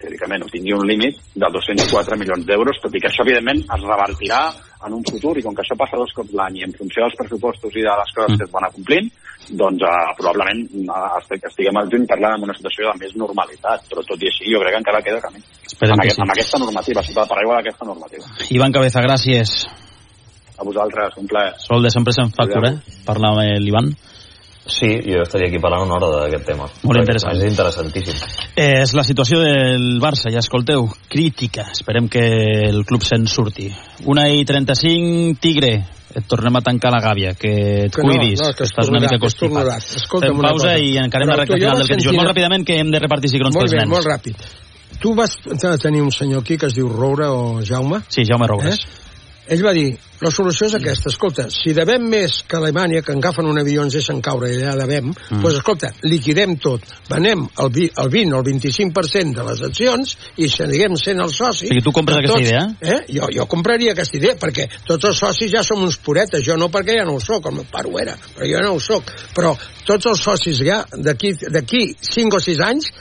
teòricament 0.00 0.46
tingui 0.52 0.74
un 0.76 0.86
límit 0.86 1.18
de 1.34 1.50
204 1.56 2.18
milions 2.20 2.46
d'euros, 2.46 2.80
tot 2.82 2.94
i 2.94 3.02
que 3.02 3.10
això 3.10 3.24
evidentment 3.24 3.62
es 3.64 3.84
revertirà 3.84 4.40
en 4.84 4.96
un 4.96 5.04
futur 5.08 5.34
i 5.38 5.42
com 5.44 5.54
que 5.56 5.62
això 5.64 5.76
passa 5.80 5.98
dos 6.00 6.12
cops 6.16 6.34
l'any 6.36 6.60
i 6.60 6.64
en 6.66 6.74
funció 6.76 7.04
dels 7.04 7.16
pressupostos 7.20 7.76
i 7.76 7.84
de 7.84 7.94
les 8.00 8.12
coses 8.16 8.38
que 8.38 8.46
es 8.46 8.52
van 8.52 8.66
acomplint, 8.68 9.08
doncs 9.60 9.84
uh, 9.84 10.10
probablement 10.18 10.60
uh, 10.84 11.20
estiguem 11.34 11.80
al 11.80 11.88
juny 11.92 12.04
parlant 12.10 12.36
en 12.38 12.46
una 12.48 12.56
situació 12.56 12.90
de 12.90 13.04
més 13.04 13.14
normalitat, 13.20 13.86
però 13.90 14.04
tot 14.04 14.20
i 14.20 14.30
així 14.30 14.52
jo 14.52 14.60
crec 14.62 14.76
que 14.76 14.82
encara 14.82 15.02
queda 15.06 15.22
camí. 15.24 15.40
Esperem 15.64 15.96
amb, 15.96 16.02
que 16.02 16.08
aquest, 16.08 16.20
sí. 16.20 16.24
amb 16.26 16.34
aquesta 16.36 16.62
normativa, 16.64 17.06
sota 17.08 17.24
el 17.24 17.32
paraigua 17.32 17.60
d'aquesta 17.60 17.88
normativa. 17.88 18.32
Ivan 18.58 18.76
Cabeza, 18.76 19.04
gràcies. 19.04 19.54
A 20.54 20.66
vosaltres, 20.66 21.16
un 21.18 21.26
plaer. 21.30 21.56
Sol 21.64 21.82
de 21.82 21.90
sempre 21.90 22.14
se'n 22.14 22.30
fa 22.34 22.46
cura, 22.50 22.74
eh? 22.76 23.00
Parla 23.08 23.32
amb 23.32 23.64
l'Ivan. 23.64 23.90
Sí, 24.66 24.88
jo 25.04 25.20
estaria 25.22 25.50
aquí 25.50 25.58
parlant 25.60 25.84
una 25.84 25.98
hora 25.98 26.22
d'aquest 26.22 26.46
tema. 26.48 26.68
Molt 26.88 27.00
interessant. 27.02 27.36
És 27.36 27.50
interessantíssim. 27.50 28.16
Eh, 28.56 28.80
és 28.80 28.94
la 28.96 29.04
situació 29.04 29.42
del 29.42 29.98
Barça, 30.00 30.32
ja 30.32 30.40
escolteu, 30.40 30.86
crítica. 31.12 31.66
Esperem 31.74 32.08
que 32.08 32.22
el 32.70 32.84
club 32.88 33.04
se'n 33.04 33.26
surti. 33.28 33.68
Una 34.08 34.24
i 34.32 34.44
35, 34.48 35.36
Tigre. 35.40 35.74
Et 36.14 36.26
tornem 36.30 36.54
a 36.54 36.60
tancar 36.62 36.92
la 36.94 37.00
gàbia, 37.02 37.32
que 37.34 37.50
et 37.88 37.94
Que 37.94 38.04
no, 38.06 38.12
cuidis, 38.12 38.38
no, 38.38 38.52
que 38.52 38.62
que 38.62 38.68
estàs 38.68 38.88
una 38.88 39.00
mica 39.02 39.18
constipat. 39.18 39.82
Fem 40.22 40.38
pausa 40.38 40.76
i 40.78 40.92
encarem 41.02 41.26
la 41.26 41.40
recta 41.40 41.58
final 41.58 41.80
del 41.80 41.88
que 41.88 41.96
sentir-. 41.98 42.14
Molt 42.14 42.30
ràpidament, 42.30 42.64
que 42.64 42.76
hem 42.78 42.92
de 42.94 43.00
repartir 43.02 43.32
cigrons 43.32 43.56
Molt 43.56 43.66
pels 43.66 43.74
bé, 43.74 43.80
nens. 43.82 43.90
molt 43.90 44.06
ràpid. 44.06 44.44
Tu 45.02 45.14
vas 45.18 45.34
tenir 45.82 46.02
un 46.02 46.12
senyor 46.14 46.40
aquí 46.40 46.56
que 46.56 46.70
es 46.70 46.76
diu 46.78 46.88
Roure 46.88 47.26
o 47.26 47.60
Jaume? 47.66 48.04
Sí, 48.08 48.22
Jaume 48.24 48.46
Roures. 48.46 48.78
Eh? 48.78 49.03
Ell 49.52 49.60
va 49.64 49.74
dir, 49.76 49.90
la 50.24 50.30
solució 50.32 50.70
és 50.70 50.74
aquesta, 50.78 51.10
escolta, 51.12 51.44
si 51.52 51.74
devem 51.76 52.06
més 52.08 52.38
que 52.48 52.56
Alemanya, 52.56 53.02
que 53.04 53.12
agafen 53.12 53.44
un 53.50 53.60
avió 53.60 53.82
i 53.82 53.84
ens 53.84 53.96
deixen 53.98 54.22
caure 54.24 54.48
i 54.48 54.62
allà 54.62 54.86
devem, 54.86 55.10
doncs 55.12 55.42
pues, 55.42 55.58
escolta, 55.58 55.90
liquidem 56.08 56.54
tot, 56.64 56.86
venem 57.10 57.42
el, 57.60 57.70
vi, 57.74 57.84
el 58.00 58.08
20 58.14 58.32
o 58.32 58.40
el 58.40 58.46
25% 58.48 59.36
de 59.36 59.46
les 59.50 59.62
accions 59.68 60.14
i 60.40 60.48
seguim 60.48 60.96
sent 61.00 61.20
els 61.20 61.36
socis. 61.36 61.68
O 61.68 61.74
sigui, 61.74 61.84
tu 61.84 61.92
compres 61.92 62.16
de 62.16 62.24
aquesta 62.24 62.40
tots, 62.40 62.48
idea? 62.48 62.64
Eh? 62.80 63.00
Jo, 63.18 63.28
jo 63.36 63.48
compraria 63.52 63.92
aquesta 63.92 64.16
idea, 64.20 64.38
perquè 64.40 64.68
tots 64.88 65.10
els 65.10 65.20
socis 65.26 65.52
ja 65.52 65.64
som 65.66 65.84
uns 65.84 66.00
puretes, 66.00 66.44
jo 66.46 66.56
no 66.60 66.70
perquè 66.72 67.00
ja 67.02 67.08
no 67.08 67.18
ho 67.18 67.24
soc, 67.24 67.50
el 67.50 67.58
meu 67.60 67.68
pare 67.70 67.92
ho 67.92 68.00
era, 68.00 68.16
però 68.36 68.48
jo 68.48 68.64
no 68.64 68.76
ho 68.78 68.80
soc. 68.80 69.12
Però 69.36 69.52
tots 69.84 70.08
els 70.08 70.24
socis 70.24 70.64
ja, 70.64 70.86
d'aquí 70.96 71.84
5 72.00 72.40
o 72.40 72.46
6 72.48 72.64
anys, 72.64 72.94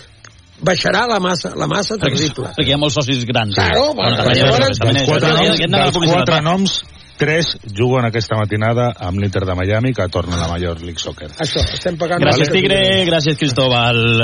baixarà 0.61 1.05
la 1.07 1.19
massa, 1.19 1.53
la 1.55 1.67
massa 1.67 1.97
terrible. 1.97 2.51
Perquè 2.57 2.67
hi 2.69 2.73
ha 2.73 2.77
molts 2.81 2.95
socis 2.99 3.25
grans. 3.25 3.55
Claro, 3.55 3.93
bueno, 3.93 4.17
llavors- 4.33 4.79
també 4.79 5.01
és- 5.01 5.07
Quatre 5.07 5.33
noms, 5.33 5.59
dels 5.59 6.11
quatre 6.13 6.41
noms, 6.41 6.83
tres 7.17 7.57
juguen 7.77 8.05
aquesta 8.05 8.35
matinada 8.37 8.91
amb 8.99 9.19
l'Inter 9.19 9.45
de 9.45 9.55
Miami, 9.55 9.93
que 9.93 10.07
torna 10.09 10.35
a 10.35 10.39
la 10.39 10.47
Major 10.53 10.81
League 10.81 10.99
Soccer. 10.99 11.29
Això, 11.37 11.63
estem 11.73 11.97
pagant... 11.97 12.21
Gràcies, 12.21 12.51
Tigre. 12.51 13.05
Gràcies, 13.05 13.37
Cristóbal. 13.37 14.23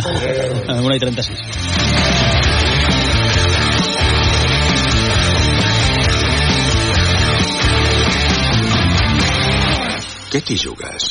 Una 0.84 0.96
i 0.96 1.00
36. 1.00 2.50
Què 10.30 10.42
t'hi 10.46 10.58
jugues? 10.62 11.08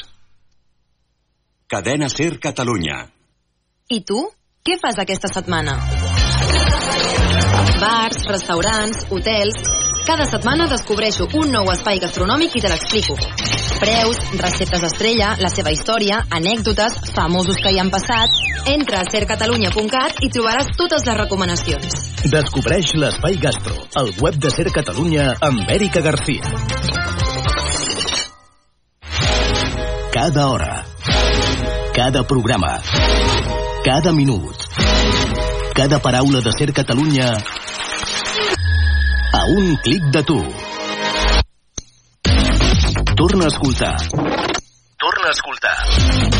Cadena 1.68 2.09
Ser 2.12 2.37
Catalunya. 2.44 2.98
I 3.90 4.00
tu? 4.07 4.20
Què 4.68 4.74
fas 4.76 4.98
aquesta 5.00 5.31
setmana? 5.33 5.78
Bars, 7.81 8.18
restaurants, 8.28 9.07
hotels... 9.09 9.62
Cada 10.04 10.26
setmana 10.28 10.66
descobreixo 10.68 11.24
un 11.37 11.50
nou 11.52 11.70
espai 11.72 11.98
gastronòmic 12.00 12.54
i 12.57 12.61
te 12.64 12.68
l'explico. 12.68 13.16
Preus, 13.81 14.20
receptes 14.42 14.85
estrella, 14.90 15.31
la 15.40 15.48
seva 15.52 15.72
història, 15.72 16.18
anècdotes, 16.37 16.98
famosos 17.16 17.57
que 17.64 17.72
hi 17.72 17.81
han 17.81 17.88
passat... 17.94 18.37
Entra 18.68 19.00
a 19.00 19.09
sercatalunya.cat 19.09 20.20
i 20.26 20.28
trobaràs 20.37 20.68
totes 20.76 21.09
les 21.09 21.16
recomanacions. 21.16 22.04
Descobreix 22.28 22.92
l'Espai 23.00 23.40
Gastro, 23.40 23.78
el 24.02 24.12
web 24.20 24.37
de 24.37 24.52
Ser 24.52 24.68
Catalunya 24.74 25.31
amb 25.48 25.64
Èrica 25.78 26.04
García. 26.04 26.44
Cada 30.12 30.48
hora, 30.52 30.83
cada 31.96 32.26
programa, 32.28 32.76
cada 33.84 34.12
minut, 34.12 34.56
cada 35.74 35.98
paraula 35.98 36.40
de 36.40 36.52
Ser 36.52 36.72
Catalunya 36.72 37.28
a 39.32 39.44
un 39.56 39.76
clic 39.82 40.02
de 40.12 40.22
tu. 40.22 40.40
Torna 43.16 43.44
a 43.44 43.48
escoltar. 43.48 43.96
Torna 44.98 45.28
a 45.28 45.32
escoltar. 45.32 45.76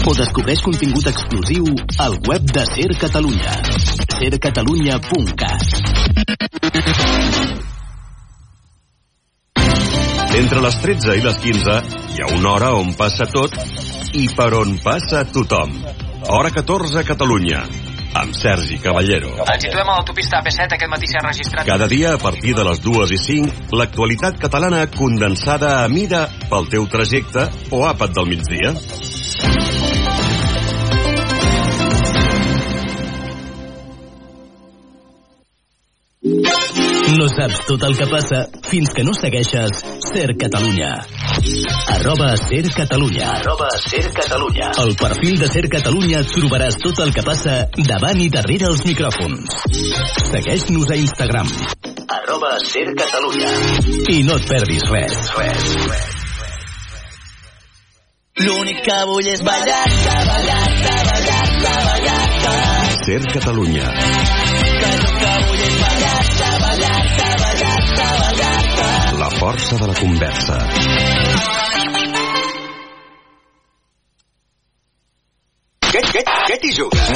O 0.07 0.15
descobreix 0.15 0.61
contingut 0.63 1.07
exclusiu 1.07 1.65
al 1.99 2.19
web 2.27 2.43
de 2.43 2.65
Ser 2.67 2.97
Catalunya. 2.99 3.55
sercatalunya.cat 4.19 5.63
Entre 10.39 10.61
les 10.61 10.77
13 10.83 11.17
i 11.19 11.23
les 11.23 11.39
15 11.45 11.79
hi 12.15 12.21
ha 12.23 12.35
una 12.39 12.51
hora 12.57 12.75
on 12.79 12.93
passa 12.99 13.27
tot 13.31 13.55
i 14.15 14.29
per 14.35 14.53
on 14.59 14.77
passa 14.83 15.25
tothom. 15.33 16.08
Hora 16.27 16.51
14 16.51 16.99
a 16.99 17.05
Catalunya, 17.05 17.63
amb 18.19 18.35
Sergi 18.35 18.79
Caballero. 18.83 19.31
Ens 19.39 19.63
situem 19.63 19.87
a 19.87 19.95
l'autopista 19.95 20.41
AP7, 20.43 20.75
aquest 20.75 20.91
matí 20.91 21.07
s'ha 21.07 21.23
registrat... 21.23 21.67
Cada 21.69 21.87
dia 21.87 22.17
a 22.17 22.19
partir 22.19 22.57
de 22.59 22.65
les 22.67 22.83
2 22.83 23.13
i 23.15 23.19
5, 23.23 23.69
l'actualitat 23.79 24.41
catalana 24.43 24.83
condensada 24.91 25.85
a 25.85 25.89
mida 25.89 26.27
pel 26.51 26.67
teu 26.75 26.89
trajecte 26.91 27.47
o 27.71 27.85
àpat 27.87 28.19
del 28.19 28.27
migdia. 28.35 28.75
No 37.19 37.31
saps 37.31 37.63
tot 37.71 37.87
el 37.87 37.95
que 37.99 38.11
passa 38.11 38.45
fins 38.67 38.91
que 38.95 39.07
no 39.07 39.15
segueixes 39.15 39.87
Ser 40.11 40.35
Catalunya. 40.39 40.97
Arroba 41.39 42.37
Ser 42.37 42.69
Catalunya. 42.75 43.31
Arroba 43.31 43.69
Ser 43.79 44.11
Catalunya. 44.13 44.73
Al 44.77 44.97
perfil 44.97 45.39
de 45.39 45.47
Ser 45.47 45.69
Catalunya 45.71 46.23
trobaràs 46.27 46.79
tot 46.83 46.99
el 47.05 47.13
que 47.15 47.23
passa 47.23 47.55
davant 47.87 48.19
i 48.19 48.27
darrere 48.29 48.67
els 48.67 48.83
micròfons. 48.83 49.55
Segueix-nos 50.33 50.91
a 50.91 50.99
Instagram. 50.99 51.53
Arroba 52.17 52.57
Ser 52.67 52.91
Catalunya. 52.99 53.53
I 54.11 54.25
no 54.27 54.35
et 54.41 54.49
perdis 54.51 54.83
res. 54.91 55.15
Res, 55.39 55.71
res. 55.87 56.09
L'únic 58.43 58.83
que 58.87 58.99
vull 59.07 59.31
és 59.31 59.43
ballar, 59.47 59.85
ballar, 60.27 60.63
ballar, 60.83 61.47
ballar, 61.63 62.21
ballar. 62.43 62.99
Ser 63.05 63.23
Catalunya. 63.31 63.87
Que 63.95 64.91
el 64.91 65.07
que 65.23 65.35
vull 65.47 65.67
és 65.71 65.79
ballar, 65.87 66.19
força 69.39 69.77
de 69.77 69.87
la 69.87 69.95
conversa. 69.95 70.57
Què, 75.89 76.01
què, 76.11 76.23
què 76.27 76.57
t'hi 76.59 76.73
jugues? 76.75 77.13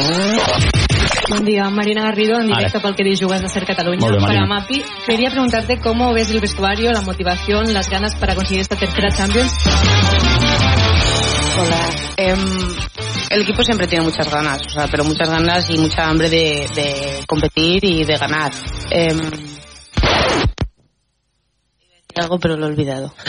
Buen 1.28 1.44
día, 1.44 1.68
Marina 1.70 2.02
Garrido, 2.02 2.38
en 2.38 2.46
directo 2.46 2.78
para 2.78 2.90
el 2.90 2.94
que 2.94 3.16
jugas 3.24 3.42
de 3.42 3.48
Ser 3.48 3.66
Cataluña. 3.66 4.06
Bien, 4.06 4.22
Marina. 4.22 4.46
para 4.46 4.60
Mapi, 4.60 4.84
quería 5.04 5.30
preguntarte 5.30 5.80
cómo 5.80 6.14
ves 6.14 6.30
el 6.30 6.40
vestuario, 6.40 6.92
la 6.92 7.00
motivación, 7.00 7.74
las 7.74 7.90
ganas 7.90 8.14
para 8.14 8.36
conseguir 8.36 8.60
esta 8.60 8.76
tercera 8.76 9.10
Champions. 9.10 9.52
Hola. 11.58 11.90
Em, 12.16 12.38
el 13.30 13.42
equipo 13.42 13.64
siempre 13.64 13.88
tiene 13.88 14.04
muchas 14.04 14.30
ganas, 14.30 14.60
o 14.64 14.70
sea, 14.70 14.86
pero 14.86 15.04
muchas 15.04 15.28
ganas 15.28 15.68
y 15.70 15.78
mucha 15.78 16.08
hambre 16.08 16.30
de, 16.30 16.68
de 16.72 17.24
competir 17.26 17.84
y 17.84 18.04
de 18.04 18.16
ganar. 18.16 18.52
Decir 18.52 19.61
algo, 22.20 22.38
pero 22.38 22.56
lo 22.56 22.66
he 22.66 22.70
olvidado. 22.70 23.12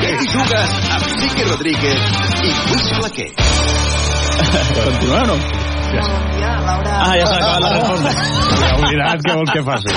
Què 0.00 0.10
t'hi 0.18 0.28
jugues 0.32 0.70
amb 0.96 1.04
Quique 1.20 1.44
Rodríguez 1.48 1.98
i 2.42 2.50
Lluís 2.50 2.88
Flaquer? 2.98 3.30
Continua 4.80 5.22
o 5.22 5.26
no? 5.26 5.36
Ah, 7.00 7.14
ja 7.18 7.26
s'ha 7.26 7.36
acabat 7.36 7.60
la 7.60 7.70
resposta. 7.76 8.10
Ja 8.14 8.68
he 8.70 8.74
oblidat 8.78 9.18
què 9.26 9.32
vol 9.40 9.48
que 9.52 9.62
faci. 9.70 9.92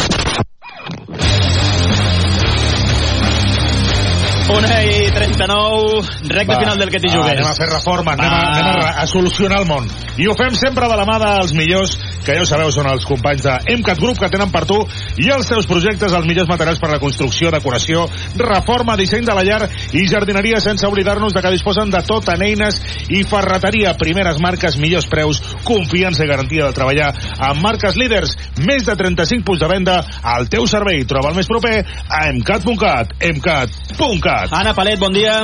Una 4.43 4.81
i 4.83 5.07
39, 5.07 6.03
recte 6.27 6.51
Va, 6.51 6.59
final 6.59 6.77
del 6.77 6.89
que 6.91 6.99
t'hi 6.99 7.07
va, 7.07 7.15
jugues. 7.15 7.31
Anem 7.31 7.47
a 7.47 7.53
fer 7.55 7.67
reforma, 7.69 8.11
anem, 8.17 8.27
a, 8.27 8.39
Va. 8.43 8.57
anem 8.59 8.81
a, 8.83 8.89
a 8.99 9.05
solucionar 9.07 9.61
el 9.63 9.67
món. 9.69 9.87
I 10.19 10.27
ho 10.27 10.33
fem 10.35 10.51
sempre 10.59 10.89
de 10.91 10.97
la 10.99 11.05
mà 11.07 11.15
dels 11.21 11.53
millors, 11.55 11.93
que 12.25 12.35
ja 12.35 12.43
ho 12.43 12.47
sabeu, 12.49 12.67
són 12.75 12.89
els 12.91 13.07
companys 13.07 13.45
de 13.47 13.53
MCAT 13.77 14.01
Group, 14.01 14.19
que 14.19 14.29
tenen 14.33 14.51
per 14.51 14.65
tu 14.67 14.81
i 15.23 15.29
els 15.31 15.47
seus 15.47 15.67
projectes 15.69 16.11
els 16.13 16.27
millors 16.27 16.49
materials 16.51 16.81
per 16.83 16.89
a 16.91 16.95
la 16.97 16.99
construcció, 17.01 17.53
decoració, 17.55 18.03
reforma, 18.41 18.97
disseny 18.99 19.23
de 19.25 19.37
la 19.37 19.45
llar 19.47 19.61
i 19.95 20.03
jardineria, 20.11 20.59
sense 20.63 20.85
oblidar-nos 20.91 21.33
de 21.33 21.41
que 21.41 21.53
disposen 21.55 21.93
de 21.93 22.03
tot 22.05 22.27
en 22.35 22.43
eines 22.43 22.81
i 23.15 23.23
ferreteria. 23.23 23.95
Primeres 23.99 24.43
marques, 24.43 24.77
millors 24.77 25.07
preus, 25.07 25.39
confiança 25.63 26.27
i 26.27 26.31
garantia 26.33 26.67
de 26.67 26.75
treballar 26.75 27.13
amb 27.39 27.63
marques 27.63 27.95
líders. 27.95 28.35
Més 28.67 28.83
de 28.83 28.99
35 28.99 29.47
punts 29.47 29.63
de 29.63 29.71
venda 29.71 30.01
al 30.35 30.51
teu 30.51 30.67
servei. 30.67 31.07
Troba 31.07 31.31
el 31.31 31.39
més 31.39 31.49
proper 31.49 31.79
a 32.11 32.25
mcat.cat. 32.35 33.15
mcat.cat. 33.23 34.32
Ana 34.33 34.73
Palet, 34.73 34.97
bon 34.97 35.13
dia. 35.13 35.43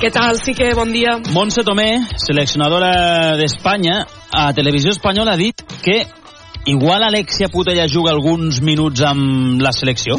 Què 0.00 0.10
tal? 0.12 0.36
Sí 0.40 0.52
que 0.56 0.70
bon 0.76 0.90
dia. 0.92 1.16
Montse 1.32 1.64
Tomé, 1.64 1.88
seleccionadora 2.20 3.36
d'Espanya, 3.40 4.02
a 4.32 4.50
Televisió 4.56 4.92
Espanyola 4.92 5.36
ha 5.36 5.40
dit 5.40 5.64
que 5.84 6.02
igual 6.68 7.04
Alexia 7.06 7.48
Putella 7.48 7.86
juga 7.88 8.12
alguns 8.12 8.60
minuts 8.60 9.00
amb 9.08 9.62
la 9.64 9.72
selecció. 9.72 10.18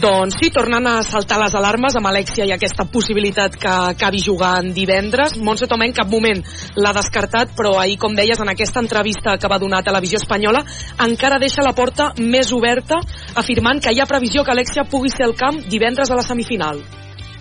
Doncs 0.00 0.38
sí, 0.40 0.48
tornant 0.48 0.86
a 0.88 1.02
saltar 1.04 1.36
les 1.42 1.52
alarmes 1.58 1.96
amb 1.98 2.08
Alexia 2.08 2.46
i 2.48 2.52
aquesta 2.54 2.86
possibilitat 2.88 3.58
que 3.60 3.68
acabi 3.68 4.22
jugant 4.24 4.70
divendres. 4.72 5.34
Montse 5.36 5.68
Tomé 5.68 5.90
en 5.90 5.96
cap 5.98 6.08
moment 6.08 6.40
l'ha 6.80 6.92
descartat, 6.96 7.52
però 7.58 7.74
ahir, 7.76 7.98
com 8.00 8.16
deies, 8.16 8.40
en 8.40 8.48
aquesta 8.48 8.80
entrevista 8.80 9.36
que 9.36 9.50
va 9.50 9.58
donar 9.60 9.82
a 9.82 9.86
Televisió 9.90 10.16
Espanyola, 10.22 10.62
encara 11.04 11.40
deixa 11.42 11.66
la 11.66 11.74
porta 11.76 12.14
més 12.16 12.48
oberta, 12.56 13.02
afirmant 13.36 13.82
que 13.84 13.92
hi 13.92 14.00
ha 14.00 14.08
previsió 14.08 14.46
que 14.46 14.54
Alexia 14.56 14.86
pugui 14.88 15.12
ser 15.12 15.28
al 15.28 15.36
camp 15.36 15.60
divendres 15.68 16.08
a 16.08 16.16
la 16.16 16.24
semifinal. 16.24 16.80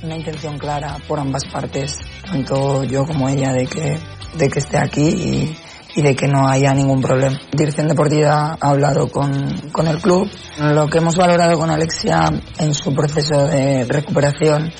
una 0.01 0.15
intención 0.15 0.57
clara 0.57 0.97
por 1.07 1.19
ambas 1.19 1.45
partes, 1.45 1.97
tanto 2.25 2.83
yo 2.85 3.05
como 3.05 3.27
ella, 3.27 3.51
de 3.51 3.67
que, 3.67 3.97
de 4.37 4.49
que 4.49 4.59
esté 4.59 4.77
aquí 4.77 5.07
y, 5.07 5.57
y 5.99 6.01
de 6.01 6.15
que 6.15 6.27
no 6.29 6.47
haya 6.47 6.73
ningún 6.73 7.01
problema. 7.01 7.37
Dirección 7.51 7.89
Deportiva 7.89 8.57
ha 8.59 8.69
hablado 8.69 9.09
con, 9.09 9.69
con 9.73 9.85
el 9.85 10.01
club. 10.01 10.29
Lo 10.57 10.87
que 10.87 10.99
hemos 10.99 11.17
valorado 11.17 11.59
con 11.59 11.69
Alexia 11.69 12.31
en 12.57 12.73
su 12.73 12.93
proceso 12.95 13.47
de 13.47 13.83
recuperación 13.83 14.71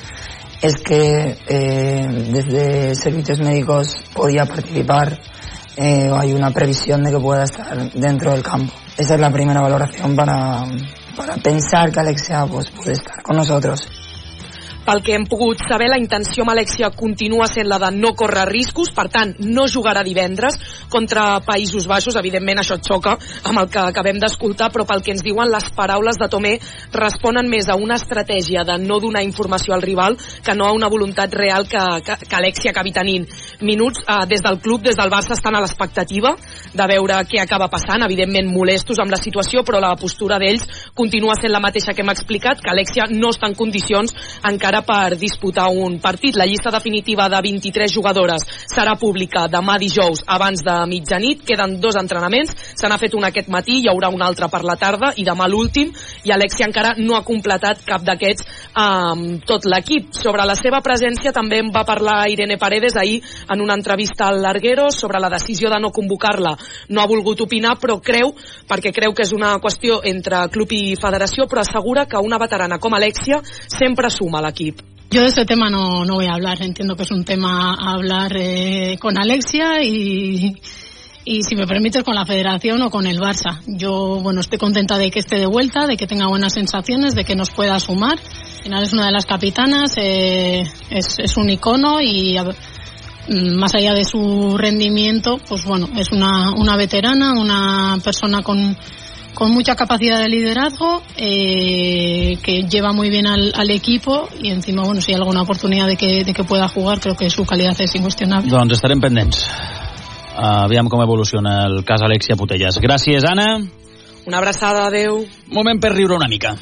es 0.61 0.77
que 0.77 1.37
eh, 1.45 2.07
desde 2.31 2.95
servicios 2.95 3.39
médicos 3.39 4.01
podía 4.13 4.45
participar 4.45 5.19
eh, 5.75 6.09
hay 6.13 6.33
una 6.33 6.51
previsión 6.51 7.03
de 7.03 7.11
que 7.11 7.19
pueda 7.19 7.43
estar 7.43 7.91
dentro 7.91 8.31
del 8.31 8.41
campo. 8.41 8.73
Esa 8.97 9.15
es 9.15 9.21
la 9.21 9.29
primera 9.29 9.59
valoración 9.59 10.15
para, 10.15 10.63
para 11.17 11.35
pensar 11.35 11.91
que 11.91 11.99
Alexia 11.99 12.45
pues, 12.45 12.69
puede 12.69 12.93
estar 12.93 13.21
con 13.23 13.35
nosotros. 13.35 13.98
Pel 14.89 15.03
que 15.05 15.13
hem 15.13 15.27
pogut 15.29 15.59
saber, 15.69 15.85
la 15.91 15.99
intenció 16.01 16.41
amb 16.41 16.49
Alexia 16.49 16.87
continua 16.97 17.45
sent 17.45 17.67
la 17.69 17.77
de 17.77 17.91
no 17.93 18.09
córrer 18.17 18.47
riscos, 18.49 18.87
per 18.89 19.03
tant, 19.13 19.35
no 19.45 19.67
jugarà 19.69 20.01
divendres 20.01 20.55
contra 20.89 21.43
Països 21.45 21.85
Baixos. 21.85 22.15
Evidentment, 22.17 22.57
això 22.57 22.79
xoca 22.81 23.13
amb 23.45 23.61
el 23.61 23.67
que 23.69 23.83
acabem 23.83 24.17
d'escoltar, 24.17 24.71
però 24.73 24.87
pel 24.89 25.03
que 25.05 25.13
ens 25.13 25.21
diuen 25.21 25.51
les 25.53 25.67
paraules 25.77 26.17
de 26.17 26.27
Tomé 26.33 26.55
responen 26.95 27.45
més 27.51 27.69
a 27.69 27.75
una 27.77 27.99
estratègia 28.01 28.63
de 28.65 28.79
no 28.81 28.97
donar 29.03 29.21
informació 29.21 29.75
al 29.75 29.85
rival 29.85 30.17
que 30.17 30.55
no 30.57 30.65
a 30.65 30.73
una 30.73 30.89
voluntat 30.89 31.37
real 31.37 31.69
que, 31.69 31.85
que, 32.07 32.17
que 32.25 32.39
Alexia 32.39 32.73
acabi 32.73 32.89
tenint. 32.89 33.29
Minuts 33.61 34.01
eh, 34.07 34.25
des 34.25 34.41
del 34.41 34.57
club, 34.57 34.81
des 34.89 34.97
del 34.97 35.13
Barça, 35.13 35.37
estan 35.37 35.53
a 35.53 35.61
l'expectativa 35.61 36.33
de 36.73 36.89
veure 36.95 37.21
què 37.29 37.43
acaba 37.43 37.69
passant, 37.69 38.07
evidentment 38.09 38.49
molestos 38.49 38.97
amb 38.97 39.13
la 39.13 39.21
situació, 39.21 39.61
però 39.61 39.77
la 39.85 39.93
postura 40.01 40.41
d'ells 40.41 40.65
continua 40.97 41.37
sent 41.37 41.53
la 41.53 41.61
mateixa 41.61 41.93
que 41.93 42.01
hem 42.01 42.15
explicat, 42.17 42.65
que 42.65 42.73
Alexia 42.73 43.05
no 43.13 43.29
està 43.29 43.53
en 43.53 43.57
condicions 43.61 44.17
encara 44.49 44.78
per 44.85 45.17
disputar 45.19 45.67
un 45.69 45.99
partit. 45.99 46.35
La 46.35 46.45
llista 46.45 46.71
definitiva 46.71 47.27
de 47.29 47.41
23 47.41 47.93
jugadores 47.93 48.45
serà 48.69 48.95
pública 48.99 49.47
demà 49.51 49.77
dijous 49.81 50.23
abans 50.27 50.63
de 50.63 50.75
mitjanit. 50.89 51.43
Queden 51.47 51.79
dos 51.81 51.97
entrenaments, 51.99 52.55
se 52.75 52.87
n'ha 52.87 52.99
fet 53.01 53.15
un 53.17 53.25
aquest 53.27 53.49
matí, 53.49 53.79
hi 53.79 53.89
haurà 53.91 54.09
un 54.13 54.21
altre 54.21 54.49
per 54.49 54.63
la 54.63 54.77
tarda 54.79 55.13
i 55.17 55.25
demà 55.27 55.47
l'últim, 55.49 55.91
i 56.23 56.31
Alexia 56.31 56.67
encara 56.67 56.93
no 56.97 57.15
ha 57.17 57.23
completat 57.25 57.83
cap 57.87 58.03
d'aquests 58.05 58.45
amb 58.73 59.45
tot 59.47 59.65
l'equip. 59.65 60.13
Sobre 60.15 60.45
la 60.45 60.55
seva 60.59 60.81
presència 60.85 61.33
també 61.35 61.59
en 61.63 61.71
va 61.73 61.85
parlar 61.87 62.29
Irene 62.29 62.57
Paredes 62.57 62.97
ahir 62.97 63.21
en 63.49 63.61
una 63.61 63.75
entrevista 63.75 64.27
al 64.27 64.41
Larguero 64.41 64.89
sobre 64.91 65.19
la 65.19 65.29
decisió 65.29 65.69
de 65.69 65.79
no 65.79 65.91
convocar-la. 65.91 66.55
No 66.89 67.01
ha 67.01 67.07
volgut 67.07 67.41
opinar, 67.41 67.77
però 67.79 67.99
creu, 68.01 68.33
perquè 68.69 68.93
creu 68.93 69.13
que 69.15 69.25
és 69.25 69.33
una 69.33 69.55
qüestió 69.63 70.01
entre 70.03 70.45
club 70.53 70.71
i 70.75 70.95
federació, 70.99 71.47
però 71.49 71.63
assegura 71.63 72.05
que 72.05 72.21
una 72.21 72.37
veterana 72.37 72.79
com 72.79 72.93
Alexia 72.93 73.41
sempre 73.67 74.09
suma 74.13 74.39
a 74.39 74.47
l'equip. 74.47 74.68
Yo 75.11 75.21
de 75.21 75.27
ese 75.27 75.45
tema 75.45 75.69
no, 75.69 76.05
no 76.05 76.15
voy 76.15 76.27
a 76.27 76.33
hablar. 76.33 76.61
Entiendo 76.61 76.95
que 76.95 77.03
es 77.03 77.11
un 77.11 77.25
tema 77.25 77.73
a 77.73 77.93
hablar 77.93 78.31
eh, 78.37 78.97
con 78.99 79.19
Alexia 79.19 79.83
y, 79.83 80.55
y 81.25 81.43
si 81.43 81.55
me 81.55 81.65
permites 81.65 82.03
con 82.03 82.15
la 82.15 82.25
federación 82.25 82.81
o 82.83 82.89
con 82.89 83.07
el 83.07 83.19
Barça. 83.19 83.59
Yo, 83.65 84.19
bueno, 84.21 84.41
estoy 84.41 84.59
contenta 84.59 84.97
de 84.97 85.09
que 85.09 85.19
esté 85.19 85.37
de 85.37 85.47
vuelta, 85.47 85.87
de 85.87 85.97
que 85.97 86.05
tenga 86.05 86.27
buenas 86.27 86.53
sensaciones, 86.53 87.15
de 87.15 87.23
que 87.23 87.35
nos 87.35 87.49
pueda 87.49 87.79
sumar. 87.79 88.19
Al 88.19 88.63
final 88.63 88.83
es 88.83 88.93
una 88.93 89.07
de 89.07 89.11
las 89.11 89.25
capitanas, 89.25 89.93
eh, 89.97 90.63
es, 90.91 91.15
es 91.17 91.37
un 91.37 91.49
icono 91.49 92.01
y 92.01 92.37
mm, 92.37 93.55
más 93.55 93.73
allá 93.73 93.93
de 93.93 94.05
su 94.05 94.57
rendimiento, 94.57 95.39
pues 95.47 95.65
bueno, 95.65 95.89
es 95.97 96.11
una, 96.11 96.51
una 96.55 96.75
veterana, 96.77 97.33
una 97.39 97.97
persona 98.03 98.43
con, 98.43 98.77
con 99.33 99.51
mucha 99.51 99.75
capacidad 99.75 100.19
de 100.19 100.27
liderazgo, 100.29 101.01
eh, 101.15 102.37
que 102.43 102.63
lleva 102.63 102.91
muy 102.91 103.09
bien 103.09 103.27
al, 103.27 103.51
al 103.55 103.71
equipo 103.71 104.27
y 104.41 104.51
encima, 104.51 104.83
bueno, 104.83 105.01
si 105.01 105.11
hay 105.11 105.17
alguna 105.17 105.41
oportunidad 105.43 105.87
de 105.87 105.95
que, 105.95 106.23
de 106.23 106.33
que 106.33 106.43
pueda 106.43 106.67
jugar, 106.67 106.99
creo 106.99 107.15
que 107.15 107.29
su 107.29 107.45
calidad 107.45 107.75
es 107.79 107.95
incuestionable. 107.95 108.49
Doncs 108.51 108.73
estarem 108.73 108.99
pendents. 108.99 109.45
Uh, 110.39 110.63
aviam 110.65 110.87
com 110.87 111.01
evoluciona 111.03 111.65
el 111.67 111.83
cas 111.83 112.01
Alexia 112.01 112.35
Putellas. 112.39 112.77
Gràcies, 112.79 113.23
Anna. 113.27 113.59
Una 114.25 114.37
abraçada, 114.37 114.85
adeu. 114.87 115.25
Moment 115.51 115.79
per 115.81 115.91
riure 115.95 116.15
una 116.15 116.27
mica. 116.31 116.53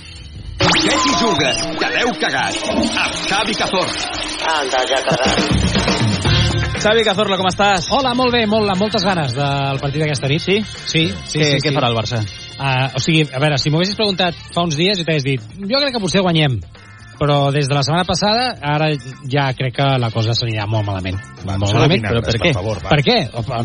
Què 0.57 0.93
t'hi 0.97 1.13
jugues? 1.21 1.59
Que 1.77 1.89
l'heu 1.93 2.09
cagat. 2.19 2.57
Amb 2.73 2.87
Xavi 3.27 3.53
Cazorla. 3.53 4.09
Anda, 4.55 4.81
ja 4.89 5.01
cagat. 5.05 5.37
Xavi 6.81 7.03
Cazorla, 7.05 7.37
com 7.37 7.49
estàs? 7.49 7.87
Hola, 7.93 8.15
molt 8.17 8.33
bé, 8.33 8.45
molt, 8.49 8.69
amb 8.69 8.81
moltes 8.81 9.05
ganes 9.05 9.33
del 9.37 9.79
partit 9.81 10.01
d'aquesta 10.01 10.29
nit. 10.31 10.41
Sí? 10.41 10.57
Sí, 10.63 11.05
sí, 11.25 11.39
Què- 11.39 11.51
sí, 11.53 11.61
què 11.61 11.69
sí. 11.69 11.75
farà 11.75 11.89
el 11.91 11.97
Barça? 11.97 12.21
Uh, 12.57 12.89
o 12.97 12.99
sigui, 13.03 13.21
a 13.29 13.39
veure, 13.43 13.59
si 13.61 13.69
m'ho 13.69 13.77
haguessis 13.77 13.97
preguntat 13.99 14.37
fa 14.53 14.65
uns 14.65 14.77
dies 14.79 14.97
i 14.97 15.05
t'hagués 15.05 15.25
dit, 15.27 15.43
jo 15.61 15.81
crec 15.81 15.93
que 15.93 16.01
potser 16.01 16.23
guanyem, 16.25 16.57
però 17.17 17.51
des 17.53 17.67
de 17.67 17.75
la 17.75 17.83
setmana 17.85 18.05
passada 18.05 18.47
ara 18.61 18.91
ja 19.29 19.49
crec 19.57 19.75
que 19.79 19.87
la 19.99 20.09
cosa 20.13 20.35
s'anirà 20.37 20.67
molt 20.69 20.85
malament. 20.87 21.17
Va, 21.43 21.57
molt 21.57 21.73
malament. 21.73 22.05
Però 22.05 22.23
per 22.25 22.35
què? 22.41 22.53
Favor, 22.55 22.81
va. 22.83 22.93
per 22.93 23.01
què? 23.05 23.17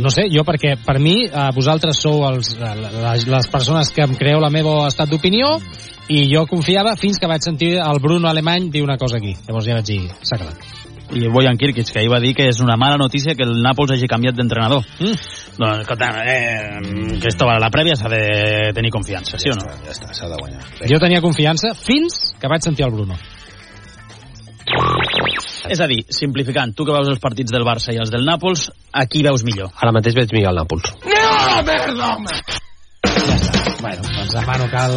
No 0.02 0.12
sé, 0.12 0.26
jo 0.32 0.44
perquè 0.48 0.74
per 0.84 0.98
mi 1.00 1.22
eh, 1.26 1.48
vosaltres 1.54 2.00
sou 2.00 2.24
els, 2.28 2.54
les, 2.58 3.26
les 3.28 3.50
persones 3.52 3.92
que 3.92 4.04
em 4.06 4.16
creeu 4.18 4.40
la 4.42 4.52
meva 4.52 4.78
estat 4.88 5.12
d'opinió 5.12 5.54
i 6.12 6.24
jo 6.32 6.46
confiava 6.50 6.96
fins 7.00 7.20
que 7.20 7.30
vaig 7.30 7.44
sentir 7.44 7.74
el 7.80 8.00
Bruno 8.02 8.28
Alemany 8.28 8.70
dir 8.72 8.84
una 8.84 8.98
cosa 9.00 9.20
aquí. 9.20 9.36
Llavors 9.46 9.68
ja 9.68 9.78
vaig 9.78 9.92
dir, 9.92 10.02
s'ha 10.20 10.40
acabat. 10.40 10.91
I 11.12 11.28
Bojan 11.28 11.58
Kirkic, 11.60 11.90
que 11.92 12.00
ahir 12.00 12.10
va 12.10 12.20
dir 12.22 12.32
que 12.34 12.46
és 12.48 12.60
una 12.64 12.76
mala 12.80 12.96
notícia 12.96 13.34
que 13.36 13.44
el 13.44 13.58
Nàpols 13.64 13.92
hagi 13.92 14.08
canviat 14.08 14.38
d'entrenador. 14.38 14.84
Mm. 14.98 15.18
Doncs, 15.58 15.82
escolta, 15.84 16.08
eh, 16.24 17.18
Cristóbal, 17.20 17.58
a 17.58 17.64
la 17.66 17.70
prèvia 17.70 17.96
s'ha 17.96 18.08
de 18.08 18.72
tenir 18.74 18.90
confiança, 18.90 19.38
sí 19.38 19.52
o 19.52 19.58
no? 19.58 19.68
Ja 19.84 19.92
està, 19.92 20.12
s'ha 20.16 20.30
de 20.30 20.40
guanyar. 20.40 20.64
Jo 20.88 21.00
tenia 21.02 21.20
confiança 21.20 21.74
fins 21.76 22.32
que 22.40 22.48
vaig 22.48 22.64
sentir 22.64 22.86
el 22.88 22.96
Bruno. 22.96 23.18
És 25.68 25.80
a 25.80 25.86
dir, 25.86 26.02
simplificant, 26.08 26.72
tu 26.74 26.86
que 26.88 26.96
veus 26.96 27.12
els 27.12 27.20
partits 27.22 27.52
del 27.52 27.66
Barça 27.68 27.92
i 27.92 28.00
els 28.00 28.10
del 28.10 28.24
Nàpols, 28.26 28.70
a 28.92 29.06
qui 29.06 29.22
veus 29.22 29.44
millor? 29.44 29.70
Ara 29.76 29.92
mateix 29.92 30.16
veig 30.16 30.32
millor 30.32 30.56
el 30.56 30.62
Nàpols. 30.62 30.96
No, 31.04 31.62
merda, 31.68 32.14
home! 32.16 32.61
Bueno, 33.82 34.02
doncs 34.06 34.30
demà 34.36 34.54
no 34.60 34.66
cal... 34.70 34.92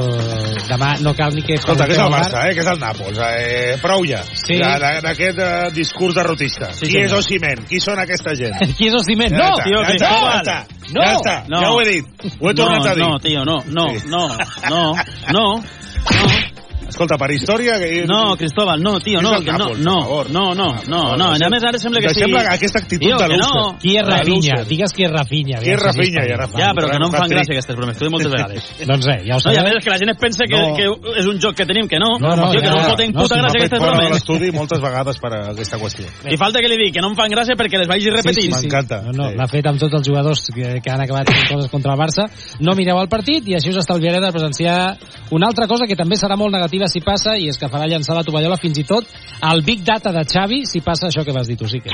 Demà 0.69 0.89
no 1.01 1.13
cal 1.17 1.33
ni 1.33 1.41
que... 1.41 1.55
Escolta, 1.57 1.87
que 1.89 1.95
és 1.95 2.01
el 2.03 2.11
Barça, 2.13 2.43
eh? 2.45 2.53
que 2.53 2.61
és 2.61 2.67
el 2.69 2.77
Nàpols. 2.79 3.17
Eh, 3.25 3.77
prou 3.81 4.05
ja 4.05 4.19
Sí. 4.23 4.59
d'aquest 4.61 5.39
eh, 5.41 5.71
discurs 5.73 6.13
derrotista. 6.15 6.69
Sí, 6.73 6.85
Qui 6.85 6.91
senyor. 6.99 7.07
és 7.09 7.13
Osimhen? 7.17 7.65
Qui 7.69 7.79
són 7.81 7.99
aquesta 8.03 8.35
gent? 8.37 8.59
Qui 8.77 8.87
és 8.91 8.97
Osimhen? 9.01 9.33
Ja 9.33 9.41
No, 9.41 9.49
està, 9.55 9.63
tio, 9.65 9.81
ja 9.81 9.87
Cristóbal. 9.89 10.37
està, 10.37 10.43
ja 10.45 10.61
està, 10.61 10.93
No. 10.93 11.01
ja 11.01 11.13
està, 11.17 11.35
No. 11.49 11.61
ja 11.65 11.71
ho 11.73 11.81
he 11.81 11.87
dit. 11.89 12.05
Ho 12.39 12.49
he 12.51 12.53
tornat 12.53 12.83
no, 12.85 12.91
a 12.91 12.95
dir. 12.95 13.03
No, 13.03 13.19
tio, 13.19 13.45
no, 13.45 13.57
no, 13.65 13.87
Sí. 13.89 14.07
no, 14.07 14.27
no, 14.69 14.93
no, 14.93 14.93
no. 15.33 15.63
Escolta, 16.87 17.17
per 17.17 17.31
història... 17.33 17.77
Que... 17.81 18.03
No, 18.07 18.35
Cristóbal, 18.37 18.81
no, 18.83 18.99
tio, 18.99 19.21
no, 19.21 19.31
que 19.41 19.51
no, 19.51 19.57
Nàpols, 19.57 19.79
no, 19.83 19.95
per 19.95 20.03
favor. 20.05 20.29
no, 20.31 20.43
no, 20.55 20.67
no, 20.87 21.01
no, 21.17 21.27
a 21.33 21.49
més 21.49 21.63
ara 21.65 21.79
sembla 21.81 22.01
que 22.03 22.11
sí. 22.13 22.21
Deixem 22.21 22.35
la- 22.35 22.53
aquesta 22.53 22.79
actitud 22.83 23.05
Tio, 23.07 23.17
de 23.17 23.27
que 23.33 23.37
no. 23.41 23.77
Qui 23.81 23.95
és 23.97 24.05
Rafinha? 24.05 24.59
Digues 24.69 24.93
qui 24.93 25.05
és 25.07 25.11
Rafinha. 25.11 25.59
Qui 25.63 25.71
és 25.73 25.81
Rafinha, 25.81 26.23
ja, 26.29 26.37
Rafinha. 26.37 26.61
Ja, 26.65 26.69
però 26.77 26.89
que 26.91 26.99
no 27.01 27.09
em 27.09 27.15
fan 27.15 27.29
gràcia 27.31 27.55
aquestes 27.57 27.75
bromes, 27.75 27.97
t'ho 27.97 28.05
he 28.05 28.09
dit 28.09 28.13
moltes 28.15 28.31
vegades. 28.35 28.69
doncs 28.85 29.05
res, 29.09 29.23
ja 29.25 29.35
ho 29.37 29.41
No, 29.45 29.53
i 29.53 29.57
a 29.57 29.63
més 29.65 29.75
és 29.79 29.83
que 29.85 29.91
la 29.93 29.97
gent 30.01 30.13
es 30.13 30.19
pensa 30.21 30.47
que, 30.49 30.61
No. 30.61 30.75
que 30.77 31.19
és 31.21 31.27
un 31.29 31.39
joc 31.41 31.55
que 31.57 31.65
tenim, 31.65 31.87
que 31.89 31.99
no. 31.99 32.11
No, 32.21 32.35
no, 32.35 32.51
Tio, 32.51 32.61
que 32.61 32.69
no 32.69 32.77
em 32.77 32.83
ja. 32.85 32.89
foten 32.93 33.11
No, 33.15 33.21
puta 33.25 33.35
gràcia 33.41 33.59
m'ha 33.59 33.65
aquestes 33.65 33.81
bromes. 33.85 34.11
l'estudi 34.15 34.51
moltes 34.55 34.81
vegades 34.85 35.19
per 35.19 35.31
a 35.33 35.41
aquesta 35.51 35.77
qüestió. 35.81 36.05
I 36.29 36.37
falta 36.37 36.61
que 36.61 36.69
li 36.71 36.77
dic 36.83 36.93
que 36.95 37.01
no 37.01 37.09
em 37.11 37.15
fan 37.17 37.29
gràcia 37.33 37.57
perquè 37.57 37.81
les 37.81 37.87
vagi 37.89 38.09
repetint. 38.13 38.53
M'encanta. 38.55 39.01
No, 39.09 39.11
no, 39.15 39.31
l'ha 39.35 39.47
fet 39.51 39.65
amb 39.67 39.79
tots 39.81 39.93
els 39.97 40.05
jugadors 40.07 40.45
que, 40.53 40.79
que 40.83 40.91
han 40.93 41.01
acabat 41.01 41.29
fent 41.33 41.49
coses 41.55 41.69
contra 41.71 41.93
el 41.93 41.99
Barça. 41.99 42.27
No 42.59 42.75
mireu 42.77 42.99
el 43.01 43.09
partit 43.09 43.47
i 43.49 43.55
així 43.57 43.69
us 43.73 43.81
estalviaré 43.83 44.19
de 44.21 44.31
presenciar 44.31 44.97
una 45.31 45.47
altra 45.47 45.67
cosa 45.67 45.85
que 45.87 45.95
també 45.95 46.15
serà 46.19 46.35
molt 46.37 46.53
negativa 46.53 46.74
esportiva 46.75 46.87
si 46.87 47.01
passa 47.01 47.35
i 47.39 47.47
és 47.49 47.57
que 47.57 47.69
farà 47.71 47.87
llançar 47.87 48.15
la 48.15 48.23
tovallola 48.23 48.57
fins 48.59 48.77
i 48.79 48.83
tot 48.83 49.07
al 49.41 49.61
Big 49.63 49.83
Data 49.83 50.11
de 50.11 50.23
Xavi 50.27 50.65
si 50.67 50.81
passa 50.81 51.07
això 51.07 51.23
que 51.23 51.33
vas 51.33 51.47
dir 51.47 51.57
tu, 51.57 51.67
sí 51.67 51.79
que. 51.79 51.91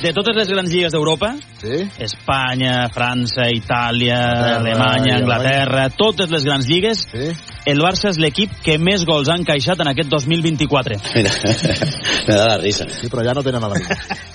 De 0.00 0.12
totes 0.16 0.36
les 0.36 0.48
grans 0.48 0.70
lligues 0.70 0.92
d'Europa, 0.92 1.34
sí? 1.60 1.84
Espanya, 2.00 2.88
França, 2.94 3.48
Itàlia, 3.52 4.16
Anglaterra, 4.16 4.60
Alemanya, 4.60 5.10
i 5.10 5.16
Anglaterra, 5.18 5.88
totes 5.96 6.30
les 6.30 6.44
grans 6.44 6.68
lligues, 6.68 7.04
sí? 7.10 7.30
el 7.66 7.82
Barça 7.84 8.10
és 8.10 8.20
l'equip 8.20 8.54
que 8.64 8.78
més 8.80 9.04
gols 9.08 9.28
ha 9.28 9.36
encaixat 9.40 9.80
en 9.84 9.92
aquest 9.92 10.10
2024. 10.12 11.00
Mira, 11.14 11.34
me 12.26 12.34
da 12.34 12.46
la 12.54 12.60
risa. 12.62 12.88
Sí, 12.88 13.12
però 13.12 13.26
ja 13.26 13.36
no 13.36 13.44
tenen 13.44 13.64
a 13.64 13.72
la 13.74 13.80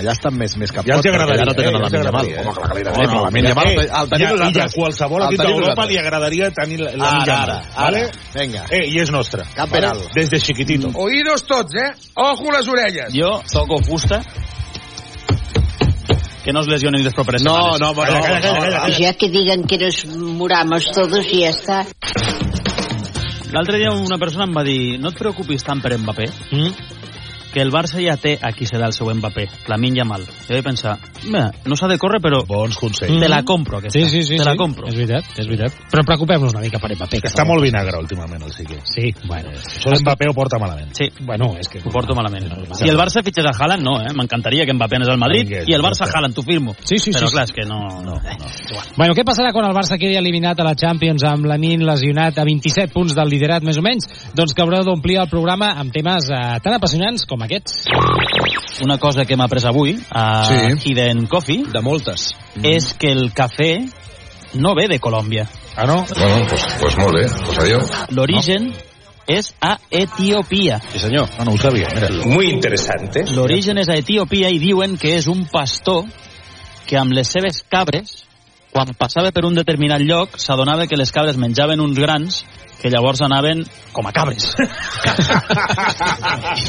Allà 0.00 0.12
estan 0.16 0.34
més, 0.40 0.56
més 0.60 0.72
cap 0.72 0.86
Ja 0.88 0.96
els 0.96 1.04
pot, 1.04 1.12
perquè 1.12 1.22
agradaria, 1.22 1.44
Ja 1.44 1.48
no 1.50 1.54
tenen 1.54 1.74
eh, 1.74 1.80
la 1.80 1.88
ja 1.90 1.98
els 2.00 2.06
Yamal. 2.06 2.26
agradaria, 2.26 2.36
eh? 2.36 2.46
Home, 2.46 2.54
clar 2.56 2.68
que 2.70 2.76
li 2.78 2.84
No, 2.84 2.90
agradaria, 2.90 3.06
no, 3.06 3.30
però 3.30 3.40
la 3.40 3.48
Yamal 3.50 3.66
eh, 3.70 3.88
el 4.00 4.08
tenim 4.10 4.26
ja, 4.26 4.32
nosaltres. 4.32 4.64
a 4.64 4.76
qualsevol 4.80 5.22
equip 5.26 5.40
tenim 5.40 5.56
d'Europa 5.60 5.86
li 5.90 5.98
agradaria 6.00 6.50
tenir 6.50 6.80
la, 6.80 6.90
ara, 7.20 7.36
ara. 7.44 7.58
¿vale? 7.76 8.02
Vinga. 8.34 8.64
Eh, 8.70 8.84
I 8.90 9.00
és 9.04 9.10
nostre. 9.12 9.44
Cap 9.54 9.70
per 9.70 9.84
alt. 9.84 10.08
Des 10.14 10.30
de 10.30 10.40
chiquitito. 10.40 10.90
Oídos 10.94 11.44
tots, 11.46 11.74
eh? 11.74 11.90
Ojo 12.16 12.50
les 12.56 12.68
orelles. 12.68 13.12
Jo 13.14 13.42
toco 13.52 13.82
fusta 13.84 14.22
que 16.44 16.52
no 16.54 16.60
es 16.60 16.66
lesionen 16.68 17.02
les 17.04 17.12
properes 17.14 17.42
No, 17.44 17.52
setmanes. 17.54 17.80
no, 17.80 17.94
Calla, 17.94 18.20
calla, 18.20 18.40
calla, 18.40 18.80
calla. 18.80 18.98
Ya 18.98 19.12
que 19.14 19.28
digan 19.28 19.64
que 19.64 19.76
nos 19.78 20.06
muramos 20.06 20.84
todos 20.90 21.26
y 21.30 21.40
ya 21.40 21.50
está. 21.50 21.86
L'altre 23.52 23.78
dia 23.78 23.90
una 23.90 24.16
persona 24.16 24.44
em 24.46 24.54
va 24.56 24.62
dir 24.64 24.98
no 25.02 25.10
et 25.10 25.18
preocupis 25.18 25.64
tant 25.66 25.80
per 25.82 25.96
Mbappé, 25.98 26.28
mm? 26.52 26.70
Que 27.52 27.60
el 27.62 27.72
Barça 27.72 28.00
ja 28.02 28.16
té 28.20 28.36
a 28.40 28.52
qui 28.56 28.66
serà 28.68 28.86
el 28.88 28.94
seu 28.96 29.10
Mbappé, 29.10 29.46
Lamin 29.68 29.96
Yamal. 29.98 30.24
Jo 30.46 30.54
vaig 30.54 30.64
pensar, 30.64 30.96
mira, 31.24 31.50
no 31.66 31.76
s'ha 31.76 31.88
de 31.90 31.98
córrer, 31.98 32.20
però 32.22 32.42
Bons 32.46 32.78
consells. 32.78 33.20
te 33.20 33.28
la 33.28 33.42
compro, 33.44 33.78
aquesta. 33.78 33.98
Sí, 33.98 34.08
sí, 34.08 34.22
sí. 34.24 34.36
te 34.38 34.44
la 34.44 34.54
sí. 34.54 34.60
compro. 34.60 34.88
És 34.88 34.96
veritat, 34.96 35.32
és 35.36 35.48
veritat. 35.50 35.76
Però 35.90 36.04
preocupem-nos 36.06 36.54
una 36.54 36.62
mica 36.64 36.80
per 36.82 36.92
Mbappé. 36.94 37.20
Que 37.24 37.30
està 37.32 37.44
molt 37.48 37.64
vinagre 37.64 37.98
últimament, 37.98 38.42
el 38.46 38.54
Sique. 38.54 38.80
Sí, 38.84 39.12
bueno. 39.26 39.50
Això 39.56 39.92
d'Mbappé 39.94 40.30
ho 40.30 40.36
porta 40.36 40.60
malament. 40.62 40.94
Sí. 40.96 41.10
Bueno, 41.20 41.52
és 41.58 41.68
que... 41.68 41.82
Ho 41.84 41.92
porto 41.92 42.14
malament. 42.14 42.48
Si 42.78 42.88
el 42.88 42.98
Barça 42.98 43.24
fitxés 43.26 43.46
a 43.46 43.54
Haaland, 43.56 43.84
no, 43.84 43.98
eh? 44.00 44.14
M'encantaria 44.16 44.66
que 44.66 44.74
Mbappé 44.76 45.00
anés 45.00 45.10
al 45.10 45.20
Madrid 45.20 45.52
i 45.66 45.74
el 45.74 45.84
Barça. 45.84 46.08
Haaland, 46.10 46.36
t'ho 46.36 46.44
firmo. 46.46 46.74
Sí, 46.84 46.98
sí, 46.98 47.12
Però 47.14 47.28
sí, 47.28 47.34
clar, 47.34 47.46
sí. 47.48 47.54
és 47.54 47.58
que 47.58 47.68
no... 47.68 47.80
no, 48.04 48.16
no. 48.20 48.80
Bueno, 48.96 49.14
què 49.16 49.24
passarà 49.26 49.52
quan 49.54 49.66
el 49.68 49.76
Barça 49.76 49.98
quedi 50.00 50.18
eliminat 50.18 50.60
a 50.60 50.66
la 50.66 50.76
Champions 50.78 51.24
amb 51.28 51.48
l'Amin 51.50 51.84
lesionat 51.86 52.38
a 52.38 52.46
27 52.46 52.92
punts 52.94 53.14
del 53.16 53.30
liderat, 53.32 53.64
més 53.66 53.78
o 53.80 53.84
menys? 53.84 54.08
Doncs 54.36 54.54
que 54.54 54.64
haureu 54.64 54.84
d'omplir 54.86 55.20
el 55.22 55.30
programa 55.30 55.72
amb 55.80 55.94
temes 55.94 56.30
eh, 56.30 56.58
tan 56.64 56.76
apassionants 56.76 57.26
com 57.28 57.39
aquests. 57.42 57.84
Una 58.82 58.98
cosa 58.98 59.24
que 59.24 59.36
m'ha 59.36 59.48
pres 59.48 59.64
avui 59.64 59.98
a 60.10 60.44
Sí. 60.44 60.90
Hidden 60.90 61.26
Coffee 61.26 61.64
De 61.72 61.80
moltes. 61.80 62.34
és 62.62 62.94
que 62.94 63.10
el 63.12 63.32
cafè 63.34 63.90
no 64.54 64.74
ve 64.74 64.88
de 64.88 64.98
Colòmbia. 65.00 65.46
Ah, 65.76 65.86
no? 65.86 66.04
Bueno, 66.18 66.46
pues, 66.48 66.66
pues 66.80 66.96
molt 66.98 67.14
bé, 67.14 67.26
pues 67.46 67.58
adiós. 67.58 67.90
L'origen 68.10 68.72
és 69.26 69.54
a 69.60 69.78
Etiòpia. 69.90 70.80
Sí, 70.92 70.98
senyor. 70.98 71.28
No, 71.38 71.44
no 71.44 71.52
ho 71.52 71.58
sabia. 71.58 71.88
Mira. 71.94 72.08
Muy 72.26 72.50
interesante. 72.50 73.24
L'origen 73.30 73.78
és 73.78 73.88
a 73.88 73.94
Etiòpia 73.96 74.50
i 74.50 74.58
diuen 74.58 74.96
que 74.98 75.16
és 75.16 75.26
un 75.28 75.46
pastor 75.46 76.04
que 76.86 76.98
amb 76.98 77.12
les 77.12 77.28
seves 77.28 77.62
cabres, 77.68 78.24
quan 78.70 78.94
passava 78.98 79.32
per 79.34 79.44
un 79.44 79.54
determinat 79.58 80.00
lloc, 80.00 80.38
s'adonava 80.38 80.86
que 80.86 80.96
les 80.96 81.10
cabres 81.12 81.36
menjaven 81.36 81.80
uns 81.80 81.98
grans 81.98 82.44
que 82.80 82.88
llavors 82.88 83.20
anaven 83.20 83.64
com 83.92 84.06
a 84.08 84.12
cabres. 84.12 84.54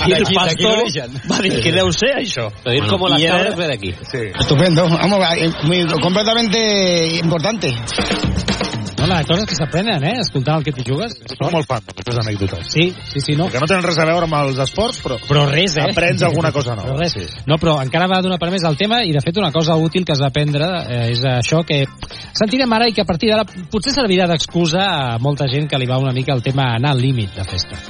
I 0.08 0.12
el 0.12 0.24
D'aquí- 0.24 0.36
d'aquí 0.36 0.36
pastor 0.36 0.84
va 1.32 1.38
dir 1.46 1.62
que 1.64 1.72
deu 1.72 1.92
ser 1.94 2.12
això. 2.18 2.50
Las 2.66 3.22
I 3.22 3.26
era- 3.26 3.38
cabras 3.38 3.56
ve 3.58 3.68
de 3.68 3.74
aquí. 3.74 3.92
Sí. 4.12 4.18
Estupendo, 4.40 4.90
vamos, 4.90 5.20
eh, 5.38 5.52
muy, 5.64 5.86
completamente 6.02 7.08
importante. 7.24 7.74
No, 9.02 9.08
la 9.10 9.24
coses 9.26 9.48
que 9.50 9.56
s'aprenen, 9.58 10.04
eh? 10.06 10.14
Escoltant 10.22 10.60
el 10.60 10.66
que 10.68 10.72
t'hi 10.76 10.84
jugues. 10.86 11.16
Soc 11.32 11.48
molt 11.50 11.66
fan 11.66 11.82
d'aquestes 11.88 12.20
anècdotes. 12.22 12.68
Sí, 12.70 12.84
sí, 13.10 13.24
sí, 13.26 13.34
no. 13.40 13.48
Que 13.50 13.58
no 13.58 13.66
tenen 13.66 13.82
res 13.88 13.98
a 13.98 14.06
veure 14.06 14.28
amb 14.28 14.36
els 14.44 14.60
esports, 14.62 15.00
però... 15.02 15.18
Però 15.26 15.48
res, 15.50 15.80
eh? 15.82 15.88
Aprens 15.90 16.22
alguna 16.28 16.52
cosa 16.54 16.76
nova. 16.78 16.92
Però 16.92 17.00
res. 17.02 17.34
No, 17.50 17.58
però 17.58 17.80
encara 17.82 18.06
va 18.12 18.22
donar 18.22 18.38
per 18.38 18.52
més 18.54 18.66
al 18.68 18.78
tema 18.78 19.02
i, 19.02 19.10
de 19.16 19.24
fet, 19.26 19.40
una 19.42 19.50
cosa 19.56 19.74
útil 19.74 20.06
que 20.06 20.14
has 20.14 20.22
d'aprendre 20.22 20.70
eh, 20.84 21.02
és 21.16 21.26
això 21.32 21.64
que 21.66 21.82
sentirem 22.38 22.78
ara 22.78 22.92
i 22.92 22.94
que 22.94 23.02
a 23.02 23.10
partir 23.10 23.32
d'ara 23.34 23.48
potser 23.74 23.96
servirà 23.96 24.30
d'excusa 24.30 24.86
a 24.86 25.18
molta 25.18 25.50
gent 25.50 25.66
que 25.72 25.82
li 25.82 25.90
va 25.90 25.98
una 25.98 26.14
mica 26.14 26.38
el 26.38 26.46
tema 26.46 26.76
anar 26.76 26.94
al 26.94 27.02
límit 27.02 27.34
de 27.34 27.48
festa. 27.50 27.82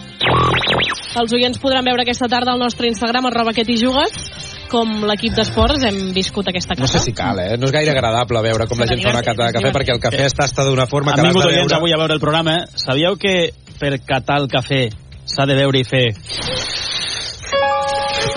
Els 1.19 1.35
oients 1.35 1.59
podran 1.59 1.83
veure 1.83 2.07
aquesta 2.07 2.31
tarda 2.31 2.55
al 2.55 2.63
nostre 2.63 2.87
Instagram, 2.87 3.27
arroba 3.27 3.51
que 3.51 3.67
t'hi 3.67 3.75
jugues, 3.83 4.31
com 4.71 5.01
l'equip 5.09 5.35
d'esports 5.35 5.83
hem 5.87 5.97
viscut 6.15 6.47
aquesta 6.47 6.77
No 6.79 6.85
casa. 6.87 6.99
sé 6.99 7.09
si 7.09 7.13
cal, 7.17 7.39
eh? 7.43 7.57
No 7.59 7.67
és 7.67 7.73
gaire 7.75 7.91
agradable 7.91 8.41
veure 8.45 8.67
com 8.71 8.79
la 8.79 8.87
gent 8.87 9.01
fa 9.03 9.11
una 9.11 9.23
cata 9.25 9.49
de 9.49 9.57
cafè 9.59 9.71
perquè 9.75 9.93
el 9.97 9.99
cafè 10.03 10.23
es 10.29 10.33
tasta 10.37 10.63
d'una 10.67 10.87
forma 10.87 11.13
que 11.13 11.21
l'has 11.25 11.35
de 11.35 11.43
veure... 11.51 11.75
avui 11.75 11.91
a 11.93 11.97
veure 11.99 12.15
el 12.15 12.23
programa. 12.23 12.55
Sabíeu 12.75 13.17
que 13.19 13.51
per 13.79 13.97
catar 14.07 14.39
el 14.41 14.47
cafè 14.51 14.85
s'ha 15.25 15.45
de 15.49 15.55
veure 15.59 15.79
i 15.79 15.83
fer... 15.87 16.07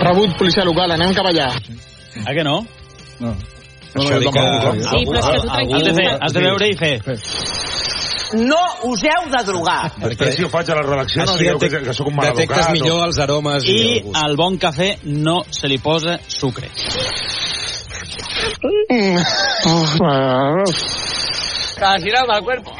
Rebut 0.04 0.36
policia 0.38 0.64
local, 0.66 0.90
anem 0.96 1.14
cap 1.16 1.26
allà. 1.30 1.48
Ah, 2.24 2.32
que 2.34 2.44
no? 2.44 2.58
No. 3.20 3.34
Això 3.94 4.18
dic 4.18 4.32
que... 4.34 4.44
Sí, 4.82 5.04
però 5.06 5.20
és 5.20 5.26
que 5.30 5.38
tu 5.38 5.46
Has 5.46 5.46
de, 5.46 5.50
tranquil. 5.54 5.90
fer, 5.94 6.08
has 6.20 6.32
de 6.34 6.42
veure 6.44 6.68
i 6.68 6.76
fer... 6.80 6.94
No 8.32 8.58
us 8.90 9.02
heu 9.04 9.26
de 9.30 9.42
drogar. 9.46 9.92
Perquè 10.04 10.30
si 10.34 10.44
ho 10.44 10.48
faig 10.52 10.70
a 10.72 10.78
la 10.78 10.82
redacció 10.86 11.24
no 11.24 11.32
Així 11.34 11.44
digueu 11.44 11.58
que, 11.62 11.82
que 11.84 11.94
sóc 11.94 12.08
un 12.10 12.16
detectes 12.16 12.48
maleducat. 12.48 12.72
millor 12.72 13.04
els 13.06 13.18
aromes 13.24 13.64
i, 13.68 13.74
I 13.76 13.92
el 13.98 14.02
gust. 14.08 14.20
al 14.24 14.36
bon 14.40 14.58
cafè 14.58 14.90
no 15.04 15.42
se 15.50 15.68
li 15.70 15.78
posa 15.78 16.18
sucre. 16.28 16.70
Casi 21.78 22.08
nada 22.10 22.36
al 22.36 22.44
cuerpo. 22.44 22.70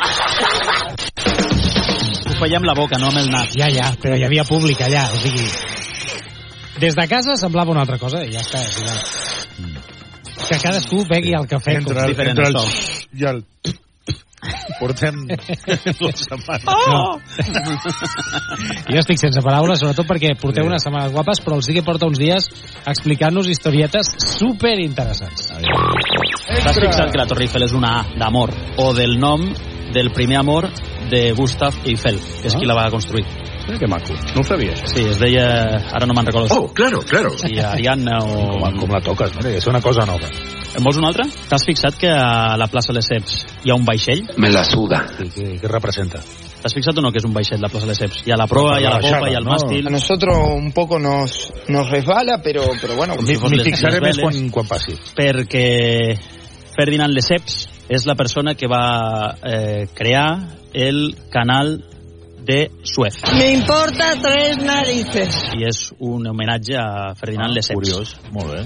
Ho 2.24 2.34
feia 2.40 2.56
amb 2.58 2.66
la 2.66 2.74
boca, 2.74 2.98
no 2.98 3.08
amb 3.10 3.18
el 3.20 3.28
nas. 3.30 3.52
Ja, 3.58 3.68
ja, 3.70 3.90
però 4.00 4.16
hi 4.18 4.24
havia 4.26 4.44
públic 4.48 4.80
allà, 4.82 5.04
o 5.12 5.18
sigui... 5.22 5.46
Des 6.82 6.96
de 6.98 7.04
casa 7.06 7.36
semblava 7.38 7.70
una 7.70 7.84
altra 7.84 7.98
cosa 8.02 8.24
i 8.26 8.32
ja 8.34 8.40
està. 8.42 8.58
és 8.64 8.78
igual. 8.80 8.98
Que 10.48 10.58
cadascú 10.60 11.04
begui 11.08 11.32
el 11.38 11.46
cafè 11.48 11.76
Entre, 11.78 11.94
com 11.94 12.02
el, 12.02 12.10
diferent. 12.10 12.38
entre 12.38 12.50
el... 12.50 12.56
I 13.20 13.28
el... 13.30 13.38
Portem 14.78 15.24
la 16.04 16.12
setmana. 16.12 16.74
Oh! 16.74 17.18
Jo 18.94 19.00
estic 19.00 19.18
sense 19.18 19.40
paraules, 19.44 19.80
sobretot 19.80 20.06
perquè 20.08 20.34
porteu 20.38 20.66
unes 20.68 20.84
setmanes 20.84 21.12
guapes, 21.14 21.40
però 21.44 21.56
el 21.58 21.64
sí 21.66 21.74
que 21.76 21.82
porta 21.86 22.06
uns 22.06 22.20
dies 22.20 22.48
explicant-nos 22.90 23.48
historietes 23.50 24.12
super 24.22 24.74
interessants. 24.82 25.48
T'has 25.50 26.78
fixat 26.78 27.10
que 27.10 27.20
la 27.20 27.26
Torre 27.30 27.46
Eiffel 27.46 27.66
és 27.66 27.74
una 27.76 27.94
A 27.94 28.18
d'amor 28.18 28.50
o 28.82 28.90
del 28.96 29.18
nom 29.22 29.46
del 29.94 30.10
primer 30.12 30.38
amor 30.42 30.68
de 31.10 31.32
Gustav 31.32 31.74
Eiffel, 31.86 32.18
que 32.42 32.48
és 32.50 32.56
qui 32.58 32.66
la 32.66 32.74
va 32.76 32.88
construir. 32.90 33.24
Mira 33.64 33.78
que 33.80 33.86
maco. 33.88 34.12
No 34.34 34.42
ho 34.42 34.44
sabia, 34.44 34.74
això. 34.74 34.90
Sí, 34.92 35.06
es 35.08 35.16
deia... 35.22 35.44
Ara 35.96 36.04
no 36.04 36.12
me'n 36.12 36.26
recordo. 36.28 36.52
Oh, 36.52 36.66
claro, 36.76 36.98
claro. 37.08 37.30
Si 37.40 37.54
Ariadna 37.58 38.18
o... 38.20 38.58
Com, 38.60 38.74
com 38.82 38.92
la 38.92 39.00
toques, 39.00 39.32
mira, 39.38 39.54
és 39.56 39.64
una 39.70 39.80
cosa 39.80 40.04
nova. 40.04 40.28
En 40.74 40.82
vols 40.84 40.98
una 41.00 41.08
altra? 41.08 41.24
T'has 41.48 41.64
fixat 41.64 41.96
que 41.96 42.10
a 42.10 42.58
la 42.60 42.66
plaça 42.68 42.92
Lesseps 42.92 43.38
hi 43.64 43.70
ha 43.72 43.76
un 43.78 43.86
vaixell? 43.88 44.26
Me 44.42 44.50
la 44.52 44.64
suda. 44.68 45.00
I 45.22 45.30
què, 45.32 45.46
què 45.62 45.70
representa? 45.70 46.20
T'has 46.60 46.74
fixat 46.76 46.98
o 46.98 47.04
no 47.04 47.12
que 47.14 47.22
és 47.22 47.28
un 47.28 47.32
vaixell 47.36 47.62
la 47.62 47.70
plaça 47.72 47.88
Lesseps? 47.88 48.20
Hi 48.26 48.34
ha 48.34 48.38
la 48.40 48.48
proa, 48.50 48.76
hi 48.82 48.84
ha 48.88 48.96
la 48.98 49.00
popa, 49.00 49.30
hi 49.30 49.38
ha 49.38 49.40
el 49.40 49.48
màstil... 49.48 49.86
A 49.88 49.92
nosotros 49.94 50.36
un 50.58 50.72
poco 50.76 50.98
nos, 50.98 51.38
nos 51.68 51.88
resbala, 51.88 52.42
pero, 52.44 52.66
pero 52.82 52.96
bueno. 53.00 53.16
M'hi 53.22 53.38
les- 53.54 53.64
fixaré 53.70 54.02
més 54.04 54.18
quan, 54.20 54.42
quan 54.52 54.68
passi. 54.68 54.98
perquè 55.16 56.18
Ferdinand 56.74 57.14
Lesseps 57.16 57.62
és 57.88 58.06
la 58.06 58.14
persona 58.14 58.54
que 58.54 58.68
va 58.70 59.36
eh, 59.42 59.86
crear 59.94 60.58
el 60.72 61.16
canal 61.30 61.76
de 62.44 62.70
Suez 62.82 63.20
Me 63.38 63.52
importa 63.52 64.14
tres 64.20 64.58
narices. 64.62 65.36
i 65.56 65.64
és 65.68 65.90
un 65.98 66.26
homenatge 66.28 66.76
a 66.76 67.14
Ferdinand 67.16 67.54
Lesseps 67.54 67.78
Curiós, 67.78 68.16
molt 68.32 68.52
bé. 68.52 68.64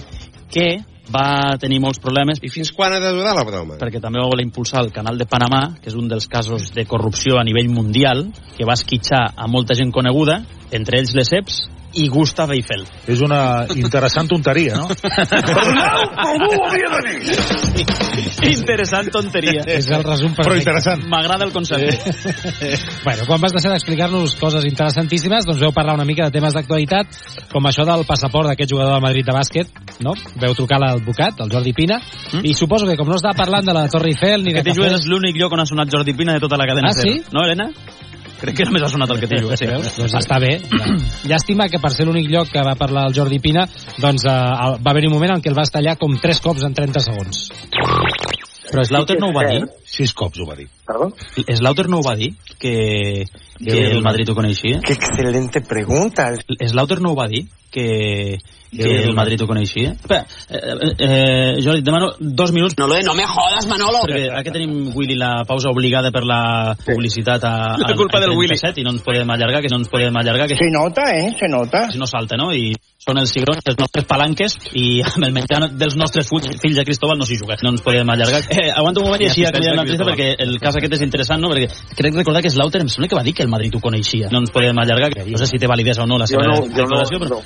que 0.51 0.69
va 1.09 1.57
tenir 1.61 1.79
molts 1.81 2.01
problemes 2.03 2.41
I 2.43 2.51
fins 2.53 2.71
quan 2.77 2.93
ha 2.93 3.01
de 3.01 3.13
durar 3.17 3.35
la 3.37 3.45
broma? 3.45 3.79
perquè 3.81 4.01
també 4.01 4.21
va 4.21 4.29
voler 4.29 4.45
impulsar 4.45 4.83
el 4.85 4.93
canal 4.93 5.19
de 5.19 5.27
Panamà, 5.27 5.79
que 5.81 5.89
és 5.89 5.97
un 5.97 6.09
dels 6.09 6.27
casos 6.29 6.73
de 6.75 6.85
corrupció 6.85 7.39
a 7.39 7.45
nivell 7.45 7.71
mundial, 7.71 8.29
que 8.57 8.67
va 8.69 8.75
esquitxar 8.75 9.33
a 9.37 9.47
molta 9.49 9.75
gent 9.75 9.93
coneguda, 9.93 10.43
entre 10.71 10.99
ells 10.99 11.15
Lesseps 11.15 11.69
i 11.95 12.09
Gustav 12.13 12.51
Eiffel. 12.53 12.85
És 13.09 13.21
una 13.25 13.65
interessant 13.75 14.29
tonteria, 14.29 14.77
no? 14.77 14.89
Interessant 18.49 19.09
tonteria. 19.13 19.63
És 19.67 19.89
el 19.93 20.03
resum 20.05 20.33
Però 20.37 20.51
perfecte. 20.51 20.65
interessant. 20.65 21.05
M'agrada 21.11 21.45
el 21.47 21.53
concepte. 21.53 21.99
Bueno, 23.05 23.25
quan 23.29 23.41
vas 23.43 23.53
deixar 23.55 23.73
d'explicar-nos 23.75 24.35
coses 24.41 24.65
interessantíssimes, 24.69 25.47
doncs 25.49 25.61
veu 25.63 25.73
parlar 25.75 25.95
una 25.99 26.07
mica 26.09 26.27
de 26.29 26.35
temes 26.35 26.55
d'actualitat, 26.57 27.07
com 27.53 27.69
això 27.71 27.87
del 27.89 28.05
passaport 28.09 28.49
d'aquest 28.51 28.73
jugador 28.75 28.95
del 28.97 29.05
Madrid 29.05 29.27
de 29.27 29.35
bàsquet, 29.37 29.73
no? 30.05 30.15
Veu 30.41 30.55
trucar 30.59 30.81
l'advocat, 30.83 31.41
el 31.45 31.53
Jordi 31.53 31.73
Pina, 31.77 32.01
Mm? 32.29 32.45
i 32.45 32.53
suposo 32.53 32.85
que 32.87 32.97
com 32.99 33.09
no 33.09 33.17
estava 33.17 33.33
parlant 33.39 33.65
de 33.65 33.73
la 33.73 33.87
Torre 33.89 34.11
Eiffel 34.13 34.43
ni 34.45 34.53
de 34.53 34.59
Que 34.61 34.65
t'hi 34.67 34.71
cafè... 34.75 34.83
jugues 34.83 34.99
és 35.01 35.07
l'únic 35.09 35.37
lloc 35.41 35.53
on 35.57 35.63
ha 35.63 35.65
sonat 35.67 35.89
Jordi 35.89 36.13
Pina 36.13 36.35
de 36.35 36.41
tota 36.43 36.59
la 36.61 36.67
cadena 36.69 36.91
Ah, 36.91 36.93
sí? 36.93 37.23
No, 37.33 37.41
Helena? 37.45 37.71
Crec 38.39 38.55
que 38.61 38.67
només 38.69 38.85
ha 38.87 38.91
sonat 38.93 39.11
el 39.11 39.19
que 39.23 39.29
t'hi 39.31 39.41
sí, 39.41 39.67
veus? 39.67 39.95
Doncs 39.99 40.15
està 40.21 40.39
bé. 40.43 40.53
Llàstima 41.31 41.67
que 41.73 41.81
per 41.83 41.91
ser 41.95 42.07
l'únic 42.07 42.29
lloc 42.31 42.53
que 42.53 42.63
va 42.63 42.77
parlar 42.79 43.09
el 43.09 43.17
Jordi 43.17 43.41
Pina, 43.43 43.67
doncs 43.99 44.27
eh, 44.29 44.37
va 44.79 44.93
haver-hi 44.95 45.11
un 45.11 45.17
moment 45.17 45.35
en 45.35 45.43
què 45.43 45.51
el 45.51 45.59
vas 45.59 45.75
tallar 45.75 45.97
com 45.99 46.15
tres 46.23 46.43
cops 46.45 46.67
en 46.69 46.77
30 46.79 47.03
segons. 47.03 47.49
Però 48.69 48.85
Slaughter 48.85 49.17
no 49.19 49.31
ho 49.31 49.35
va 49.35 49.47
dir? 49.49 49.63
Sis 49.89 50.13
cops 50.15 50.39
ho 50.43 50.47
va 50.47 50.55
dir. 50.59 50.69
Perdó? 50.87 51.11
Slaughter 51.49 51.89
no 51.91 52.03
ho 52.03 52.07
va 52.07 52.15
dir? 52.21 52.35
Que, 52.59 53.25
que 53.59 53.91
el 53.93 54.03
Madrid 54.03 54.29
ho 54.31 54.35
coneixia? 54.35 54.81
Qué 54.85 54.95
excelente 54.95 55.61
pregunta. 55.61 56.33
Slaughter 56.67 57.01
no 57.01 57.13
ho 57.13 57.17
va 57.17 57.29
dir? 57.29 57.47
Que, 57.71 58.39
que 58.73 59.03
el 59.05 59.15
Madrid 59.15 59.43
ho 59.43 59.47
coneixia? 59.47 59.93
Espera, 59.93 60.27
eh, 60.49 60.95
eh, 60.99 61.61
Jordi, 61.63 61.81
et 61.81 61.85
demano 61.85 62.15
dos 62.19 62.53
minuts. 62.53 62.75
No, 62.79 62.87
no 62.89 63.15
me 63.15 63.27
jodas, 63.29 63.67
Manolo. 63.69 64.01
Perquè 64.09 64.31
ara 64.31 64.43
que 64.45 64.55
tenim, 64.55 64.91
Willy, 64.97 65.19
la 65.21 65.45
pausa 65.49 65.69
obligada 65.69 66.11
per 66.11 66.25
la 66.25 66.75
publicitat 66.85 67.45
a, 67.45 67.55
a, 67.75 67.79
La 67.85 67.95
culpa 67.97 68.19
a 68.19 68.25
del 68.25 68.33
Willy. 68.33 68.57
37 68.57 68.81
i 68.81 68.87
no 68.87 68.95
ens 68.97 69.05
podem 69.05 69.29
allargar, 69.31 69.61
que 69.65 69.73
no 69.73 69.83
ens 69.83 69.93
podem 69.93 70.17
allargar. 70.17 70.49
Que 70.49 70.57
Se 70.57 70.71
nota, 70.73 71.11
eh? 71.13 71.35
Se 71.39 71.49
nota. 71.49 71.91
si 71.93 72.01
no 72.01 72.09
salta, 72.09 72.41
no? 72.41 72.51
I 72.57 72.73
són 72.99 73.21
els 73.21 73.31
cigrons 73.33 73.63
dels 73.65 73.79
nostres 73.79 74.05
palanques 74.09 74.57
i 74.77 75.01
amb 75.07 75.29
el 75.29 75.33
menjar 75.37 75.69
dels 75.71 75.97
nostres 75.97 76.29
fills, 76.29 76.49
fills 76.61 76.77
de 76.81 76.85
Cristóbal 76.89 77.21
no 77.21 77.29
s'hi 77.29 77.39
juga. 77.41 77.57
No 77.63 77.73
ens 77.77 77.85
podem 77.85 78.09
allargar. 78.11 78.43
Eh, 78.49 78.69
aguanta 78.73 79.05
un 79.05 79.09
moment 79.09 79.23
i 79.23 79.29
així 79.29 79.45
Ja 79.45 79.53
acabem 79.53 79.77
l'entrevista 79.77 80.09
perquè 80.09 80.33
el 80.45 80.57
cas 80.61 80.77
aquest 80.81 80.97
és 80.99 81.05
interessant, 81.07 81.41
no? 81.45 81.53
Perquè 81.53 81.69
crec 82.01 82.17
recordar 82.17 82.43
que 82.45 82.48
Slaughter 82.51 82.83
em 82.83 82.91
sembla 82.93 83.09
que 83.09 83.19
va 83.19 83.25
dir 83.27 83.35
que 83.35 83.43
el 83.45 83.51
Madrid 83.53 83.75
ho 83.75 83.81
coneixia. 83.85 84.29
No 84.33 84.43
ens 84.45 84.53
podem 84.55 84.79
allargar. 84.79 85.11
No 85.27 85.41
sé 85.41 85.47
si 85.51 85.61
té 85.61 85.71
validesa 85.71 86.05
o 86.05 86.09
no 86.11 86.19
la 86.19 86.27
Jo 86.27 86.37
seva 86.37 86.49
no, 86.49 86.61
jo 86.65 86.87
no, 86.87 87.01
però... 87.25 87.39
no, 87.39 87.43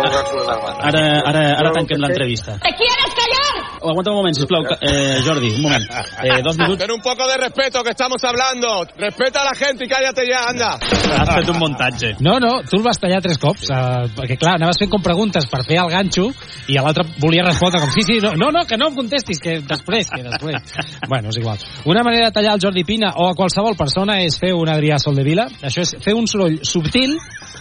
no 0.00 0.10
recordava. 0.16 0.74
Ara, 0.90 1.04
ara, 1.32 1.44
ara 1.60 1.72
tanquem 1.76 2.00
l'entrevista. 2.02 2.58
¿Te 2.62 2.74
quieres 2.78 3.14
callar? 3.18 3.49
Aguanta 3.80 4.10
un 4.10 4.16
moment, 4.16 4.34
sisplau, 4.36 4.62
eh, 4.80 5.20
Jordi, 5.24 5.54
un 5.56 5.62
moment. 5.62 5.84
Eh, 6.22 6.42
dos 6.42 6.56
minuts. 6.58 6.78
Ten 6.78 6.90
un 6.90 7.00
poco 7.00 7.26
de 7.28 7.36
respeto 7.38 7.82
que 7.82 7.90
estamos 7.90 8.22
hablando. 8.24 8.84
Respeta 8.96 9.42
a 9.42 9.44
la 9.44 9.54
gente 9.54 9.84
y 9.84 9.88
cállate 9.88 10.26
ya, 10.28 10.44
anda. 10.48 10.74
Has 10.80 11.34
fet 11.34 11.48
un 11.48 11.58
muntatge. 11.58 12.14
No, 12.20 12.38
no, 12.38 12.60
tu 12.62 12.76
el 12.76 12.82
vas 12.82 12.98
tallar 13.00 13.20
tres 13.22 13.38
cops, 13.38 13.70
uh, 13.70 14.08
perquè 14.16 14.36
clar, 14.38 14.54
anaves 14.56 14.78
fent 14.80 14.90
com 14.90 15.02
preguntes 15.02 15.46
per 15.50 15.62
fer 15.64 15.78
el 15.80 15.90
ganxo 15.92 16.28
i 16.68 16.76
l'altre 16.76 17.04
volia 17.20 17.44
respondre 17.44 17.80
com 17.80 17.90
sí, 17.92 18.02
sí, 18.02 18.18
no, 18.20 18.34
no, 18.36 18.50
no, 18.52 18.64
que 18.68 18.76
no 18.76 18.88
em 18.88 18.96
contestis, 18.96 19.40
que 19.40 19.60
després, 19.60 20.10
que 20.10 20.22
després. 20.22 20.60
bueno, 21.08 21.28
és 21.30 21.36
igual. 21.40 21.58
Una 21.84 22.02
manera 22.02 22.26
de 22.28 22.32
tallar 22.32 22.54
el 22.54 22.60
Jordi 22.62 22.84
Pina 22.84 23.14
o 23.16 23.28
a 23.30 23.34
qualsevol 23.34 23.76
persona 23.76 24.20
és 24.24 24.38
fer 24.38 24.52
un 24.54 24.68
Adrià 24.68 24.98
Soldevila. 24.98 25.48
Això 25.62 25.84
és 25.84 25.96
fer 26.04 26.14
un 26.14 26.26
soroll 26.26 26.60
subtil 26.62 27.16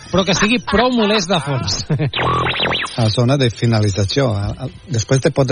però 0.09 0.23
que 0.25 0.33
sigui 0.33 0.57
prou 0.65 0.89
molest 0.91 1.29
de 1.29 1.37
fons. 1.39 1.83
a 2.97 3.09
zona 3.09 3.37
de 3.37 3.49
finalització. 3.49 4.31
A- 4.33 4.53
a- 4.65 4.69
Després 4.89 5.21
te 5.21 5.31
pot, 5.31 5.51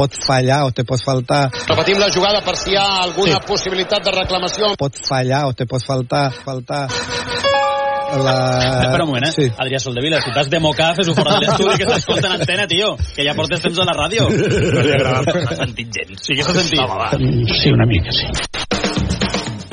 pot 0.00 0.16
fallar 0.26 0.62
o 0.68 0.72
te 0.76 0.86
pot 0.88 1.02
faltar 1.04 1.42
Repetim 1.68 2.00
la 2.00 2.10
jugada 2.14 2.40
per 2.46 2.56
si 2.58 2.72
hi 2.74 2.80
ha 2.80 2.88
alguna 3.04 3.40
possibilitat 3.46 4.04
de 4.08 4.16
reclamació. 4.16 4.74
pot 4.80 4.96
fallar 5.08 5.46
o 5.50 5.56
te 5.56 5.68
pot 5.68 5.84
faltar 5.84 6.30
faltar 6.44 6.86
la... 8.10 8.34
Espera 8.82 9.04
un 9.04 9.10
moment, 9.12 9.26
eh? 9.28 9.32
Sí. 9.32 9.46
Adrià 9.56 9.78
Soldevila, 9.78 10.18
si 10.24 10.32
t'has 10.34 10.50
de 10.50 10.58
mocar, 10.58 10.90
fes-ho 10.98 11.14
fora 11.14 11.36
de 11.36 11.46
l'estudi, 11.46 11.78
que 11.78 11.86
t'escolta 11.86 12.26
en 12.26 12.40
antena, 12.40 12.66
tio. 12.66 12.96
Que 13.14 13.22
ja 13.22 13.36
portes 13.38 13.62
temps 13.62 13.78
a 13.78 13.86
la 13.86 13.94
ràdio. 14.02 14.26
No 14.30 14.86
li 14.86 14.94
agrada. 14.98 15.22
No 15.28 15.46
s'ha 15.46 15.60
sentit 15.62 16.00
gens. 16.00 16.24
Sí 16.26 16.34
que 16.34 16.46
s'ha 16.46 16.56
sentit. 16.58 17.54
Sí, 17.60 17.70
una 17.70 17.86
mica, 17.86 18.10
sí. 18.10 18.49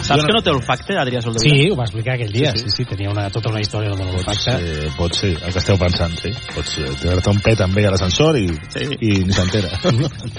Saps 0.08 0.24
que 0.28 0.36
no 0.36 0.42
té 0.44 0.54
olfacte, 0.54 0.96
Adrià 1.02 1.22
Soldevila? 1.24 1.58
Sí, 1.58 1.72
ho 1.72 1.78
va 1.78 1.88
explicar 1.88 2.16
aquell 2.16 2.32
dia, 2.32 2.54
sí, 2.56 2.66
sí, 2.66 2.76
sí 2.78 2.86
tenia 2.88 3.12
una, 3.12 3.28
tota 3.34 3.52
una 3.52 3.62
història 3.64 3.92
de 3.92 4.08
l'olfacte. 4.08 4.56
Eh, 4.58 4.92
pot 4.98 5.18
ser, 5.18 5.34
el 5.36 5.56
que 5.56 5.64
esteu 5.64 5.80
pensant, 5.82 6.16
sí. 6.22 6.32
Pots 6.54 6.78
eh, 6.84 6.94
tenir-te 7.02 7.34
un 7.34 7.42
pet 7.44 7.66
amb 7.66 7.82
ell 7.82 7.90
a 7.90 7.96
l'ascensor 7.96 8.40
i, 8.40 8.48
sí. 8.74 8.88
i 8.98 9.12
ni 9.28 9.36
s'entera. 9.36 9.74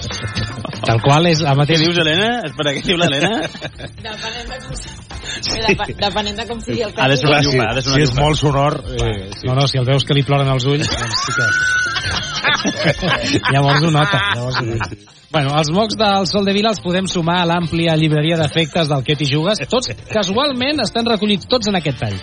Tal 0.89 1.03
qual 1.05 1.29
és 1.29 1.43
la 1.45 1.53
Què 1.53 1.61
mateixa... 1.63 1.85
dius, 1.85 2.01
Helena? 2.01 2.33
Espera, 2.49 2.75
què 2.77 2.85
diu 2.89 2.97
l'Helena? 2.99 3.33
Depenent 5.99 6.37
de 6.39 6.47
com 6.49 6.61
sigui 6.63 6.83
el 6.87 6.93
Ha 6.95 7.09
de 7.11 7.19
ser 7.19 7.29
una 7.29 7.41
llupa, 7.45 7.69
ha 7.69 7.75
de 7.77 7.83
ser 7.85 7.93
Si 7.93 8.07
és 8.07 8.15
molt 8.17 8.39
sonor... 8.39 8.79
Eh, 8.95 9.29
sí. 9.35 9.47
No, 9.47 9.55
no, 9.59 9.67
si 9.67 9.79
el 9.81 9.87
veus 9.87 10.07
que 10.07 10.17
li 10.17 10.25
ploren 10.27 10.49
els 10.53 10.65
ulls, 10.69 10.89
doncs 10.89 11.23
sí 11.25 11.31
que... 11.37 11.47
llavors 13.53 13.85
ho 13.85 13.93
nota. 13.93 14.21
Llavors 14.35 14.61
ho 14.61 14.67
nota. 14.67 15.15
Bueno, 15.29 15.53
els 15.59 15.69
mocs 15.69 15.93
del 15.93 16.25
Sol 16.25 16.47
de 16.47 16.53
Vila 16.57 16.71
els 16.73 16.81
podem 16.81 17.05
sumar 17.07 17.35
a 17.43 17.45
l'àmplia 17.45 17.93
llibreria 17.99 18.37
d'efectes 18.39 18.89
del 18.89 19.03
Que 19.05 19.15
t'hi 19.17 19.27
jugues. 19.29 19.61
Tots, 19.69 19.91
casualment, 20.09 20.81
estan 20.81 21.05
recollits 21.05 21.45
tots 21.49 21.69
en 21.69 21.77
aquest 21.77 22.01
tall. 22.01 22.17